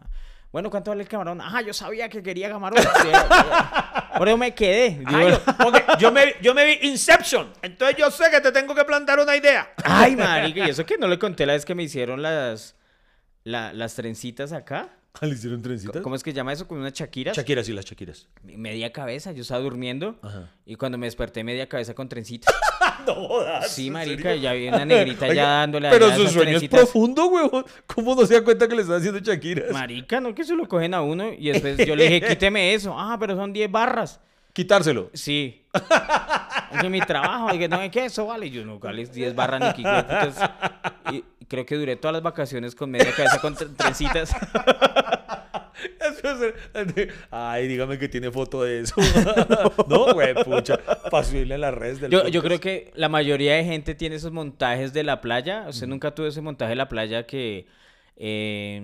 bueno, 0.51 0.69
¿cuánto 0.69 0.91
vale 0.91 1.03
el 1.03 1.09
camarón? 1.09 1.39
Ah, 1.41 1.61
yo 1.61 1.73
sabía 1.73 2.09
que 2.09 2.23
quería 2.23 2.49
camarón. 2.49 2.81
Sí, 2.81 3.09
Por 4.17 4.27
eso 4.27 4.37
me 4.37 4.55
quedé. 4.55 5.01
Ah, 5.05 5.23
yo, 5.29 5.39
porque 5.63 5.83
yo 5.99 6.11
me, 6.11 6.35
yo 6.41 6.53
me 6.53 6.65
vi 6.65 6.79
Inception, 6.87 7.51
entonces 7.61 7.97
yo 7.97 8.09
sé 8.09 8.31
que 8.31 8.41
te 8.41 8.51
tengo 8.51 8.73
que 8.73 8.83
plantar 8.85 9.19
una 9.19 9.35
idea. 9.35 9.71
Ay, 9.83 10.15
marica, 10.15 10.65
y 10.65 10.69
eso 10.69 10.85
que 10.85 10.97
no 10.97 11.07
le 11.07 11.19
conté 11.19 11.45
la 11.45 11.53
vez 11.53 11.65
que 11.65 11.75
me 11.75 11.83
hicieron 11.83 12.21
las, 12.21 12.75
la- 13.43 13.73
las 13.73 13.93
trencitas 13.95 14.51
acá. 14.53 14.89
¿Le 15.21 15.29
hicieron 15.29 15.61
trencitas? 15.61 16.01
¿Cómo 16.01 16.15
es 16.15 16.23
que 16.23 16.31
se 16.31 16.35
llama 16.35 16.53
eso? 16.53 16.67
Con 16.67 16.77
unas 16.79 16.93
chaquiras. 16.93 17.35
Shakira, 17.35 17.63
sí, 17.63 17.73
las 17.73 17.85
Shakiras. 17.85 18.27
media 18.43 18.91
cabeza, 18.91 19.31
yo 19.31 19.41
estaba 19.41 19.61
durmiendo 19.61 20.17
Ajá. 20.21 20.51
y 20.65 20.75
cuando 20.75 20.97
me 20.97 21.07
desperté 21.07 21.43
media 21.43 21.67
cabeza 21.67 21.93
con 21.93 22.09
trencitas. 22.09 22.53
No 23.05 23.13
jodas. 23.13 23.71
Sí, 23.71 23.87
¿en 23.87 23.93
marica, 23.93 24.35
ya 24.35 24.51
vi 24.53 24.67
una 24.67 24.83
negrita 24.83 25.25
Oiga, 25.27 25.35
ya 25.35 25.47
dándole 25.47 25.89
Pero 25.89 26.07
allá 26.07 26.15
su 26.17 26.27
sueño 26.27 26.57
es 26.57 26.67
profundo, 26.67 27.27
huevón. 27.27 27.65
¿Cómo 27.85 28.15
no 28.15 28.25
se 28.25 28.33
da 28.33 28.43
cuenta 28.43 28.67
que 28.67 28.75
le 28.75 28.81
están 28.81 28.97
haciendo 28.97 29.19
Shakira? 29.19 29.71
Marica, 29.71 30.19
no 30.19 30.35
que 30.35 30.43
se 30.43 30.53
lo 30.55 30.67
cogen 30.67 30.93
a 30.93 31.01
uno 31.01 31.31
y 31.31 31.49
después 31.49 31.77
yo 31.87 31.95
le 31.95 32.09
dije, 32.09 32.27
quíteme 32.27 32.73
eso. 32.73 32.93
Ah, 32.97 33.15
pero 33.19 33.35
son 33.35 33.53
10 33.53 33.71
barras. 33.71 34.19
Quitárselo. 34.51 35.09
Sí. 35.13 35.63
Es 36.71 36.89
mi 36.89 36.99
trabajo. 37.01 37.51
Dije, 37.51 37.69
no, 37.69 37.79
¿qué 37.91 38.05
eso 38.05 38.25
vale? 38.25 38.49
Yo 38.49 38.65
no, 38.65 38.79
vale 38.79 39.05
10 39.05 39.35
barras 39.35 39.77
ni 39.77 39.83
que. 39.83 41.13
Y 41.13 41.23
y 41.36 41.36
creo 41.47 41.65
que 41.65 41.75
duré 41.75 41.95
todas 41.95 42.13
las 42.13 42.23
vacaciones 42.23 42.75
con 42.75 42.91
media 42.91 43.11
cabeza 43.15 43.39
con 43.41 43.55
tre- 43.55 43.73
trencitas. 43.77 44.31
Ay, 47.31 47.67
dígame 47.67 47.97
que 47.99 48.09
tiene 48.09 48.31
foto 48.31 48.63
de 48.63 48.81
eso. 48.81 48.95
no, 49.87 50.13
güey, 50.13 50.33
pucha. 50.43 50.77
Para 51.11 51.23
subirle 51.23 51.55
a 51.55 51.57
las 51.57 51.73
redes 51.73 52.01
del 52.01 52.11
Yo, 52.11 52.27
yo 52.27 52.41
creo 52.41 52.59
que 52.59 52.91
la 52.95 53.09
mayoría 53.09 53.55
de 53.55 53.63
gente 53.63 53.95
tiene 53.95 54.15
esos 54.15 54.31
montajes 54.31 54.93
de 54.93 55.03
la 55.03 55.21
playa. 55.21 55.65
Usted 55.69 55.87
nunca 55.87 56.13
tuvo 56.15 56.27
ese 56.27 56.41
montaje 56.41 56.69
de 56.69 56.75
la 56.75 56.89
playa 56.89 57.25
que 57.25 57.67
eh, 58.15 58.81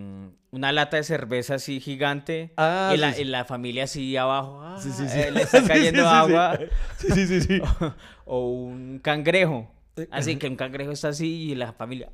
una 0.51 0.71
lata 0.71 0.97
de 0.97 1.03
cerveza 1.03 1.55
así 1.55 1.79
gigante 1.79 2.51
Ah, 2.57 2.91
y, 2.93 2.97
la, 2.97 3.13
sí, 3.13 3.21
y 3.23 3.25
la 3.25 3.45
familia 3.45 3.85
así 3.85 4.15
abajo. 4.15 4.61
ah, 4.63 4.79
Sí, 4.79 4.89
eh, 5.15 5.31
le 5.31 5.41
está 5.41 5.63
cayendo 5.63 6.07
agua. 6.07 6.59
Sí, 6.97 7.07
sí, 7.11 7.25
sí. 7.27 7.41
sí. 7.41 7.61
o 8.25 8.49
un 8.51 8.99
cangrejo. 8.99 9.71
Eh, 9.97 10.07
Así 10.11 10.37
que 10.37 10.47
un 10.47 10.55
cangrejo 10.55 10.91
está 10.91 11.09
así 11.09 11.51
y 11.51 11.55
la 11.55 11.73
familia. 11.73 12.09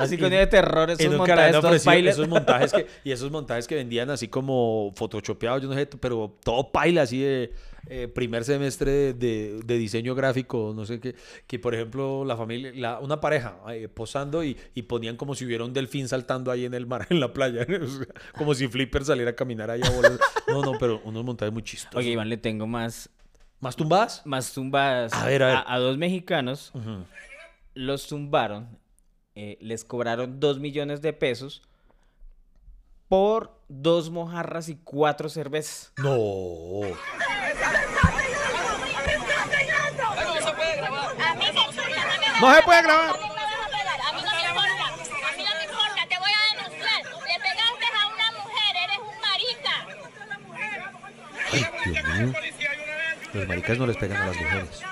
Así 0.00 0.14
Y- 0.14 0.18
con 0.18 0.30
de 0.30 0.46
terror, 0.46 0.90
esos 0.90 1.16
montajes 1.16 1.56
ofrecido 1.56 2.08
esos 2.08 2.72
que 2.72 2.86
y 3.04 3.10
esos 3.10 3.30
montajes 3.32 3.66
que 3.66 3.74
vendían 3.74 4.10
así 4.10 4.28
como 4.28 4.92
photoshopeados, 4.94 5.60
yo 5.62 5.68
no 5.68 5.74
sé, 5.74 5.86
pero 5.86 6.36
todo 6.44 6.70
paila 6.70 7.02
así 7.02 7.18
de 7.20 7.52
eh, 7.88 8.06
primer 8.06 8.44
semestre 8.44 8.90
de, 8.92 9.12
de- 9.14 9.60
de 9.64 9.78
diseño 9.78 10.14
gráfico, 10.14 10.72
no 10.76 10.84
sé 10.86 11.00
qué, 11.00 11.16
que 11.48 11.58
por 11.58 11.74
ejemplo 11.74 12.24
la 12.24 12.36
familia, 12.36 12.70
la- 12.76 13.00
una 13.00 13.20
pareja 13.20 13.56
eh, 13.70 13.88
posando 13.88 14.44
y, 14.44 14.56
y 14.74 14.82
ponían 14.82 15.16
como 15.16 15.34
si 15.34 15.44
hubiera 15.44 15.64
un 15.64 15.72
delfín 15.72 16.06
saltando 16.06 16.52
ahí 16.52 16.64
en 16.64 16.74
el 16.74 16.86
mar, 16.86 17.06
en 17.10 17.18
la 17.18 17.32
playa, 17.32 17.66
como 18.38 18.54
si 18.54 18.68
Flipper 18.68 19.04
saliera 19.04 19.32
a 19.32 19.34
caminar 19.36 19.68
ahí 19.70 19.80
a 19.84 19.90
bolas. 19.90 20.18
No, 20.46 20.62
no, 20.62 20.78
pero 20.78 21.00
unos 21.04 21.24
montajes 21.24 21.52
muy 21.52 21.62
chistosos. 21.64 21.96
Oye, 21.96 22.10
Iván, 22.10 22.28
le 22.28 22.36
tengo 22.36 22.68
más, 22.68 23.10
¿Más 23.60 23.74
tumbadas? 23.76 24.22
más 24.24 24.52
tumbadas. 24.52 25.12
A 25.12 25.26
ver, 25.26 25.42
a 25.42 25.46
ver. 25.46 25.56
A, 25.56 25.74
a 25.74 25.78
dos 25.78 25.98
mexicanos 25.98 26.72
los 27.74 28.06
tumbaron, 28.06 28.78
eh, 29.34 29.58
les 29.60 29.84
cobraron 29.84 30.38
dos 30.40 30.58
millones 30.60 31.02
de 31.02 31.12
pesos 31.12 31.62
por 33.08 33.60
dos 33.68 34.10
mojarras 34.10 34.68
y 34.68 34.76
cuatro 34.76 35.28
cervezas. 35.28 35.92
No. 35.96 36.82
No 42.40 42.54
se 42.54 42.62
puede 42.62 42.82
grabar. 42.82 43.10
A 43.10 44.12
mí 44.12 44.22
no 44.22 44.32
me 44.34 44.42
importa. 44.42 44.86
A 44.86 45.32
mí 45.36 45.42
no 45.42 45.52
me 45.58 45.64
importa. 45.64 46.02
Te 46.08 46.18
voy 46.18 46.30
a 46.30 46.54
denunciar. 46.54 47.00
Le 47.04 47.36
pegaste 47.40 47.86
a 47.92 48.06
una 48.14 48.28
mujer. 48.38 48.72
Eres 48.84 48.98
un 48.98 49.16
marica. 49.20 49.76
Ay, 51.52 51.92
Dios 51.92 52.04
mío. 52.04 52.32
Los 53.32 53.46
maricas 53.46 53.78
no 53.78 53.86
les 53.86 53.96
pegan 53.96 54.22
a 54.22 54.26
las 54.26 54.36
mujeres. 54.36 54.82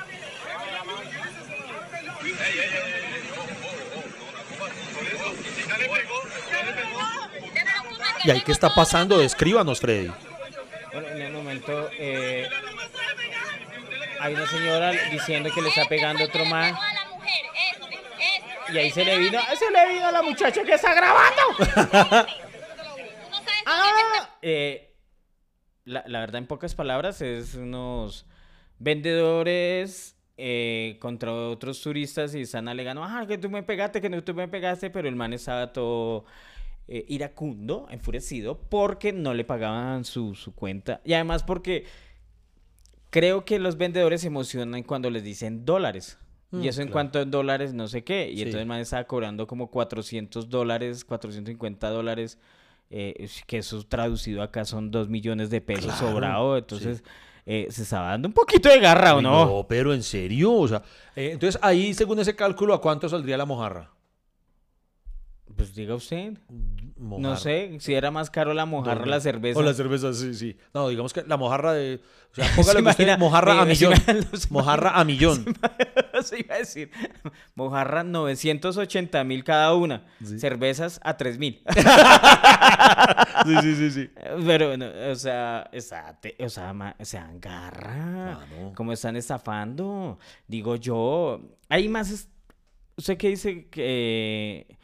¿Y 8.24 8.30
ahí 8.30 8.40
qué 8.40 8.52
está 8.52 8.74
pasando? 8.74 9.18
Descríbanos, 9.18 9.80
Freddy. 9.80 10.12
Bueno, 10.92 11.08
en 11.08 11.22
el 11.22 11.32
momento 11.32 11.90
eh, 11.98 12.48
hay 14.20 14.34
una 14.34 14.46
señora 14.48 14.90
diciendo 15.10 15.50
que 15.54 15.62
le 15.62 15.68
está 15.68 15.84
pegando 15.84 16.24
otro 16.24 16.42
este. 16.42 16.74
Y 18.72 18.78
ahí 18.78 18.90
se 18.90 19.04
le 19.04 19.18
vino, 19.18 19.40
se 19.56 19.70
le 19.70 19.94
vino 19.94 20.06
a 20.08 20.12
la 20.12 20.22
muchacha 20.22 20.64
que 20.64 20.74
está 20.74 20.94
grabando. 20.94 22.26
Ah, 23.68 24.30
eh, 24.42 24.85
la, 25.86 26.04
la 26.06 26.20
verdad, 26.20 26.36
en 26.42 26.46
pocas 26.46 26.74
palabras, 26.74 27.22
es 27.22 27.54
unos 27.54 28.26
vendedores 28.78 30.16
eh, 30.36 30.98
contra 31.00 31.32
otros 31.32 31.80
turistas 31.80 32.34
y 32.34 32.42
están 32.42 32.68
alegando, 32.68 33.02
ah, 33.02 33.24
que 33.26 33.38
tú 33.38 33.48
me 33.48 33.62
pegaste, 33.62 34.00
que 34.00 34.10
no 34.10 34.22
tú 34.22 34.34
me 34.34 34.48
pegaste, 34.48 34.90
pero 34.90 35.08
el 35.08 35.16
man 35.16 35.32
estaba 35.32 35.72
todo 35.72 36.24
eh, 36.88 37.04
iracundo, 37.08 37.86
enfurecido, 37.90 38.58
porque 38.68 39.12
no 39.12 39.32
le 39.32 39.44
pagaban 39.44 40.04
su, 40.04 40.34
su 40.34 40.54
cuenta. 40.54 41.00
Y 41.04 41.14
además 41.14 41.42
porque 41.42 41.86
creo 43.10 43.44
que 43.44 43.58
los 43.58 43.76
vendedores 43.78 44.20
se 44.20 44.26
emocionan 44.26 44.82
cuando 44.82 45.08
les 45.10 45.22
dicen 45.24 45.64
dólares. 45.64 46.18
Mm, 46.50 46.62
y 46.62 46.68
eso 46.68 46.82
en 46.82 46.88
cuanto 46.88 47.18
a 47.18 47.24
dólares, 47.24 47.72
no 47.74 47.88
sé 47.88 48.04
qué. 48.04 48.28
Y 48.30 48.36
Sí. 48.36 48.42
entonces 48.42 48.60
el 48.62 48.66
man 48.66 48.80
estaba 48.80 49.04
cobrando 49.04 49.46
como 49.46 49.70
400 49.70 50.48
dólares, 50.48 51.04
450 51.04 51.88
dólares. 51.90 52.38
Eh, 52.90 53.28
que 53.46 53.58
eso 53.58 53.82
traducido 53.86 54.42
acá 54.42 54.64
son 54.64 54.90
2 54.90 55.08
millones 55.08 55.50
de 55.50 55.60
pesos 55.60 55.94
Claro, 55.96 56.12
sobrado. 56.12 56.56
Entonces 56.56 57.02
eh, 57.44 57.66
se 57.70 57.82
estaba 57.82 58.08
dando 58.08 58.28
un 58.28 58.34
poquito 58.34 58.68
de 58.68 58.80
garra, 58.80 59.14
¿o 59.14 59.18
Uy, 59.18 59.22
no? 59.22 59.66
pero 59.68 59.94
en 59.94 60.02
serio, 60.02 60.52
o 60.52 60.66
sea, 60.68 60.82
eh, 61.14 61.30
entonces 61.32 61.60
ahí, 61.62 61.94
según 61.94 62.18
ese 62.18 62.34
cálculo, 62.34 62.74
¿a 62.74 62.80
cuánto 62.80 63.08
saldría 63.08 63.36
la 63.36 63.44
mojarra? 63.44 63.90
Pues 65.56 65.74
diga 65.74 65.94
usted. 65.94 66.34
No 66.98 67.18
Mojarra. 67.18 67.36
sé, 67.38 67.76
si 67.80 67.94
era 67.94 68.10
más 68.10 68.30
caro 68.30 68.52
la 68.54 68.66
mojarra 68.66 69.02
o 69.02 69.06
la 69.06 69.20
cerveza. 69.20 69.58
O 69.58 69.62
la 69.62 69.72
cerveza, 69.74 70.12
sí, 70.12 70.34
sí. 70.34 70.56
No, 70.74 70.88
digamos 70.88 71.12
que 71.14 71.22
la 71.26 71.36
mojarra 71.36 71.72
de. 71.72 72.00
O 72.32 72.34
sea, 72.34 72.44
póngale 72.56 72.82
que 72.82 72.88
usted 72.90 73.04
imagina- 73.04 73.16
mojarra 73.16 73.62
a 73.62 73.70
eh, 73.70 73.74
se 73.76 73.86
millón. 73.88 74.26
los- 74.32 74.50
Mojarra 74.50 74.90
a 75.00 75.04
millón. 75.04 75.44
Eso 76.12 76.36
iba 76.36 76.54
a 76.54 76.58
decir. 76.58 76.90
Mojarra 77.54 78.02
980 78.04 79.24
mil 79.24 79.44
cada 79.44 79.74
una. 79.74 80.04
Cervezas 80.38 81.00
a 81.02 81.16
3 81.16 81.38
mil. 81.38 81.62
Sí, 83.44 83.54
sí, 83.62 83.74
sí, 83.76 83.90
sí. 83.90 84.10
Pero, 84.46 84.68
bueno, 84.68 84.86
o 85.10 85.14
sea, 85.14 85.68
esa 85.72 86.18
te- 86.20 86.36
o 86.40 86.48
sea, 86.48 86.72
ma- 86.72 86.96
se 87.00 87.18
agarra. 87.18 88.44
Claro. 88.48 88.72
¿Cómo 88.74 88.92
están 88.92 89.16
estafando? 89.16 90.18
Digo 90.48 90.76
yo, 90.76 91.40
hay 91.68 91.88
más... 91.88 92.28
¿Usted 92.98 93.16
qué 93.18 93.28
dice 93.28 93.68
que... 93.68 94.75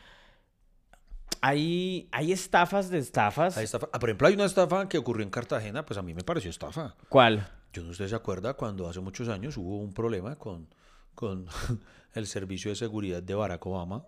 Hay, 1.42 2.08
hay 2.12 2.32
estafas 2.32 2.88
de 2.88 2.98
estafas? 2.98 3.56
Hay 3.58 3.64
estafa- 3.64 3.88
ah, 3.92 3.98
por 3.98 4.08
ejemplo, 4.08 4.28
hay 4.28 4.34
una 4.34 4.44
estafa 4.44 4.88
que 4.88 4.96
ocurrió 4.96 5.24
en 5.24 5.30
Cartagena, 5.30 5.84
pues 5.84 5.98
a 5.98 6.02
mí 6.02 6.14
me 6.14 6.22
pareció 6.22 6.48
estafa. 6.50 6.94
¿Cuál? 7.08 7.46
Yo 7.72 7.82
no 7.82 7.88
sé 7.88 7.96
si 7.96 8.02
usted 8.04 8.08
se 8.10 8.14
acuerda 8.16 8.54
cuando 8.54 8.88
hace 8.88 9.00
muchos 9.00 9.28
años 9.28 9.56
hubo 9.56 9.78
un 9.78 9.92
problema 9.92 10.36
con, 10.36 10.68
con 11.14 11.46
el 12.14 12.26
servicio 12.26 12.70
de 12.70 12.76
seguridad 12.76 13.22
de 13.22 13.34
Barack 13.34 13.66
Obama, 13.66 14.04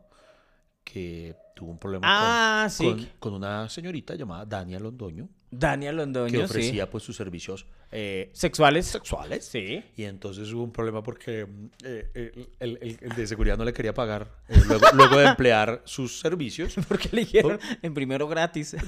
que 0.85 1.35
tuvo 1.57 1.70
un 1.72 1.78
problema 1.78 2.07
Ah, 2.07 2.62
con, 2.64 2.70
sí. 2.70 2.85
con- 2.85 3.09
con 3.18 3.35
una 3.35 3.68
señorita 3.68 4.14
llamada 4.14 4.45
Dania 4.47 4.78
Londoño. 4.78 5.28
Daniel 5.59 5.95
que 5.95 5.97
Londoño, 6.03 6.39
sí. 6.41 6.45
ofrecía 6.45 6.91
pues 6.91 7.05
sus 7.05 7.17
servicios 7.17 7.67
eh, 7.93 8.31
¿Sexuales? 8.33 8.87
sexuales. 8.87 9.45
Sí. 9.45 9.83
Y 9.97 10.05
entonces 10.05 10.53
hubo 10.53 10.65
un 10.65 10.73
problema 10.73 11.03
porque 11.03 11.47
mm, 11.47 11.67
eh, 11.85 12.11
el, 12.15 12.49
el- 12.61 12.79
el- 12.83 12.99
el 13.01 13.11
de 13.17 13.27
seguridad 13.27 13.57
no 13.57 13.65
le 13.65 13.73
quería 13.73 13.95
pagar 13.95 14.29
eh, 14.49 14.61
luego, 14.67 14.87
luego 14.95 15.17
de 15.19 15.27
emplear 15.27 15.83
sus 15.85 16.19
servicios. 16.21 16.75
Porque 16.89 17.09
le 17.13 17.21
dijeron 17.25 17.59
en 17.83 17.95
primero 17.95 18.27
gratis. 18.29 18.77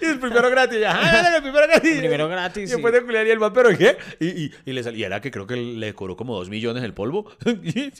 Y 0.00 0.04
el 0.04 0.18
primero 0.18 0.50
gratis, 0.50 0.80
ya, 0.80 0.92
"Ah, 0.94 1.36
el 1.36 1.42
primero 1.42 1.66
gratis. 1.66 1.90
El 1.92 1.98
primero 2.00 2.28
gratis, 2.28 2.62
Y 2.64 2.66
sí. 2.66 2.72
después 2.72 2.92
de 2.92 3.02
culiar 3.02 3.26
y 3.26 3.30
el 3.30 3.38
man, 3.38 3.52
¿pero 3.52 3.76
qué? 3.76 3.96
Y, 4.20 4.26
y, 4.44 4.52
y 4.66 4.72
le 4.72 4.82
salía, 4.82 5.06
era 5.06 5.20
que 5.20 5.30
creo 5.30 5.46
que 5.46 5.56
le 5.56 5.94
cobró 5.94 6.16
como 6.16 6.36
dos 6.36 6.48
millones 6.48 6.82
el 6.84 6.94
polvo. 6.94 7.30
y, 7.62 7.92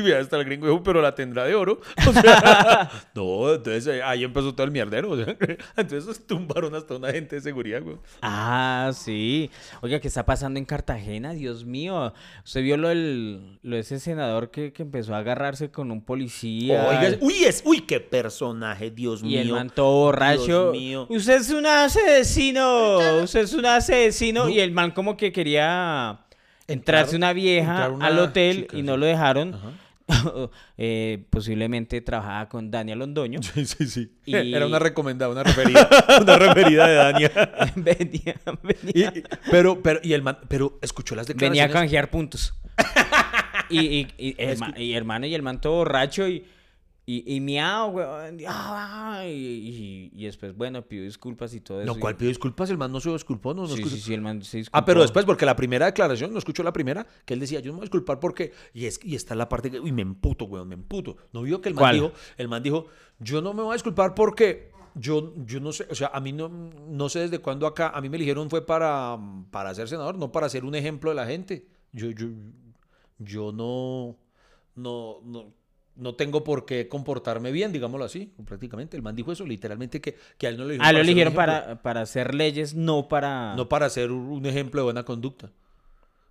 y 0.00 0.12
hasta 0.12 0.36
el 0.36 0.44
gringo 0.44 0.66
dijo, 0.68 0.82
pero 0.82 1.00
la 1.02 1.14
tendrá 1.14 1.44
de 1.44 1.54
oro. 1.54 1.80
O 2.08 2.12
sea, 2.12 2.90
no, 3.14 3.54
entonces 3.54 3.86
eh, 3.86 4.02
ahí 4.02 4.24
empezó 4.24 4.52
todo 4.54 4.64
el 4.66 4.72
mierdero. 4.72 5.10
O 5.10 5.16
sea, 5.16 5.36
entonces 5.76 6.26
tumbaron 6.26 6.74
hasta 6.74 6.94
una 6.96 7.10
gente 7.12 7.36
de 7.36 7.42
seguridad, 7.42 7.82
güey. 7.82 7.96
Ah, 8.20 8.90
sí. 8.94 9.50
Oiga, 9.80 10.00
¿qué 10.00 10.08
está 10.08 10.24
pasando 10.26 10.58
en 10.58 10.64
Cartagena? 10.64 11.32
Dios 11.32 11.64
mío. 11.64 12.12
¿Usted 12.44 12.62
vio 12.62 12.76
lo, 12.76 12.88
del, 12.88 13.58
lo 13.62 13.76
de 13.76 13.80
ese 13.82 13.98
senador 13.98 14.50
que, 14.50 14.72
que 14.72 14.82
empezó 14.82 15.14
a 15.14 15.18
agarrarse 15.18 15.70
con 15.70 15.90
un 15.90 16.04
policía? 16.04 16.86
Oiga, 16.88 17.16
uy, 17.20 17.44
es, 17.44 17.62
uy, 17.64 17.80
qué 17.82 18.00
personaje, 18.00 18.90
Dios 18.90 19.20
y 19.22 19.26
mío. 19.26 19.40
el 19.40 19.52
man 19.52 19.70
todo 19.70 19.92
borracho. 20.06 20.72
Dios 20.72 20.72
mío. 20.72 21.06
Usted 21.16 21.34
es 21.40 21.50
un 21.50 21.66
asesino. 21.66 23.22
Usted 23.22 23.40
es 23.40 23.52
un 23.54 23.66
asesino. 23.66 24.48
Y 24.48 24.60
el 24.60 24.72
man 24.72 24.90
como 24.92 25.16
que 25.16 25.32
quería 25.32 26.20
entrarse 26.66 27.16
una 27.16 27.32
vieja 27.32 27.70
entrar 27.72 27.90
una 27.92 28.06
al 28.06 28.18
hotel 28.18 28.62
chica, 28.62 28.76
y 28.76 28.80
sí. 28.80 28.86
no 28.86 28.96
lo 28.96 29.06
dejaron. 29.06 29.56
Eh, 30.76 31.24
posiblemente 31.30 32.00
trabajaba 32.02 32.48
con 32.48 32.70
Daniel 32.70 32.98
Londoño. 32.98 33.40
Sí, 33.42 33.64
sí, 33.64 33.86
sí. 33.86 34.12
Y- 34.26 34.34
Era 34.54 34.66
una 34.66 34.78
recomendada, 34.78 35.30
una 35.32 35.42
referida. 35.42 35.88
una 36.20 36.36
referida 36.36 36.86
de 36.86 36.94
Dania. 36.94 37.30
venía, 37.76 38.34
venía, 38.62 39.12
y- 39.14 39.22
pero, 39.50 39.80
pero, 39.80 40.00
y 40.02 40.12
el 40.12 40.20
man, 40.22 40.38
pero 40.48 40.78
escuchó 40.82 41.14
las 41.14 41.26
venía 41.28 41.46
a 41.46 41.50
declaraciones. 41.68 41.72
canjear 41.72 42.10
puntos. 42.10 42.52
y, 43.70 43.78
y, 43.80 44.08
y, 44.18 44.34
el 44.38 44.58
ma- 44.58 44.74
y 44.76 44.92
hermano 44.94 45.24
y 45.26 45.34
el 45.34 45.42
man 45.42 45.60
todo 45.60 45.74
borracho 45.76 46.28
y, 46.28 46.44
y, 47.16 47.34
y 47.36 47.40
miau, 47.40 47.90
weón, 47.90 48.40
y, 48.40 48.44
ah, 48.46 49.22
y, 49.26 50.10
y- 50.14 50.24
después, 50.24 50.56
bueno, 50.56 50.82
pidió 50.82 51.02
disculpas 51.04 51.52
y 51.54 51.60
todo 51.60 51.80
eso. 51.82 51.92
No, 51.94 52.00
¿cuál 52.00 52.16
pidió 52.16 52.28
disculpas? 52.28 52.70
El 52.70 52.78
man 52.78 52.90
no 52.92 53.00
se 53.00 53.10
disculpó, 53.10 53.52
no, 53.54 53.62
no 53.62 53.68
Sí, 53.68 53.84
sí, 53.84 53.98
sí, 54.00 54.14
el 54.14 54.20
man 54.20 54.42
se 54.42 54.64
Ah, 54.72 54.84
pero 54.84 55.00
disculpó. 55.00 55.02
después, 55.02 55.24
porque 55.26 55.44
la 55.46 55.56
primera 55.56 55.86
declaración, 55.86 56.32
no 56.32 56.38
escuchó 56.38 56.62
la 56.62 56.72
primera, 56.72 57.06
que 57.24 57.34
él 57.34 57.40
decía, 57.40 57.60
yo 57.60 57.66
no 57.66 57.72
me 57.74 57.76
voy 57.78 57.82
a 57.84 57.86
disculpar 57.86 58.20
porque, 58.20 58.52
y, 58.74 58.86
es, 58.86 59.00
y 59.02 59.14
está 59.14 59.34
la 59.34 59.48
parte 59.48 59.70
que, 59.70 59.80
uy, 59.80 59.92
me 59.92 60.02
emputo, 60.02 60.44
weón, 60.46 60.68
me 60.68 60.74
emputo. 60.74 61.16
¿No 61.32 61.42
vio 61.42 61.60
que 61.60 61.68
el 61.68 61.74
man 61.74 61.82
¿Cuál? 61.82 61.94
dijo, 61.96 62.12
el 62.36 62.48
man 62.48 62.62
dijo, 62.62 62.86
yo 63.18 63.42
no 63.42 63.52
me 63.54 63.62
voy 63.62 63.72
a 63.72 63.74
disculpar 63.74 64.14
porque 64.14 64.70
yo, 64.94 65.34
yo 65.46 65.58
no 65.60 65.72
sé, 65.72 65.86
o 65.90 65.94
sea, 65.94 66.08
a 66.12 66.20
mí 66.20 66.32
no, 66.32 66.48
no 66.48 67.08
sé 67.08 67.20
desde 67.20 67.38
cuándo 67.38 67.66
acá, 67.66 67.88
a 67.90 68.00
mí 68.00 68.08
me 68.08 68.16
eligieron 68.16 68.48
fue 68.50 68.64
para, 68.66 69.18
para 69.50 69.74
ser 69.74 69.88
senador, 69.88 70.16
no 70.18 70.30
para 70.30 70.48
ser 70.48 70.64
un 70.64 70.74
ejemplo 70.74 71.10
de 71.10 71.16
la 71.16 71.26
gente. 71.26 71.66
Yo, 71.92 72.10
yo, 72.10 72.28
yo 73.18 73.52
no, 73.52 74.16
no, 74.74 75.20
no, 75.24 75.52
no 76.02 76.14
tengo 76.14 76.44
por 76.44 76.66
qué 76.66 76.88
comportarme 76.88 77.52
bien, 77.52 77.72
digámoslo 77.72 78.04
así, 78.04 78.32
prácticamente. 78.44 78.96
El 78.96 79.02
man 79.02 79.14
dijo 79.14 79.32
eso, 79.32 79.46
literalmente, 79.46 80.00
que, 80.00 80.16
que 80.36 80.46
a 80.46 80.50
él 80.50 80.56
no 80.58 80.64
le 80.64 80.76
Ah, 80.80 80.92
lo 80.92 80.98
eligieron 80.98 81.32
para, 81.32 81.80
para 81.82 82.02
hacer 82.02 82.34
leyes, 82.34 82.74
no 82.74 83.08
para... 83.08 83.54
No 83.56 83.68
para 83.68 83.88
ser 83.88 84.10
un 84.10 84.44
ejemplo 84.44 84.80
de 84.80 84.84
buena 84.84 85.04
conducta. 85.04 85.50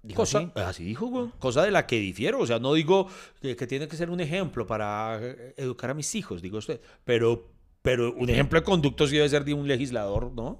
¿Dijo 0.04 0.22
Cosa, 0.22 0.40
así? 0.40 0.52
así 0.56 0.84
dijo, 0.84 1.08
güey. 1.08 1.30
Cosa 1.40 1.64
de 1.64 1.72
la 1.72 1.86
que 1.86 2.00
difiero. 2.00 2.40
O 2.40 2.48
sea, 2.48 2.60
no 2.60 2.74
digo 2.74 3.08
que, 3.42 3.56
que 3.56 3.68
tiene 3.68 3.88
que 3.88 3.96
ser 3.96 4.10
un 4.10 4.20
ejemplo 4.20 4.66
para 4.66 5.20
eh, 5.22 5.54
educar 5.58 5.92
a 5.92 5.94
mis 5.94 6.14
hijos, 6.16 6.42
digo 6.42 6.58
usted. 6.58 6.82
Pero, 7.06 7.50
pero 7.82 8.14
un 8.14 8.30
ejemplo 8.30 8.60
de 8.60 8.66
conducto 8.66 9.08
sí 9.08 9.16
debe 9.16 9.30
ser 9.30 9.46
de 9.46 9.54
un 9.54 9.68
legislador, 9.68 10.32
¿no? 10.32 10.60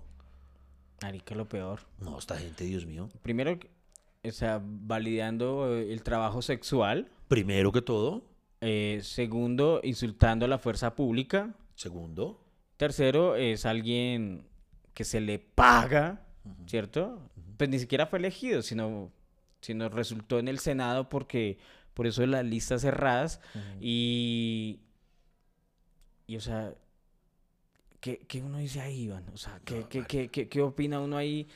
Marica, 1.02 1.34
lo 1.34 1.50
peor. 1.50 1.80
No, 2.00 2.20
esta 2.20 2.38
gente, 2.38 2.64
Dios 2.66 2.86
mío. 2.86 3.10
Primero, 3.24 3.58
o 4.24 4.32
sea, 4.32 4.62
validando 4.64 5.76
el 5.76 6.04
trabajo 6.04 6.44
sexual. 6.44 7.10
Primero 7.28 7.72
que 7.72 7.82
todo. 7.82 8.24
Eh, 8.62 9.00
segundo, 9.04 9.82
insultando 9.84 10.46
a 10.46 10.48
la 10.48 10.58
fuerza 10.60 10.96
pública. 10.96 11.56
Segundo. 11.76 12.44
Tercero, 12.78 13.36
es 13.36 13.66
alguien 13.66 14.48
que 14.94 15.04
se 15.04 15.20
le 15.20 15.40
paga, 15.40 16.22
¿cierto? 16.68 17.30
Pues 17.58 17.70
ni 17.70 17.80
siquiera 17.80 18.06
fue 18.08 18.20
elegido, 18.20 18.62
sino, 18.62 19.12
sino 19.62 19.90
resultó 19.90 20.40
en 20.40 20.48
el 20.48 20.60
Senado 20.60 21.10
porque 21.10 21.58
por 21.94 22.08
eso 22.08 22.26
las 22.26 22.46
listas 22.46 22.82
cerradas. 22.82 23.40
Y, 23.80 24.80
y, 26.28 26.36
o 26.38 26.40
sea, 26.42 26.74
¿qué, 28.00 28.20
qué 28.28 28.42
uno 28.42 28.58
dice 28.58 28.82
ahí, 28.82 29.04
Iván? 29.04 29.26
O 29.34 29.38
sea, 29.38 29.60
¿qué, 29.66 29.86
qué, 29.90 30.06
qué, 30.06 30.30
qué- 30.30 30.50
qué 30.50 30.62
opina 30.62 31.00
uno 31.00 31.18
ahí? 31.18 31.48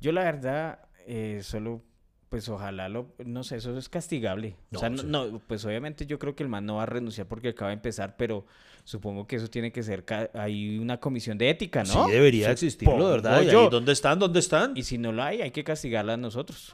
Yo 0.00 0.12
la 0.12 0.24
verdad, 0.24 0.80
eh, 1.06 1.40
solo, 1.42 1.82
pues 2.28 2.48
ojalá 2.48 2.88
lo, 2.88 3.06
no 3.24 3.44
sé, 3.44 3.56
eso 3.56 3.76
es 3.78 3.88
castigable. 3.88 4.56
o 4.70 4.74
No, 4.74 4.78
sea, 4.80 4.90
no, 4.90 4.98
sí. 4.98 5.06
no, 5.08 5.40
pues 5.46 5.64
obviamente 5.64 6.06
yo 6.06 6.18
creo 6.18 6.34
que 6.34 6.42
el 6.42 6.48
man 6.48 6.66
no 6.66 6.76
va 6.76 6.82
a 6.84 6.86
renunciar 6.86 7.26
porque 7.28 7.50
acaba 7.50 7.68
de 7.68 7.74
empezar, 7.74 8.16
pero 8.16 8.44
supongo 8.82 9.26
que 9.26 9.36
eso 9.36 9.48
tiene 9.48 9.70
que 9.72 9.82
ser, 9.82 10.04
ca- 10.04 10.30
hay 10.34 10.78
una 10.78 10.98
comisión 10.98 11.38
de 11.38 11.48
ética, 11.50 11.84
¿no? 11.84 12.06
Sí, 12.06 12.10
debería 12.12 12.50
existirlo, 12.50 13.08
¿verdad? 13.08 13.42
¿Y 13.42 13.48
ahí. 13.50 13.68
¿Dónde 13.70 13.92
están? 13.92 14.18
¿Dónde 14.18 14.40
están? 14.40 14.76
Y 14.76 14.82
si 14.82 14.98
no 14.98 15.12
lo 15.12 15.22
hay, 15.22 15.40
hay 15.42 15.50
que 15.52 15.64
castigarla 15.64 16.14
a 16.14 16.16
nosotros. 16.16 16.70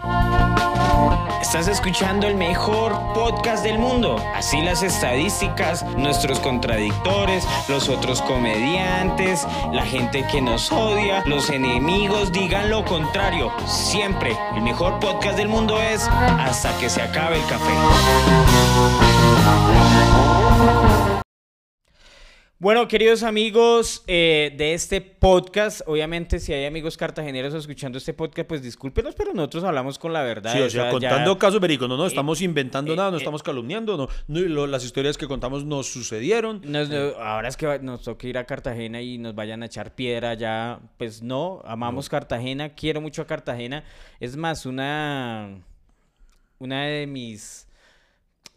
Estás 1.40 1.68
escuchando 1.68 2.26
el 2.28 2.36
mejor 2.36 2.92
podcast 3.14 3.64
del 3.64 3.78
mundo. 3.78 4.16
Así 4.34 4.60
las 4.60 4.82
estadísticas, 4.82 5.84
nuestros 5.96 6.38
contradictores, 6.40 7.44
los 7.68 7.88
otros 7.88 8.20
comediantes, 8.22 9.46
la 9.72 9.84
gente 9.84 10.24
que 10.30 10.40
nos 10.42 10.70
odia, 10.70 11.24
los 11.26 11.48
enemigos 11.50 12.30
digan 12.32 12.70
lo 12.70 12.84
contrario. 12.84 13.50
Siempre 13.66 14.36
el 14.54 14.62
mejor 14.62 15.00
podcast 15.00 15.38
del 15.40 15.48
mundo 15.48 15.80
es 15.80 16.06
hasta 16.06 16.76
que 16.78 16.90
se 16.90 17.00
acabe 17.00 17.36
el 17.36 17.46
café. 17.46 17.72
Bueno, 22.62 22.86
queridos 22.88 23.22
amigos 23.22 24.04
eh, 24.06 24.52
de 24.54 24.74
este 24.74 25.00
podcast, 25.00 25.80
obviamente 25.86 26.38
si 26.38 26.52
hay 26.52 26.66
amigos 26.66 26.98
cartageneros 26.98 27.54
escuchando 27.54 27.96
este 27.96 28.12
podcast, 28.12 28.46
pues 28.46 28.60
discúlpenos, 28.62 29.14
pero 29.14 29.32
nosotros 29.32 29.64
hablamos 29.64 29.98
con 29.98 30.12
la 30.12 30.22
verdad. 30.22 30.52
Sí, 30.52 30.60
o 30.60 30.68
sea, 30.68 30.84
ya- 30.84 30.90
contando 30.90 31.38
casos 31.38 31.58
verídicos, 31.58 31.88
no, 31.88 31.96
no 31.96 32.04
estamos 32.06 32.42
inventando 32.42 32.92
eh, 32.92 32.96
nada, 32.96 33.10
no 33.12 33.16
eh, 33.16 33.20
estamos 33.20 33.42
calumniando, 33.42 33.96
no, 33.96 34.08
no, 34.28 34.40
lo- 34.40 34.66
las 34.66 34.84
historias 34.84 35.16
que 35.16 35.26
contamos 35.26 35.64
nos 35.64 35.86
sucedieron. 35.90 36.60
nos- 36.70 36.90
no, 36.90 36.98
ahora 37.18 37.48
es 37.48 37.56
que 37.56 37.64
va- 37.66 37.78
nos 37.78 38.02
toca 38.02 38.26
ir 38.26 38.36
a 38.36 38.44
Cartagena 38.44 39.00
y 39.00 39.16
nos 39.16 39.34
vayan 39.34 39.62
a 39.62 39.66
echar 39.66 39.94
piedra 39.94 40.34
ya, 40.34 40.80
pues 40.98 41.22
no, 41.22 41.62
amamos 41.64 42.10
Cartagena, 42.10 42.74
quiero 42.74 43.00
mucho 43.00 43.22
a 43.22 43.26
Cartagena. 43.26 43.84
Es 44.20 44.36
más, 44.36 44.66
una, 44.66 45.62
una 46.58 46.82
de 46.84 47.06
mis, 47.06 47.66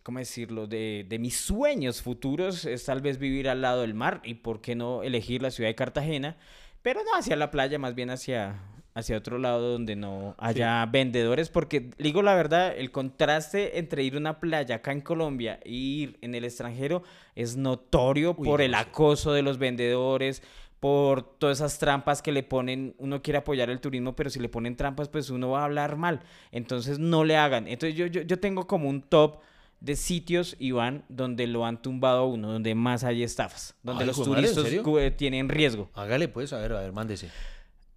¿cómo 0.03 0.19
decirlo? 0.19 0.67
De, 0.67 1.05
de 1.07 1.19
mis 1.19 1.37
sueños 1.37 2.01
futuros 2.01 2.65
es 2.65 2.85
tal 2.85 3.01
vez 3.01 3.17
vivir 3.17 3.49
al 3.49 3.61
lado 3.61 3.81
del 3.81 3.93
mar 3.93 4.21
y 4.23 4.35
por 4.35 4.61
qué 4.61 4.75
no 4.75 5.01
elegir 5.01 5.41
la 5.41 5.51
ciudad 5.51 5.69
de 5.69 5.75
Cartagena, 5.75 6.37
pero 6.81 7.01
no 7.03 7.15
hacia 7.17 7.35
la 7.35 7.49
playa, 7.49 7.79
más 7.79 7.95
bien 7.95 8.09
hacia, 8.09 8.59
hacia 8.93 9.17
otro 9.17 9.37
lado 9.37 9.71
donde 9.71 9.95
no 9.95 10.35
haya 10.37 10.85
vendedores, 10.85 11.49
porque 11.49 11.89
digo 11.97 12.21
la 12.21 12.35
verdad, 12.35 12.77
el 12.77 12.91
contraste 12.91 13.79
entre 13.79 14.03
ir 14.03 14.15
a 14.15 14.19
una 14.19 14.39
playa 14.39 14.75
acá 14.75 14.91
en 14.91 15.01
Colombia 15.01 15.59
e 15.63 15.71
ir 15.71 16.17
en 16.21 16.35
el 16.35 16.43
extranjero 16.43 17.03
es 17.35 17.55
notorio 17.55 18.35
Uy, 18.37 18.45
por 18.45 18.59
no, 18.59 18.65
el 18.65 18.71
sí. 18.71 18.77
acoso 18.77 19.31
de 19.31 19.41
los 19.41 19.57
vendedores, 19.57 20.43
por 20.81 21.23
todas 21.23 21.59
esas 21.59 21.79
trampas 21.79 22.21
que 22.21 22.33
le 22.33 22.43
ponen, 22.43 22.93
uno 22.97 23.21
quiere 23.21 23.37
apoyar 23.37 23.69
el 23.69 23.79
turismo, 23.79 24.17
pero 24.17 24.29
si 24.29 24.41
le 24.41 24.49
ponen 24.49 24.75
trampas, 24.75 25.07
pues 25.07 25.29
uno 25.29 25.51
va 25.51 25.61
a 25.61 25.63
hablar 25.63 25.95
mal. 25.95 26.19
Entonces 26.51 26.99
no 26.99 27.23
le 27.23 27.37
hagan. 27.37 27.69
Entonces 27.69 27.97
yo, 27.97 28.05
yo, 28.07 28.23
yo 28.23 28.37
tengo 28.37 28.67
como 28.67 28.89
un 28.89 29.01
top 29.01 29.39
de 29.83 29.97
sitios, 29.97 30.55
Iván, 30.59 31.03
donde 31.09 31.45
lo 31.45 31.65
han 31.65 31.81
tumbado 31.81 32.19
a 32.19 32.25
uno, 32.25 32.49
donde 32.49 32.73
más 32.73 33.03
hay 33.03 33.21
estafas, 33.21 33.75
donde 33.83 34.03
Ay, 34.03 34.07
los 34.07 34.17
hijo 34.17 34.23
de 34.23 34.29
madre, 34.31 34.47
¿en 34.47 34.55
turistas 34.55 35.03
eh, 35.03 35.11
tienen 35.11 35.49
riesgo. 35.49 35.91
Hágale 35.93 36.29
pues, 36.29 36.53
a 36.53 36.57
ver, 36.57 36.71
a 36.71 36.79
ver, 36.79 36.93
mándese. 36.93 37.29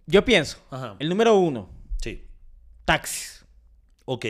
Yo 0.05 0.25
pienso, 0.25 0.57
Ajá. 0.69 0.97
el 0.99 1.07
número 1.07 1.35
uno, 1.35 1.69
Sí. 2.01 2.25
taxis. 2.83 3.45
Ok. 4.03 4.25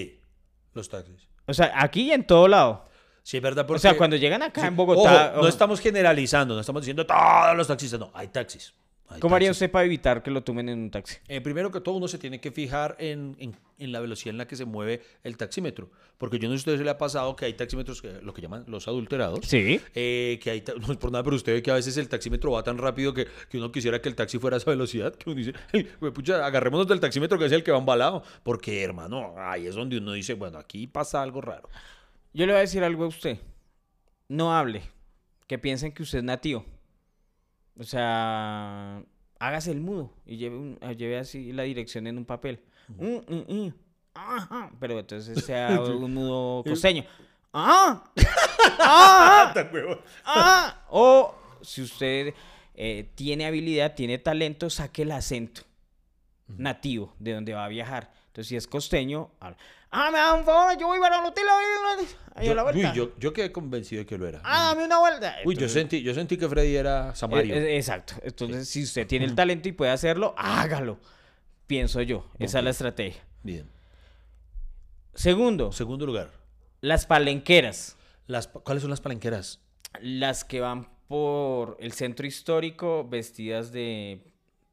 Los 0.75 0.87
taxis. 0.87 1.27
O 1.47 1.53
sea, 1.53 1.71
aquí 1.75 2.03
y 2.03 2.11
en 2.11 2.27
todo 2.27 2.47
lado. 2.47 2.85
Sí, 3.23 3.37
es 3.37 3.43
verdad. 3.43 3.65
O 3.65 3.67
Porque... 3.67 3.81
sea, 3.81 3.97
cuando 3.97 4.15
llegan 4.17 4.43
acá 4.43 4.61
Sí, 4.61 4.67
en 4.67 4.75
Bogotá... 4.75 5.31
ojo, 5.33 5.41
no 5.41 5.47
estamos 5.47 5.79
generalizando, 5.79 6.53
no 6.53 6.61
estamos 6.61 6.83
diciendo 6.83 7.07
todos 7.07 7.57
los 7.57 7.67
taxistas, 7.67 7.99
no, 7.99 8.11
hay 8.13 8.27
taxis. 8.27 8.73
Hay 9.09 9.19
¿Cómo 9.21 9.35
haría 9.35 9.51
usted 9.51 9.71
para 9.71 9.85
evitar 9.85 10.21
que 10.21 10.31
lo 10.31 10.43
tomen 10.43 10.67
en 10.69 10.79
un 10.79 10.91
taxi? 10.91 11.17
Eh, 11.27 11.39
primero 11.41 11.71
que 11.71 11.79
todo, 11.79 11.95
uno 11.95 12.07
se 12.07 12.17
tiene 12.17 12.41
que 12.41 12.51
fijar 12.51 12.95
en, 12.99 13.35
en- 13.39 13.55
en 13.79 13.91
la 13.91 13.99
velocidad 13.99 14.31
en 14.31 14.37
la 14.37 14.47
que 14.47 14.55
se 14.55 14.65
mueve 14.65 15.01
el 15.23 15.37
taxímetro. 15.37 15.89
Porque 16.17 16.39
yo 16.39 16.49
no 16.49 16.55
sé 16.57 16.63
si 16.63 16.69
a 16.69 16.73
usted 16.73 16.79
se 16.81 16.83
le 16.83 16.89
ha 16.89 16.97
pasado 16.97 17.35
que 17.35 17.45
hay 17.45 17.53
taxímetros, 17.53 18.01
que, 18.01 18.21
lo 18.21 18.33
que 18.33 18.41
llaman 18.41 18.65
los 18.67 18.87
adulterados. 18.87 19.45
Sí. 19.45 19.79
eh, 19.95 20.39
que 20.41 20.49
hay, 20.49 20.63
no 20.85 20.91
es 20.91 20.97
por 20.97 21.11
nada, 21.11 21.23
pero 21.23 21.35
usted 21.35 21.53
ve 21.53 21.61
que 21.63 21.71
a 21.71 21.75
veces 21.75 21.95
el 21.97 22.09
taxímetro 22.09 22.51
va 22.51 22.63
tan 22.63 22.77
rápido 22.77 23.13
que, 23.13 23.27
que 23.49 23.57
uno 23.59 23.71
quisiera 23.71 24.01
que 24.01 24.09
el 24.09 24.15
taxi 24.15 24.39
fuera 24.39 24.55
a 24.55 24.59
esa 24.59 24.69
velocidad. 24.71 25.13
Que 25.15 25.29
uno 25.29 25.37
dice, 25.37 25.53
"Ey, 25.71 25.87
güey, 25.99 26.11
pucha, 26.11 26.45
agarrémonos 26.45 26.87
del 26.87 26.99
taxímetro 26.99 27.37
que 27.39 27.45
es 27.45 27.51
el 27.51 27.63
que 27.63 27.71
va 27.71 27.77
embalado. 27.77 28.23
Porque, 28.43 28.83
hermano, 28.83 29.35
ahí 29.37 29.67
es 29.67 29.75
donde 29.75 29.99
uno 29.99 30.13
dice, 30.13 30.33
bueno, 30.33 30.57
aquí 30.57 30.87
pasa 30.87 31.21
algo 31.21 31.39
raro. 31.41 31.69
Yo 32.33 32.45
le 32.45 32.51
voy 32.51 32.57
a 32.57 32.61
decir 32.61 32.83
algo 32.83 33.05
a 33.05 33.07
usted. 33.07 33.37
No 34.27 34.55
hable. 34.57 34.81
Que 35.47 35.57
piensen 35.57 35.91
que 35.93 36.03
usted 36.03 36.17
es 36.17 36.23
nativo. 36.25 36.65
O 37.79 37.83
sea, 37.83 39.03
hágase 39.39 39.71
el 39.71 39.81
mudo 39.81 40.11
y 40.25 40.37
lleve, 40.37 40.57
un- 40.57 40.77
ah, 40.81 40.93
lleve 40.93 41.17
así 41.19 41.51
la 41.53 41.63
dirección 41.63 42.07
en 42.07 42.17
un 42.17 42.25
papel. 42.25 42.59
Mm, 42.89 43.15
mm, 43.27 43.53
mm. 43.65 43.73
Ajá. 44.15 44.71
Pero 44.79 44.99
entonces 44.99 45.45
sea 45.45 45.79
un 45.81 46.13
mudo 46.13 46.63
costeño. 46.63 47.03
¡Ah! 47.53 48.03
¡Ah! 48.79 49.53
¡Ah! 50.25 50.83
O 50.89 51.35
si 51.61 51.81
usted 51.81 52.33
eh, 52.75 53.09
tiene 53.15 53.45
habilidad, 53.45 53.93
tiene 53.95 54.17
talento, 54.17 54.69
saque 54.69 55.01
el 55.03 55.11
acento 55.11 55.61
nativo 56.47 57.13
de 57.19 57.33
donde 57.33 57.53
va 57.53 57.65
a 57.65 57.69
viajar. 57.69 58.11
Entonces, 58.27 58.47
si 58.49 58.55
es 58.55 58.67
costeño, 58.67 59.31
habla, 59.39 59.57
ah, 59.91 60.11
me 60.11 60.17
da 60.17 60.33
un 60.33 60.43
favor, 60.45 60.77
yo 60.77 60.87
voy 60.87 60.99
para 60.99 61.17
ahí 61.17 61.23
a 62.35 62.43
Yo, 62.43 62.55
la 62.55 62.65
uy, 62.65 62.71
vuelta. 62.73 62.93
yo, 62.93 63.17
yo 63.17 63.33
quedé 63.33 63.51
convencido 63.51 63.99
de 64.01 64.05
que 64.05 64.17
lo 64.17 64.27
era. 64.27 64.41
Ah, 64.43 64.67
dame 64.73 64.85
una 64.85 64.99
vuelta. 64.99 65.35
Uy, 65.43 65.55
yo 65.55 65.61
Entonces, 65.61 65.71
sentí, 65.73 66.01
yo 66.03 66.13
sentí 66.13 66.37
que 66.37 66.47
Freddy 66.47 66.75
era 66.75 67.15
Samario. 67.15 67.55
eh, 67.55 67.73
eh, 67.73 67.77
exacto. 67.77 68.13
Entonces, 68.21 68.69
si 68.69 68.83
usted 68.83 69.07
tiene 69.07 69.25
el 69.25 69.33
talento 69.35 69.67
y 69.67 69.71
puede 69.71 69.91
hacerlo, 69.91 70.35
hágalo. 70.37 70.99
Pienso 71.65 72.01
yo. 72.01 72.29
Esa 72.39 72.59
es 72.59 72.63
la 72.63 72.69
estrategia. 72.69 73.21
Bien. 73.43 73.69
Segundo, 75.13 75.71
Segundo 75.71 76.05
lugar. 76.05 76.31
las 76.81 77.05
palenqueras. 77.05 77.97
Las, 78.27 78.47
¿Cuáles 78.47 78.81
son 78.81 78.89
las 78.91 79.01
palenqueras? 79.01 79.61
Las 80.01 80.43
que 80.43 80.59
van 80.59 80.89
por 81.07 81.77
el 81.79 81.93
centro 81.93 82.27
histórico 82.27 83.07
vestidas 83.07 83.71
de 83.71 84.21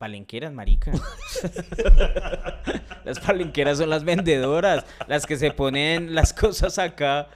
palenqueras, 0.04 0.52
marica. 0.52 0.92
las 3.04 3.18
palenqueras 3.20 3.78
son 3.78 3.88
las 3.88 4.04
vendedoras, 4.04 4.84
las 5.06 5.24
que 5.24 5.38
se 5.38 5.50
ponen 5.50 6.14
las 6.14 6.34
cosas 6.34 6.78
acá 6.78 7.28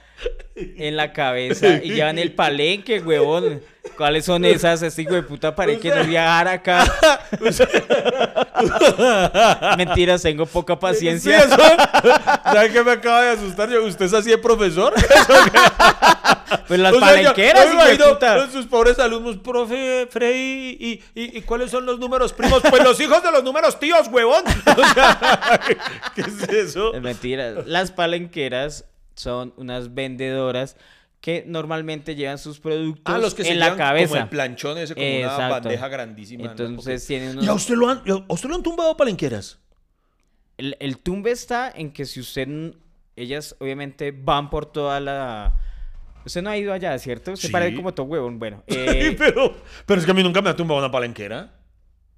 en 0.55 0.95
la 0.95 1.11
cabeza 1.11 1.83
y 1.83 1.93
llevan 1.93 2.19
el 2.19 2.33
palenque, 2.33 2.99
huevón. 2.99 3.63
¿Cuáles 3.97 4.25
son 4.25 4.45
esas? 4.45 4.83
Este 4.83 5.01
hijo 5.01 5.15
de 5.15 5.23
puta 5.23 5.55
pared 5.55 5.79
que 5.79 5.89
no 5.89 6.03
viajar 6.03 6.47
acá. 6.47 6.85
Mentiras, 9.75 10.21
tengo 10.21 10.45
poca 10.45 10.77
paciencia. 10.77 11.49
¿Sabe 11.49 12.71
qué 12.71 12.83
me 12.83 12.91
acaba 12.91 13.23
de 13.23 13.31
asustar? 13.31 13.67
Yo, 13.67 13.83
¿Usted 13.83 14.05
es 14.05 14.13
así 14.13 14.29
de 14.29 14.37
profesor? 14.37 14.93
Pues 16.67 16.79
las 16.79 16.93
O 16.95 16.99
sea, 16.99 17.07
yo- 17.21 17.33
palenqueras, 17.33 17.63
yo 17.65 17.69
me 17.69 17.75
imagino 17.75 18.09
puta. 18.13 18.43
a 18.43 18.49
sus 18.51 18.65
pobres 18.67 18.99
alumnos, 18.99 19.37
profe 19.37 20.07
Freddy, 20.09 20.77
¿y, 20.79 21.03
y, 21.15 21.37
y 21.37 21.41
cuáles 21.41 21.71
son 21.71 21.85
los 21.85 21.99
números 21.99 22.33
primos? 22.33 22.61
Pues 22.69 22.83
los 22.83 22.99
hijos 22.99 23.21
de 23.23 23.31
los 23.31 23.43
números 23.43 23.79
tíos, 23.79 24.07
huevón. 24.11 24.43
O 24.77 24.93
sea, 24.93 25.59
¿Qué 26.15 26.21
es 26.21 26.43
eso? 26.49 26.93
Es 26.93 27.01
mentira. 27.01 27.51
Las 27.65 27.91
palenqueras 27.91 28.85
son 29.15 29.53
unas 29.57 29.93
vendedoras 29.93 30.75
que 31.21 31.43
normalmente 31.45 32.15
llevan 32.15 32.37
sus 32.37 32.59
productos 32.61 33.13
Ah, 33.13 33.17
los 33.17 33.33
que 33.33 33.43
se 33.43 33.51
en 33.51 33.59
la 33.59 33.75
cabeza. 33.75 34.07
como 34.09 34.21
el 34.23 34.29
planchón 34.29 34.77
ese, 34.77 34.95
como 34.95 35.05
una 35.19 35.49
bandeja 35.49 35.87
grandísima. 35.89 36.45
Entonces 36.45 37.05
tienen 37.05 37.31
unos... 37.31 37.43
¿Y 37.43 37.47
a 37.49 37.53
usted 37.53 37.75
lo 37.75 37.89
han, 37.89 38.01
a 38.07 38.33
usted 38.33 38.47
lo 38.47 38.55
han 38.55 38.63
tumbado 38.63 38.95
palenqueras? 38.95 39.59
El, 40.57 40.77
el 40.79 40.97
tumbe 40.97 41.31
está 41.31 41.69
en 41.75 41.91
que 41.91 42.05
si 42.05 42.19
usted... 42.21 42.47
Ellas 43.17 43.53
obviamente 43.59 44.11
van 44.17 44.49
por 44.49 44.65
toda 44.71 45.01
la... 45.01 45.57
Usted 46.29 46.43
no 46.43 46.51
ha 46.51 46.57
ido 46.57 46.71
allá, 46.71 46.95
¿cierto? 46.99 47.35
Sí. 47.35 47.47
parece 47.49 47.75
como 47.75 47.91
todo 47.91 48.05
huevón. 48.05 48.37
Bueno, 48.37 48.61
eh, 48.67 49.15
pero, 49.17 49.55
pero 49.87 49.99
es 49.99 50.05
que 50.05 50.11
a 50.11 50.13
mí 50.13 50.21
nunca 50.21 50.43
me 50.43 50.51
ha 50.51 50.55
tumbado 50.55 50.77
una 50.79 50.91
palenquera. 50.91 51.55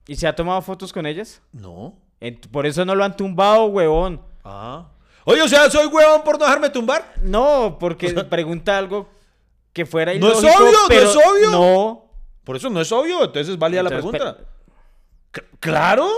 ¿y 0.05 0.17
se 0.17 0.27
ha 0.27 0.35
tomado 0.35 0.61
fotos 0.61 0.91
con 0.91 1.05
ellas? 1.05 1.41
No. 1.53 1.97
Ent- 2.19 2.49
por 2.51 2.65
eso 2.65 2.83
no 2.83 2.93
lo 2.93 3.05
han 3.05 3.15
tumbado, 3.15 3.65
huevón. 3.67 4.21
Ah. 4.43 4.89
Oye, 5.23 5.41
o 5.41 5.47
sea, 5.47 5.69
soy 5.71 5.85
huevón 5.85 6.23
por 6.23 6.37
no 6.37 6.43
dejarme 6.43 6.69
tumbar. 6.69 7.13
No, 7.21 7.77
porque 7.79 8.09
pregunta 8.29 8.77
algo 8.77 9.07
que 9.71 9.85
fuera 9.85 10.13
No 10.15 10.31
es 10.33 10.39
ilógico, 10.39 10.63
obvio, 10.63 10.71
no 10.73 10.79
pero 10.89 11.09
es 11.09 11.15
obvio. 11.15 11.51
No. 11.51 12.05
Por 12.43 12.57
eso 12.57 12.69
no 12.69 12.81
es 12.81 12.91
obvio, 12.91 13.19
entonces 13.23 13.49
es 13.53 13.57
válida 13.57 13.83
la 13.83 13.91
Entonces, 13.91 14.19
pregunta. 14.19 14.43
C- 15.33 15.45
claro. 15.61 16.09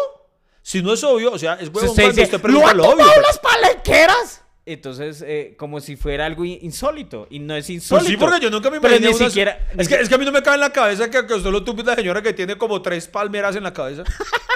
Si 0.63 0.81
no 0.81 0.93
es 0.93 1.03
obvio, 1.03 1.33
o 1.33 1.37
sea, 1.37 1.55
es 1.55 1.67
huevón 1.67 1.89
Usted 1.89 2.03
cuando 2.03 2.21
dice, 2.21 2.23
usted 2.23 2.41
pregunta 2.41 2.73
lo 2.73 2.83
obvio. 2.83 2.91
tumbado 2.91 3.11
pero- 3.13 3.27
las 3.27 3.37
palenqueras? 3.39 4.42
Entonces, 4.65 5.21
eh, 5.27 5.55
como 5.57 5.81
si 5.81 5.95
fuera 5.97 6.25
algo 6.25 6.45
in- 6.45 6.59
insólito. 6.61 7.27
Y 7.29 7.39
no 7.39 7.53
es 7.55 7.69
insólito. 7.69 8.05
Pues 8.05 8.11
sí, 8.11 8.17
porque 8.17 8.39
yo 8.39 8.49
nunca 8.49 8.69
me 8.71 8.79
Pero 8.79 8.95
imaginé 8.95 9.09
ni 9.11 9.15
unas- 9.17 9.31
siquiera... 9.33 9.67
Es 9.77 9.87
que, 9.89 9.95
es 9.95 10.07
que 10.07 10.15
a 10.15 10.17
mí 10.17 10.23
no 10.25 10.31
me 10.31 10.41
cabe 10.41 10.55
en 10.55 10.61
la 10.61 10.71
cabeza 10.71 11.09
que, 11.09 11.25
que 11.27 11.33
usted 11.33 11.51
lo 11.51 11.63
tumbe 11.63 11.81
una 11.83 11.95
señora 11.95 12.21
que 12.21 12.31
tiene 12.33 12.57
como 12.57 12.81
tres 12.81 13.07
palmeras 13.07 13.55
en 13.57 13.63
la 13.63 13.73
cabeza. 13.73 14.03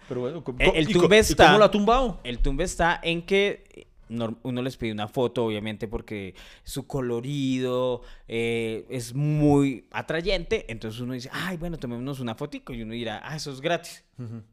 Pero 0.08 0.20
bueno, 0.20 0.42
¿cómo- 0.44 0.58
el 0.60 0.88
¿y 0.88 0.92
está- 1.18 1.46
cómo 1.46 1.58
la 1.58 1.64
ha 1.66 1.70
tumbado? 1.70 2.20
El 2.24 2.38
tumbe 2.38 2.64
está 2.64 2.98
en 3.02 3.22
que 3.22 3.86
uno 4.08 4.62
les 4.62 4.76
pide 4.76 4.92
una 4.92 5.08
foto, 5.08 5.44
obviamente, 5.44 5.88
porque 5.88 6.34
su 6.62 6.86
colorido 6.86 8.02
eh, 8.28 8.86
es 8.88 9.14
muy 9.14 9.86
atrayente. 9.90 10.64
Entonces 10.68 11.00
uno 11.00 11.14
dice, 11.14 11.28
ay, 11.32 11.56
bueno, 11.56 11.76
tomémonos 11.76 12.20
una 12.20 12.34
fotico. 12.36 12.72
Y 12.72 12.82
uno 12.82 12.92
dirá, 12.92 13.20
ah, 13.24 13.34
eso 13.36 13.50
es 13.52 13.60
gratis. 13.60 14.04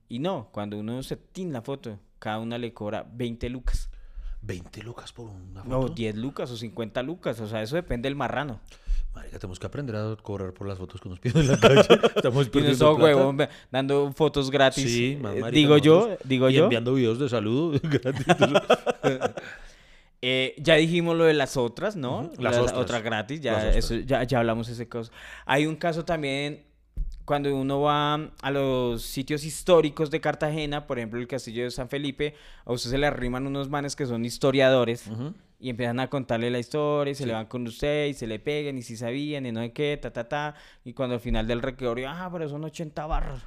Y 0.10 0.20
no, 0.20 0.50
cuando 0.52 0.78
uno 0.78 1.02
se 1.04 1.18
tiene 1.18 1.52
la 1.52 1.62
foto, 1.62 2.00
cada 2.20 2.40
una 2.40 2.58
le 2.58 2.74
cobra 2.74 3.06
20 3.14 3.48
lucas. 3.50 3.90
20 4.44 4.84
lucas 4.84 5.12
por 5.14 5.30
una 5.30 5.64
No, 5.64 5.82
foto. 5.84 5.94
10 5.94 6.16
lucas 6.18 6.52
o 6.52 6.58
50 6.58 7.02
lucas. 7.04 7.40
O 7.40 7.48
sea, 7.48 7.62
eso 7.64 7.76
depende 7.76 8.08
del 8.08 8.16
marrano. 8.16 8.60
Marica, 9.16 9.38
tenemos 9.38 9.60
que 9.60 9.68
aprender 9.68 9.96
a 9.96 10.16
cobrar 10.22 10.54
por 10.54 10.68
las 10.68 10.78
fotos 10.80 11.00
que 11.00 11.08
nos 11.08 11.20
piden 11.20 11.44
en 11.44 11.48
la 11.50 11.60
calle. 11.60 11.82
Estamos 12.16 12.46
Y 12.46 12.48
no 12.48 12.52
perdiendo 12.52 12.96
huevón 12.96 13.38
dando 13.72 14.12
fotos 14.12 14.50
gratis. 14.50 14.84
Sí, 14.92 15.18
más 15.22 15.36
Eh, 15.36 15.40
marica, 15.42 15.56
digo 15.56 15.78
yo, 15.78 16.18
digo 16.24 16.50
y 16.50 16.54
yo. 16.54 16.64
enviando 16.64 16.94
videos 16.96 17.20
de 17.20 17.30
salud 17.30 17.80
gratis. 17.84 18.26
Eh, 20.26 20.56
ya 20.58 20.76
dijimos 20.76 21.18
lo 21.18 21.26
de 21.26 21.34
las 21.34 21.58
otras, 21.58 21.98
¿no? 21.98 22.32
Las 22.40 22.58
otras 22.58 23.04
gratis, 23.04 23.42
ya, 23.42 23.74
eso, 23.74 23.96
ya, 23.96 24.24
ya 24.24 24.40
hablamos 24.40 24.68
de 24.68 24.74
ese 24.74 24.88
caso. 24.88 25.12
Hay 25.46 25.66
un 25.66 25.76
caso 25.76 26.06
también 26.06 26.64
cuando 27.26 27.56
uno 27.56 27.82
va 27.82 28.16
a 28.42 28.52
los 28.52 29.02
sitios 29.04 29.44
históricos 29.44 30.12
de 30.12 30.20
Cartagena, 30.20 30.88
por 30.88 30.98
ejemplo 30.98 31.20
el 31.20 31.28
castillo 31.28 31.64
de 31.64 31.72
San 31.72 31.90
Felipe, 31.90 32.36
a 32.66 32.74
usted 32.74 32.90
se 32.90 32.98
le 32.98 33.08
arriman 33.08 33.48
unos 33.48 33.70
manes 33.70 33.96
que 33.96 34.06
son 34.06 34.26
historiadores 34.26 35.10
y 35.60 35.70
empiezan 35.70 36.02
a 36.02 36.10
contarle 36.10 36.52
la 36.52 36.60
historia 36.60 37.12
y 37.12 37.16
se 37.16 37.26
le 37.26 37.34
van 37.34 37.46
con 37.46 37.66
usted 37.66 38.08
y 38.08 38.14
se 38.14 38.28
le 38.28 38.40
pegan 38.40 38.78
y 38.78 38.82
si 38.82 38.98
sabían 38.98 39.46
y 39.46 39.52
no 39.54 39.62
sé 39.62 39.72
qué, 39.72 39.98
ta, 40.02 40.12
ta, 40.12 40.28
ta. 40.28 40.56
Y 40.84 40.92
cuando 40.94 41.16
al 41.16 41.22
final 41.22 41.48
del 41.48 41.62
recorrido, 41.62 42.10
ah, 42.10 42.30
pero 42.32 42.50
son 42.50 42.66
80 42.66 43.06
barras. 43.06 43.42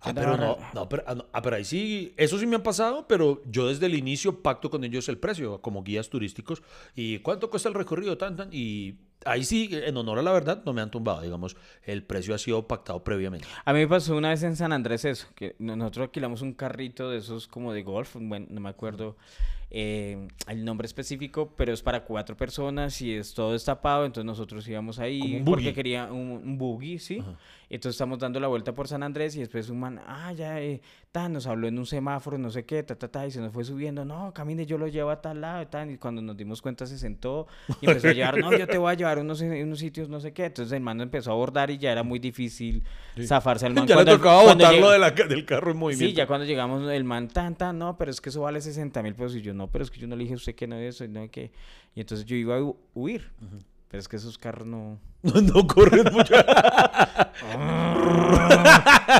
Ah, 0.00 0.10
80 0.10 0.20
pero 0.20 0.36
no, 0.36 0.58
no, 0.74 0.88
pero, 0.88 1.04
ah, 1.06 1.16
ah, 1.32 1.42
pero 1.42 1.54
ahí 1.54 1.64
sí, 1.64 2.12
eso 2.16 2.38
sí 2.38 2.46
me 2.46 2.56
ha 2.56 2.62
pasado, 2.64 3.06
pero 3.06 3.42
yo 3.46 3.68
desde 3.68 3.86
el 3.86 3.94
inicio 3.94 4.42
pacto 4.42 4.68
con 4.68 4.82
ellos 4.82 5.08
el 5.08 5.18
precio, 5.18 5.60
como 5.62 5.84
guías 5.84 6.08
turísticos, 6.08 6.62
y 6.96 7.20
cuánto 7.20 7.50
cuesta 7.50 7.68
el 7.68 7.74
recorrido, 7.76 8.18
tan, 8.18 8.36
tan, 8.36 8.48
y 8.50 8.96
ahí 9.30 9.44
sí, 9.44 9.68
en 9.72 9.96
honor 9.96 10.18
a 10.18 10.22
la 10.22 10.32
verdad, 10.32 10.62
no 10.64 10.72
me 10.72 10.80
han 10.80 10.90
tumbado, 10.90 11.20
digamos, 11.22 11.56
el 11.84 12.02
precio 12.02 12.34
ha 12.34 12.38
sido 12.38 12.66
pactado 12.66 13.02
previamente. 13.04 13.46
A 13.64 13.72
mí 13.72 13.80
me 13.80 13.88
pasó 13.88 14.16
una 14.16 14.30
vez 14.30 14.42
en 14.42 14.56
San 14.56 14.72
Andrés 14.72 15.04
eso, 15.04 15.28
que 15.34 15.54
no- 15.58 15.76
nosotros 15.76 16.04
alquilamos 16.04 16.42
un 16.42 16.52
carrito 16.54 17.10
de 17.10 17.18
esos 17.18 17.46
como 17.46 17.72
de 17.72 17.82
golf, 17.82 18.16
bueno, 18.18 18.46
no 18.50 18.60
me 18.60 18.68
acuerdo 18.68 19.16
eh, 19.70 20.28
el 20.46 20.64
nombre 20.64 20.86
específico, 20.86 21.52
pero 21.54 21.74
es 21.74 21.82
para 21.82 22.04
cuatro 22.04 22.34
personas 22.36 23.02
y 23.02 23.12
es 23.14 23.34
todo 23.34 23.52
destapado, 23.52 24.06
entonces 24.06 24.24
nosotros 24.24 24.66
íbamos 24.66 24.98
ahí 24.98 25.36
un 25.36 25.44
porque 25.44 25.74
quería 25.74 26.06
un, 26.10 26.40
un 26.42 26.56
buggy, 26.56 26.98
¿sí? 26.98 27.22
Entonces 27.68 27.96
estamos 27.96 28.18
dando 28.18 28.40
la 28.40 28.48
vuelta 28.48 28.74
por 28.74 28.88
San 28.88 29.02
Andrés 29.02 29.36
y 29.36 29.40
después 29.40 29.68
un 29.68 29.80
man, 29.80 30.00
ah, 30.06 30.32
ya, 30.32 30.58
eh, 30.62 30.80
tan, 31.10 31.32
nos 31.32 31.46
habló 31.46 31.66
en 31.68 31.78
un 31.78 31.86
semáforo, 31.86 32.36
no 32.38 32.50
sé 32.50 32.64
qué, 32.64 32.82
ta, 32.82 32.94
ta, 32.94 33.08
ta, 33.08 33.26
y 33.26 33.30
se 33.30 33.40
nos 33.40 33.52
fue 33.52 33.64
subiendo, 33.64 34.04
no, 34.04 34.32
camine, 34.34 34.66
yo 34.66 34.76
lo 34.78 34.86
llevo 34.88 35.10
a 35.10 35.20
tal 35.22 35.40
lado, 35.40 35.62
y 35.62 35.66
tan, 35.66 35.90
y 35.90 35.96
cuando 35.96 36.20
nos 36.22 36.36
dimos 36.36 36.60
cuenta 36.60 36.86
se 36.86 36.98
sentó 36.98 37.46
y 37.80 37.86
empezó 37.88 38.08
a 38.08 38.12
llevar, 38.12 38.38
no, 38.38 38.56
yo 38.56 38.66
te 38.66 38.76
voy 38.78 38.90
a 38.92 38.94
llevar 38.94 39.18
a 39.18 39.20
unos, 39.22 39.40
unos 39.40 39.78
sitios, 39.78 40.08
no 40.08 40.20
sé 40.20 40.32
qué, 40.32 40.44
entonces 40.46 40.72
el 40.72 40.80
man 40.82 41.00
empezó 41.00 41.30
a 41.30 41.32
abordar 41.32 41.70
y 41.70 41.78
ya 41.78 41.92
era 41.92 42.02
muy 42.02 42.18
difícil 42.18 42.82
zafarse 43.22 43.66
al 43.66 43.74
man. 43.74 43.86
ya 43.86 43.96
le 43.96 44.04
Cuando- 44.04 44.16
tocaba 44.18 44.42
cuando 44.44 44.64
botarlo 44.64 44.90
de 44.90 44.98
la 44.98 45.10
del 45.10 45.44
carro 45.46 45.70
en 45.70 45.76
movimiento. 45.78 46.10
Sí, 46.10 46.14
ya 46.16 46.26
cuando 46.26 46.44
llegamos, 46.46 46.88
el 46.90 47.04
man, 47.04 47.28
tan, 47.28 47.54
tan, 47.56 47.78
no, 47.78 47.96
pero 47.96 48.10
es 48.10 48.20
que 48.20 48.28
eso 48.28 48.42
vale 48.42 48.60
60 48.60 49.02
mil 49.02 49.14
pesos. 49.14 49.36
Y 49.36 49.40
yo, 49.42 49.54
no, 49.54 49.68
pero 49.70 49.84
es 49.84 49.90
que 49.90 49.98
yo 49.98 50.06
no 50.06 50.14
le 50.14 50.22
dije 50.24 50.34
a 50.34 50.36
usted 50.36 50.54
que 50.54 50.66
no 50.66 50.76
es 50.76 50.94
eso, 50.96 51.04
y 51.04 51.08
no 51.08 51.28
qué. 51.30 51.50
Y 51.94 52.00
entonces 52.00 52.26
yo 52.26 52.36
iba 52.36 52.56
a 52.56 52.60
hu- 52.60 52.76
huir. 52.94 53.30
Pero 53.90 53.98
es 54.00 54.06
que 54.08 54.16
esos 54.16 54.36
carros 54.36 54.66
no. 54.66 54.98
No, 55.22 55.40
no 55.40 55.66
corren 55.66 56.12
mucho. 56.12 56.34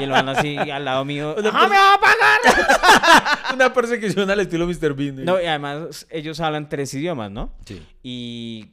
Y 0.00 0.04
el 0.04 0.10
man 0.10 0.28
así 0.28 0.56
al 0.56 0.84
lado 0.84 1.04
mío. 1.04 1.34
¡Ah, 1.52 1.68
me 1.68 1.76
va 1.76 1.94
a 1.94 2.00
pagar! 2.00 3.38
Una 3.54 3.72
persecución 3.72 4.30
al 4.30 4.40
estilo 4.40 4.66
Mr. 4.66 4.94
Bean. 4.94 5.20
¿eh? 5.20 5.24
No, 5.24 5.40
y 5.40 5.46
además 5.46 6.06
ellos 6.10 6.38
hablan 6.40 6.68
tres 6.68 6.94
idiomas, 6.94 7.30
¿no? 7.30 7.52
Sí. 7.64 7.84
Y. 8.02 8.70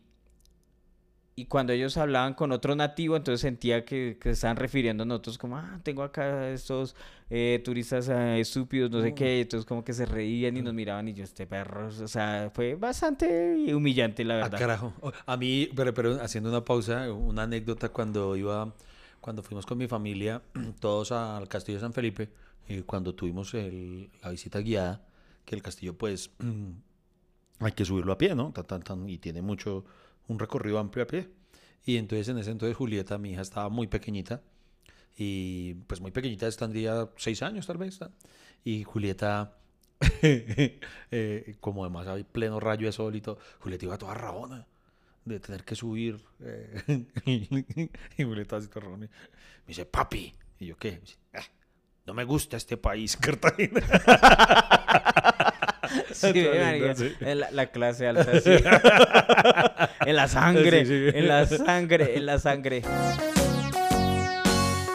Y 1.38 1.47
cuando 1.47 1.73
ellos 1.73 1.97
hablaban 1.97 2.33
con 2.33 2.53
otro 2.53 2.75
nativo, 2.75 3.17
entonces 3.17 3.41
sentía 3.41 3.83
que, 3.83 4.17
que 4.21 4.29
se 4.29 4.33
estaban 4.33 4.55
refiriendo 4.55 5.03
a 5.03 5.05
nosotros 5.05 5.38
como, 5.38 5.57
ah, 5.57 5.81
tengo 5.83 6.01
acá 6.01 6.49
estos 6.49 6.95
eh, 7.29 7.61
turistas 7.65 8.07
eh, 8.07 8.39
estúpidos, 8.39 8.89
no 8.89 9.01
sé 9.01 9.13
qué, 9.13 9.39
y 9.39 9.41
entonces 9.41 9.65
como 9.65 9.83
que 9.83 9.91
se 9.91 10.05
reían 10.05 10.55
y 10.55 10.61
nos 10.61 10.73
miraban 10.73 11.09
y 11.09 11.13
yo, 11.13 11.25
este 11.25 11.45
perro, 11.45 11.88
o 11.88 12.07
sea, 12.07 12.49
fue 12.53 12.75
bastante 12.75 13.75
humillante, 13.75 14.23
la 14.23 14.36
Ah, 14.36 14.43
verdad. 14.43 14.59
carajo. 14.59 14.93
Oh, 15.01 15.11
A 15.25 15.36
mí, 15.36 15.67
pero, 15.75 15.93
pero 15.93 16.21
haciendo 16.21 16.49
una 16.49 16.63
pausa, 16.63 17.11
una 17.11 17.43
anécdota 17.43 17.89
cuando 17.89 18.38
iba, 18.38 18.73
cuando 19.19 19.43
fuimos 19.43 19.65
con 19.65 19.77
mi 19.77 19.88
familia, 19.89 20.41
todos 20.79 21.11
al 21.11 21.49
castillo 21.49 21.79
de 21.79 21.81
San 21.81 21.91
Felipe, 21.91 22.29
y 22.69 22.81
cuando 22.83 23.13
tuvimos 23.13 23.53
el- 23.55 24.09
la 24.23 24.29
visita 24.29 24.59
guiada, 24.59 25.01
que 25.43 25.53
el 25.55 25.61
castillo 25.61 25.97
pues 25.97 26.31
hay 27.59 27.71
que 27.73 27.83
subirlo 27.83 28.13
a 28.13 28.17
pie, 28.17 28.36
¿no? 28.36 28.53
Tan, 28.53 28.65
tan, 28.65 28.81
tan, 28.83 29.09
y 29.09 29.17
tiene 29.17 29.41
mucho, 29.41 29.83
un 30.28 30.39
recorrido 30.39 30.80
amplio 30.80 31.03
a 31.03 31.07
pie. 31.07 31.30
Y 31.86 31.97
entonces 31.97 32.28
en 32.30 32.38
ese 32.39 32.51
entonces 32.51 32.76
Julieta, 32.78 33.17
mi 33.17 33.32
hija, 33.32 33.41
estaba 33.41 33.69
muy 33.69 33.88
pequeñita. 33.88 34.41
Y 35.17 35.76
pues 35.88 36.01
muy 36.01 36.11
pequeñita, 36.11 36.49
tendría 36.51 37.09
seis 37.17 37.41
años 37.43 37.67
tal 37.67 37.78
vez. 37.78 37.99
¿tá? 37.99 38.11
Y 38.63 38.84
Julieta, 38.84 39.57
eh, 40.21 41.55
como 41.61 41.84
además 41.86 42.07
hay 42.07 42.23
pleno 42.23 42.59
rayo 42.59 42.88
de 42.88 42.91
sol 42.91 43.15
y 43.15 43.21
todo, 43.21 43.38
Julieta 43.59 43.86
iba 43.86 43.97
toda 43.97 44.13
rabona 44.13 44.67
de 45.26 45.39
tener 45.39 45.63
que 45.63 45.76
subir. 45.76 46.19
eh, 46.41 47.05
y 48.17 48.23
Julieta 48.23 48.57
así 48.57 48.67
toda. 48.67 49.07
Me 49.07 49.09
dice, 49.67 49.86
papi. 49.86 50.34
Y 50.59 50.67
yo, 50.67 50.78
¿qué? 50.78 51.01
"Ah, 51.34 51.41
no 52.05 52.13
me 52.13 52.23
gusta 52.23 52.57
este 52.57 52.78
país, 52.78 53.17
Cartagena. 53.21 53.82
Sí, 56.14 56.28
marica, 56.28 56.72
lindo, 56.72 56.95
sí. 56.95 57.16
en 57.22 57.39
la, 57.39 57.51
la 57.51 57.66
clase 57.68 58.08
alta, 58.08 58.39
sí. 58.41 58.51
en 60.06 60.16
la 60.16 60.28
sangre, 60.28 60.86
Sí, 60.86 61.10
sí. 61.12 61.18
en 61.18 61.28
la 61.28 61.45
sangre, 61.45 62.16
en 62.18 62.26
la 62.26 62.39
sangre. 62.39 62.82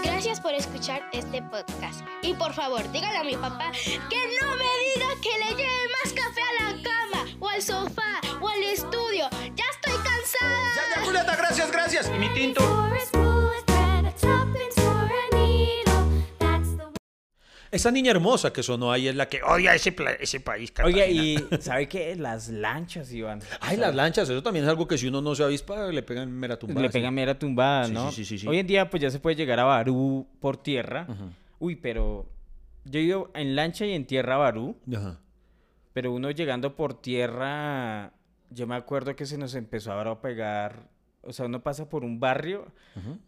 Gracias 0.05 0.41
por 0.41 0.53
escuchar 0.55 1.03
este 1.13 1.43
podcast. 1.43 2.03
Y 2.23 2.35
por 2.35 2.53
favor, 2.53 2.91
dígale 2.93 3.19
a 3.19 3.25
mi 3.25 3.37
papá 3.37 3.71
que 3.73 4.17
no 4.41 4.57
me 4.57 4.65
diga 4.95 5.09
que 5.23 5.39
le 5.39 5.51
lleve 5.57 5.89
más 6.05 6.13
café 6.13 6.41
a 6.41 6.63
la 6.65 6.83
cama, 6.83 7.27
o 7.41 7.49
al 7.49 7.63
sofá, 7.63 8.21
o 8.41 8.49
al 8.49 8.63
estudio. 8.65 9.29
¡Ya 9.55 9.65
estoy 9.71 9.95
cansada! 9.95 10.75
Ya, 10.77 10.97
ya, 10.97 11.03
Julieta, 11.07 11.37
gracias, 11.37 11.71
gracias. 11.73 12.11
Y 12.15 12.19
mi 12.19 12.29
tinto. 12.35 12.61
Esa 17.71 17.91
niña 17.93 18.11
hermosa 18.11 18.53
que 18.53 18.63
sonó 18.65 18.91
ahí 18.91 19.07
es 19.07 19.15
la 19.15 19.29
que 19.29 19.43
odia 19.43 19.75
ese, 19.75 19.95
ese 20.19 20.41
país. 20.41 20.73
Oye, 20.85 20.95
Cartagena. 21.01 21.23
y 21.23 21.37
¿sabe 21.63 21.89
qué? 21.89 22.17
Las 22.17 22.49
lanchas, 22.49 23.13
Iván. 23.13 23.41
Ay, 23.61 23.77
las 23.77 23.95
lanchas, 23.95 24.29
eso 24.29 24.43
también 24.43 24.65
es 24.65 24.69
algo 24.71 24.89
que 24.89 24.99
si 24.99 25.07
uno 25.07 25.23
no 25.23 25.35
se 25.37 25.45
avispa, 25.45 25.87
le 25.89 26.03
pegan 26.03 26.33
mera 26.33 26.59
tumbada. 26.59 26.81
Le 26.83 26.89
sí. 26.89 26.93
pegan 26.93 27.15
mera 27.15 27.39
tumbada, 27.39 27.87
Sí, 27.87 27.93
¿no? 27.93 28.11
sí, 28.11 28.17
sí, 28.17 28.25
sí, 28.25 28.39
sí. 28.41 28.49
Hoy 28.49 28.59
en 28.59 28.67
día, 28.67 28.91
pues 28.91 29.01
ya 29.03 29.11
se 29.11 29.21
puede 29.21 29.37
llegar 29.37 29.61
a 29.61 29.65
Barú 29.65 30.27
por 30.41 30.57
tierra. 30.57 31.07
Uy, 31.61 31.77
pero 31.77 32.27
yo 32.85 32.99
he 32.99 33.03
ido 33.05 33.31
en 33.35 33.55
lancha 33.55 33.87
y 33.87 33.93
en 33.93 34.05
tierra 34.05 34.35
a 34.35 34.39
Barú, 34.39 34.77
Ajá. 34.93 35.21
pero 35.93 36.13
uno 36.13 36.31
llegando 36.33 36.75
por 36.75 37.01
tierra, 37.01 38.13
yo 38.51 38.67
me 38.67 38.75
acuerdo 38.75 39.15
que 39.15 39.27
se 39.27 39.39
nos 39.39 39.55
empezó 39.55 39.93
a 39.93 40.21
pegar. 40.21 40.89
O 41.23 41.33
sea, 41.33 41.47
uno 41.47 41.63
pasa 41.63 41.89
por 41.89 42.05
un 42.05 42.19
barrio 42.19 42.67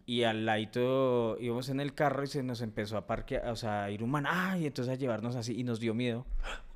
y 0.06 0.22
al 0.22 0.46
ladito 0.46 1.36
íbamos 1.38 1.68
en 1.68 1.80
el 1.80 1.94
carro 1.94 2.24
y 2.24 2.26
se 2.26 2.42
nos 2.42 2.62
empezó 2.62 2.96
a 2.96 3.06
parquear, 3.06 3.48
o 3.48 3.56
sea, 3.56 3.84
a 3.84 3.90
ir 3.90 4.02
un 4.02 4.10
man, 4.10 4.24
ay, 4.26 4.66
entonces 4.66 4.94
a 4.94 4.96
llevarnos 4.96 5.36
así 5.36 5.58
y 5.58 5.62
nos 5.62 5.78
dio 5.78 5.92
miedo. 5.92 6.24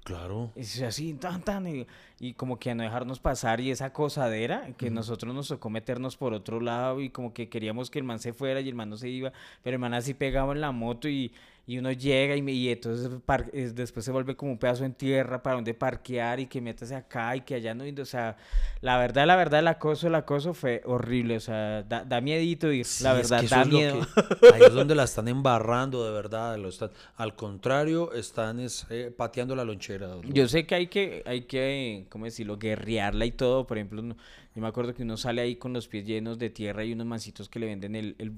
Claro. 0.05 0.53
Y 0.55 0.61
así, 0.85 1.15
tan, 1.15 1.43
tan, 1.43 1.67
y, 1.67 1.87
y 2.21 2.35
como 2.35 2.61
que 2.61 2.71
a 2.71 2.75
no 2.77 2.85
dejarnos 2.85 3.19
pasar 3.19 3.61
y 3.61 3.73
esa 3.73 3.93
cosadera, 3.93 4.69
que 4.77 4.89
nosotros 4.89 5.35
nos 5.35 5.49
tocó 5.49 5.69
meternos 5.69 6.17
por 6.17 6.33
otro 6.33 6.61
lado 6.61 7.01
y 7.01 7.11
como 7.11 7.35
que 7.35 7.49
queríamos 7.49 7.91
que 7.91 7.99
el 7.99 8.05
man 8.05 8.21
se 8.21 8.33
fuera 8.33 8.61
y 8.61 8.69
el 8.69 8.77
man 8.77 8.89
no 8.89 8.97
se 8.97 9.09
iba, 9.09 9.33
pero 9.65 9.75
el 9.75 9.81
man 9.81 9.95
así 9.95 10.15
pegaba 10.15 10.53
en 10.53 10.61
la 10.61 10.71
moto 10.71 11.09
y, 11.09 11.33
y 11.69 11.79
uno 11.79 11.91
llega 11.91 12.37
y, 12.37 12.43
me- 12.43 12.53
y 12.53 12.69
entonces 12.69 13.11
par- 13.25 13.51
es- 13.53 13.75
después 13.75 14.05
se 14.05 14.13
vuelve 14.13 14.37
como 14.37 14.53
un 14.53 14.59
pedazo 14.59 14.85
en 14.85 14.95
tierra 14.95 15.43
para 15.43 15.57
donde 15.57 15.75
parquear 15.75 16.39
y 16.39 16.47
que 16.47 16.61
métase 16.61 16.95
acá 16.95 17.35
y 17.35 17.41
que 17.41 17.57
allá 17.57 17.75
no, 17.75 17.83
o 18.01 18.05
sea, 18.05 18.37
la 18.83 18.97
verdad, 18.99 19.27
la 19.27 19.35
verdad, 19.35 19.59
el 19.61 19.67
acoso, 19.69 20.07
el 20.07 20.15
acoso 20.15 20.55
fue 20.55 20.81
horrible, 20.85 21.37
o 21.37 21.41
sea, 21.41 21.83
da, 21.83 22.05
da 22.05 22.21
miedito 22.21 22.71
ir, 22.73 22.85
Sí, 22.85 23.03
la 23.03 23.19
es 23.21 23.29
verdad, 23.29 23.41
que 23.41 23.49
da 23.49 23.63
es 23.63 23.69
miedo. 23.69 24.07
que- 24.41 24.55
ahí 24.55 24.63
es 24.65 24.73
donde 24.75 24.95
la 24.95 25.03
están 25.05 25.27
embarrando, 25.27 26.05
de 26.07 26.13
verdad. 26.13 26.57
Lo 26.57 26.69
están, 26.69 26.91
al 27.17 27.35
contrario, 27.35 28.13
están 28.13 28.61
es, 28.61 28.87
eh, 28.91 29.13
pateando 29.17 29.57
la 29.57 29.65
lonchera. 29.65 30.09
Yo 30.33 30.47
sé 30.47 30.67
que 30.67 30.75
hay 30.77 30.87
que, 30.87 31.25
hay 31.27 31.43
que, 31.43 32.07
¿cómo 32.11 32.27
decirlo? 32.27 32.59
Guerrearla 32.59 33.27
y 33.27 33.33
todo. 33.33 33.67
Por 33.67 33.77
ejemplo, 33.79 34.03
yo 34.03 34.63
me 34.63 34.69
acuerdo 34.69 34.95
que 34.95 35.03
uno 35.03 35.17
sale 35.17 35.43
ahí 35.43 35.57
con 35.57 35.73
los 35.73 35.89
pies 35.89 36.07
llenos 36.07 36.39
de 36.39 36.49
tierra 36.51 36.85
y 36.85 36.93
unos 36.93 37.07
mancitos 37.09 37.49
que 37.49 37.59
le 37.59 37.67
venden 37.67 37.97
el, 37.97 38.15
el, 38.19 38.33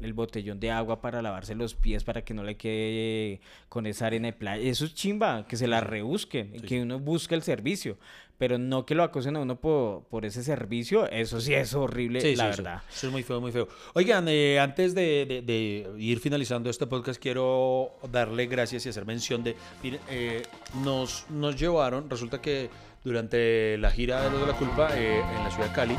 el 0.00 0.12
botellón 0.12 0.60
de 0.60 0.70
agua 0.70 1.00
para 1.00 1.22
lavarse 1.22 1.54
los 1.54 1.74
pies 1.74 2.04
para 2.04 2.22
que 2.24 2.34
no 2.34 2.42
le 2.42 2.56
quede 2.56 3.40
con 3.68 3.86
esa 3.86 4.06
arena 4.06 4.26
de 4.28 4.32
playa. 4.32 4.62
Eso 4.68 4.84
es 4.84 4.94
chimba, 4.94 5.46
que 5.46 5.56
se 5.56 5.66
la 5.66 5.80
rebusquen, 5.80 6.52
que 6.62 6.82
uno 6.82 6.98
busque 6.98 7.34
el 7.34 7.42
servicio. 7.42 7.96
Pero 8.36 8.58
no 8.58 8.84
que 8.84 8.96
lo 8.96 9.04
acosen 9.04 9.36
a 9.36 9.40
uno 9.40 9.54
por, 9.60 10.02
por 10.06 10.24
ese 10.24 10.42
servicio, 10.42 11.08
eso 11.08 11.40
sí 11.40 11.54
es 11.54 11.72
horrible, 11.72 12.20
Sí, 12.20 12.34
la 12.34 12.50
sí, 12.50 12.56
sí. 12.56 12.62
verdad. 12.62 12.82
Eso 12.92 13.06
es 13.06 13.12
muy 13.12 13.22
feo, 13.22 13.40
muy 13.40 13.52
feo. 13.52 13.68
Oigan, 13.94 14.26
eh, 14.28 14.58
antes 14.58 14.92
de, 14.92 15.24
de- 15.24 15.42
de 15.42 16.02
ir 16.02 16.18
finalizando 16.18 16.68
este 16.68 16.88
podcast, 16.88 17.22
quiero 17.22 17.92
darle 18.10 18.46
gracias 18.46 18.84
y 18.86 18.88
hacer 18.88 19.06
mención 19.06 19.44
de. 19.44 19.54
Miren, 19.84 20.00
eh, 20.10 20.42
nos, 20.82 21.26
nos 21.30 21.54
llevaron, 21.58 22.10
resulta 22.10 22.42
que 22.42 22.68
durante 23.04 23.78
la 23.78 23.92
gira 23.92 24.22
de 24.22 24.30
Los 24.30 24.40
de 24.40 24.46
la 24.48 24.58
Culpa 24.58 24.88
eh, 24.98 25.20
en 25.20 25.44
la 25.44 25.50
ciudad 25.52 25.68
de 25.68 25.72
Cali, 25.74 25.96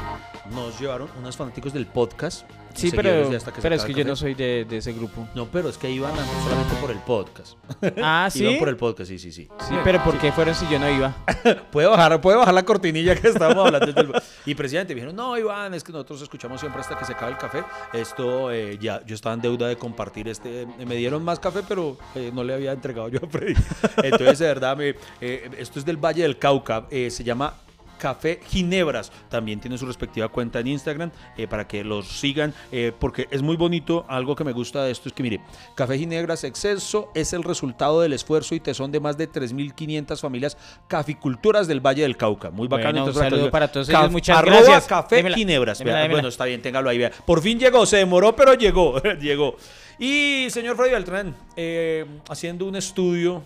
nos 0.52 0.78
llevaron 0.78 1.08
unos 1.18 1.38
fanáticos 1.38 1.72
del 1.72 1.86
podcast. 1.86 2.46
Sí, 2.76 2.92
pero, 2.96 3.36
Hasta 3.36 3.52
que 3.54 3.62
pero 3.62 3.76
es 3.76 3.84
que 3.86 3.94
yo 3.94 4.04
no 4.06 4.16
soy 4.16 4.34
de, 4.34 4.66
de 4.70 4.78
ese 4.78 4.94
grupo. 4.94 5.28
No, 5.34 5.46
pero 5.48 5.70
es 5.70 5.78
que 5.78 5.90
iban 5.90 6.12
a- 6.14 6.44
solamente 6.44 6.76
por 6.82 6.92
el 6.92 6.98
podcast. 7.00 7.58
Ah, 8.04 8.28
¿sí? 8.32 8.44
Iban 8.44 8.60
por 8.60 8.70
el 8.70 8.78
podcast, 8.78 9.10
sí, 9.10 9.18
sí, 9.18 9.32
sí. 9.32 9.48
Sí, 9.68 9.76
pero 9.84 10.04
¿por 10.04 10.18
qué 10.18 10.32
fueron 10.32 10.54
si 10.54 10.68
yo 10.70 10.78
no 10.80 10.90
iba? 10.90 11.16
Puede 11.72 11.88
bajar, 11.88 12.20
puede 12.22 12.38
bajar 12.38 12.54
la 12.54 12.64
cortinilla 12.64 13.16
que 13.16 13.30
estábamos 13.30 13.66
hablando. 13.68 13.92
del- 13.94 14.14
Y 14.46 14.56
presidente, 14.56 14.94
me 14.94 15.02
dijeron, 15.02 15.16
no, 15.16 15.38
Iván, 15.38 15.74
es 15.74 15.84
que 15.84 15.92
nosotros 15.92 16.22
escuchamos 16.22 16.60
siempre 16.60 16.82
hasta 16.82 16.98
que 16.98 17.06
se 17.06 17.14
acabe 17.14 17.32
el 17.32 17.38
café. 17.38 17.64
Esto, 17.94 18.52
eh, 18.52 18.78
ya, 18.80 19.02
yo 19.06 19.16
estaba 19.16 19.36
en 19.36 19.42
deuda 19.42 19.68
de 19.68 19.78
compartir 19.78 20.28
este. 20.28 20.64
eh, 20.64 20.68
Me 20.86 20.96
dieron 20.96 21.24
más 21.24 21.40
café, 21.40 21.62
pero 21.68 21.98
eh, 22.16 22.32
no 22.34 22.44
le 22.44 22.54
había 22.54 22.72
entregado 22.74 23.08
yo 23.10 23.20
a 23.24 23.28
Freddy. 23.30 23.54
Entonces, 24.04 24.40
de 24.40 24.48
verdad, 24.48 24.76
me, 24.78 24.96
eh, 25.22 25.50
esto 25.58 25.80
es 25.80 25.86
del 25.86 25.98
Valle 25.98 26.24
del 26.24 26.38
Cauca. 26.38 26.86
se 26.90 27.24
llama 27.24 27.54
Café 27.98 28.40
Ginebras. 28.48 29.12
También 29.30 29.60
tiene 29.60 29.78
su 29.78 29.86
respectiva 29.86 30.28
cuenta 30.30 30.60
en 30.60 30.68
Instagram 30.68 31.12
eh, 31.38 31.48
para 31.48 31.68
que 31.68 31.84
los 31.84 32.08
sigan, 32.08 32.54
eh, 32.72 32.92
porque 32.98 33.28
es 33.32 33.42
muy 33.42 33.56
bonito. 33.56 34.06
Algo 34.08 34.36
que 34.36 34.44
me 34.44 34.52
gusta 34.52 34.84
de 34.84 34.92
esto 34.92 35.10
es 35.10 35.14
que, 35.14 35.24
mire, 35.24 35.42
Café 35.76 35.98
Ginebras 35.98 36.44
Exceso 36.44 37.12
es 37.16 37.34
el 37.34 37.44
resultado 37.44 38.02
del 38.02 38.14
esfuerzo 38.14 38.56
y 38.56 38.60
tesón 38.60 38.92
de 38.92 39.00
más 39.00 39.18
de 39.18 39.32
3.500 39.32 40.20
familias 40.20 40.58
caficultoras 40.88 41.68
del 41.68 41.80
Valle 41.80 42.04
del 42.04 42.18
Cauca. 42.18 42.52
Muy 42.52 42.68
bacano. 42.68 43.04
Bueno, 43.04 43.06
un 43.08 43.14
saludo 43.14 43.52
para 43.52 43.72
todos 43.72 43.90
ellos, 43.90 44.12
muchas 44.12 44.38
arroba 44.38 44.58
gracias. 44.58 44.88
Café 44.88 45.18
Démela, 45.18 45.36
Ginebras. 45.36 45.80
démela, 45.80 45.96
Vea, 45.96 46.04
démela. 46.04 46.18
Bueno, 46.18 46.30
está 46.30 46.46
bien, 46.46 46.62
téngalo 46.62 46.90
ahí. 46.90 46.98
vea. 46.98 47.12
Por 47.26 47.42
fin 47.42 47.60
llegó, 47.60 47.86
se 47.86 47.98
demoró, 47.98 48.36
pero 48.36 48.54
llegó. 48.54 49.00
llegó. 49.20 49.56
Y 49.98 50.48
señor 50.50 50.76
Freddy 50.76 50.92
Beltrán, 50.92 51.36
eh, 51.56 52.06
haciendo 52.30 52.66
un 52.66 52.76
estudio 52.76 53.44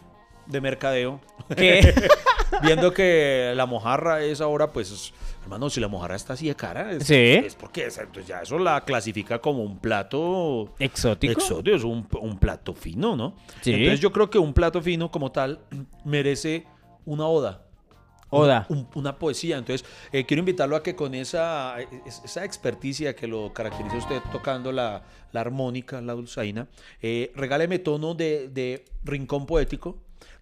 de 0.49 0.61
mercadeo. 0.61 1.21
¿Qué? 1.55 1.93
Viendo 2.63 2.91
que 2.93 3.53
la 3.55 3.65
mojarra 3.65 4.21
es 4.23 4.41
ahora, 4.41 4.71
pues, 4.73 5.13
hermano, 5.43 5.69
si 5.69 5.79
la 5.79 5.87
mojarra 5.87 6.15
está 6.15 6.33
así 6.33 6.47
de 6.47 6.55
cara, 6.55 6.91
es, 6.91 7.05
Sí. 7.05 7.13
es 7.15 7.55
porque 7.55 7.85
es- 7.85 7.97
entonces 7.99 8.27
ya 8.27 8.41
eso 8.41 8.57
la 8.59 8.83
clasifica 8.83 9.39
como 9.39 9.63
un 9.63 9.77
plato 9.79 10.73
¿Exótico? 10.79 11.33
exótico, 11.33 11.75
es 11.75 11.83
un, 11.83 12.07
un 12.19 12.37
plato 12.39 12.73
fino, 12.73 13.15
¿no? 13.15 13.35
Sí. 13.61 13.71
Entonces 13.73 13.99
yo 13.99 14.11
creo 14.11 14.29
que 14.29 14.39
un 14.39 14.53
plato 14.53 14.81
fino 14.81 15.11
como 15.11 15.31
tal 15.31 15.59
merece 16.03 16.65
una 17.05 17.27
oda. 17.27 17.65
Oda. 18.31 18.67
un- 18.69 18.87
una 18.93 19.17
poesía. 19.17 19.57
Entonces, 19.57 19.87
eh, 20.11 20.23
quiero 20.23 20.39
invitarlo 20.41 20.75
a 20.75 20.83
que 20.83 20.95
con 20.95 21.15
esa, 21.15 21.75
es- 22.05 22.21
esa 22.23 22.45
experticia 22.45 23.15
que 23.15 23.25
lo 23.25 23.51
caracteriza 23.53 23.97
usted 23.97 24.21
tocando 24.31 24.71
la, 24.71 25.01
la 25.31 25.41
armónica, 25.41 25.99
la 26.01 26.13
dulzaina, 26.13 26.67
eh, 27.01 27.31
regáleme 27.35 27.79
tono 27.79 28.13
de, 28.13 28.47
de 28.49 28.85
rincón 29.03 29.47
poético 29.47 29.97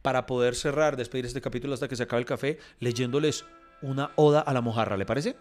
para 0.08 0.26
poder 0.26 0.56
cerrar, 0.56 0.96
despedir 0.96 1.26
este 1.26 1.42
capítulo 1.42 1.74
hasta 1.74 1.90
que 1.90 1.98
se 1.98 2.04
acabe 2.04 2.22
el 2.22 2.26
café, 2.26 2.60
leyéndoles 2.80 3.44
una 3.82 4.12
oda 4.16 4.40
a 4.40 4.54
la 4.54 4.62
mojarra. 4.62 4.96
¿Le 4.96 5.06
parece? 5.06 5.36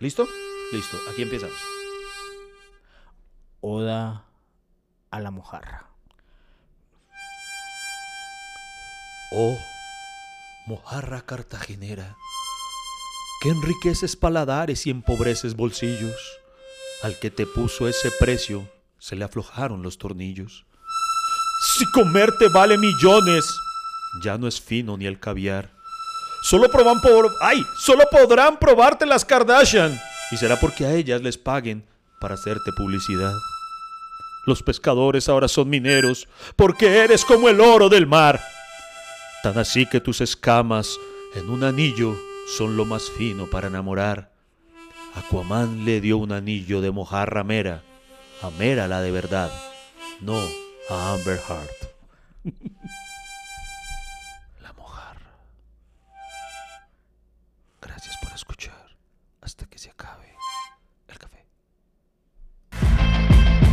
¿Listo? 0.00 0.26
Listo. 0.72 0.96
Aquí 1.08 1.22
empezamos. 1.22 1.54
Oda 3.60 4.24
a 5.08 5.20
la 5.20 5.30
mojarra. 5.30 5.88
Oh, 9.30 9.56
mojarra 10.66 11.20
cartagenera, 11.20 12.16
que 13.40 13.50
enriqueces 13.50 14.16
paladares 14.16 14.84
y 14.88 14.90
empobreces 14.90 15.54
bolsillos. 15.54 16.40
Al 17.04 17.20
que 17.20 17.30
te 17.30 17.46
puso 17.46 17.86
ese 17.86 18.10
precio, 18.18 18.68
se 18.98 19.14
le 19.14 19.24
aflojaron 19.24 19.84
los 19.84 19.98
tornillos. 19.98 20.66
Si 21.60 21.84
comerte 21.92 22.48
vale 22.48 22.76
millones, 22.76 23.44
ya 24.20 24.38
no 24.38 24.46
es 24.46 24.60
fino 24.60 24.96
ni 24.96 25.06
el 25.06 25.18
caviar. 25.18 25.70
Solo 26.42 26.68
proban 26.68 27.00
por... 27.00 27.32
¡Ay! 27.40 27.64
Solo 27.78 28.04
podrán 28.10 28.58
probarte 28.58 29.06
las 29.06 29.24
Kardashian. 29.24 29.98
Y 30.30 30.36
será 30.36 30.58
porque 30.60 30.84
a 30.84 30.94
ellas 30.94 31.22
les 31.22 31.38
paguen 31.38 31.86
para 32.20 32.34
hacerte 32.34 32.72
publicidad. 32.76 33.32
Los 34.46 34.62
pescadores 34.62 35.28
ahora 35.28 35.48
son 35.48 35.70
mineros, 35.70 36.28
porque 36.56 36.98
eres 36.98 37.24
como 37.24 37.48
el 37.48 37.60
oro 37.60 37.88
del 37.88 38.06
mar. 38.06 38.42
Tan 39.42 39.56
así 39.58 39.86
que 39.86 40.00
tus 40.00 40.20
escamas 40.20 40.98
en 41.34 41.48
un 41.48 41.64
anillo 41.64 42.14
son 42.56 42.76
lo 42.76 42.84
más 42.84 43.10
fino 43.10 43.46
para 43.48 43.68
enamorar. 43.68 44.32
Aquaman 45.14 45.84
le 45.84 46.00
dio 46.00 46.18
un 46.18 46.32
anillo 46.32 46.80
de 46.80 46.90
mojarra 46.90 47.44
mera, 47.44 47.82
a 48.42 48.50
la 48.88 49.00
de 49.00 49.10
verdad, 49.10 49.50
no 50.20 50.63
a 50.90 51.12
Amber 51.14 51.38
Heart. 51.38 51.70
La 54.60 54.72
mojarra. 54.74 55.32
Gracias 57.80 58.16
por 58.18 58.32
escuchar 58.32 58.96
hasta 59.40 59.66
que 59.66 59.78
se 59.78 59.90
acabe 59.90 60.36
el 61.08 61.18
café. 61.18 61.46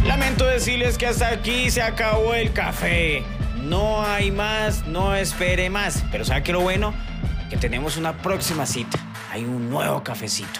Lamento 0.06 0.46
decirles 0.46 0.98
que 0.98 1.08
hasta 1.08 1.30
aquí 1.30 1.70
se 1.70 1.82
acabó 1.82 2.34
el 2.34 2.54
café. 2.54 3.24
No 3.64 4.04
hay 4.04 4.32
más, 4.32 4.88
no 4.88 5.16
espere 5.16 5.70
más. 5.70 6.04
Pero 6.12 6.26
¿sabe 6.26 6.44
qué 6.44 6.54
lo 6.54 6.62
bueno? 6.62 6.94
Que 7.50 7.58
tenemos 7.58 7.98
una 7.98 8.18
próxima 8.18 8.66
cita. 8.66 8.98
Hay 9.32 9.44
un 9.44 9.70
nuevo 9.70 10.04
cafecito. 10.04 10.60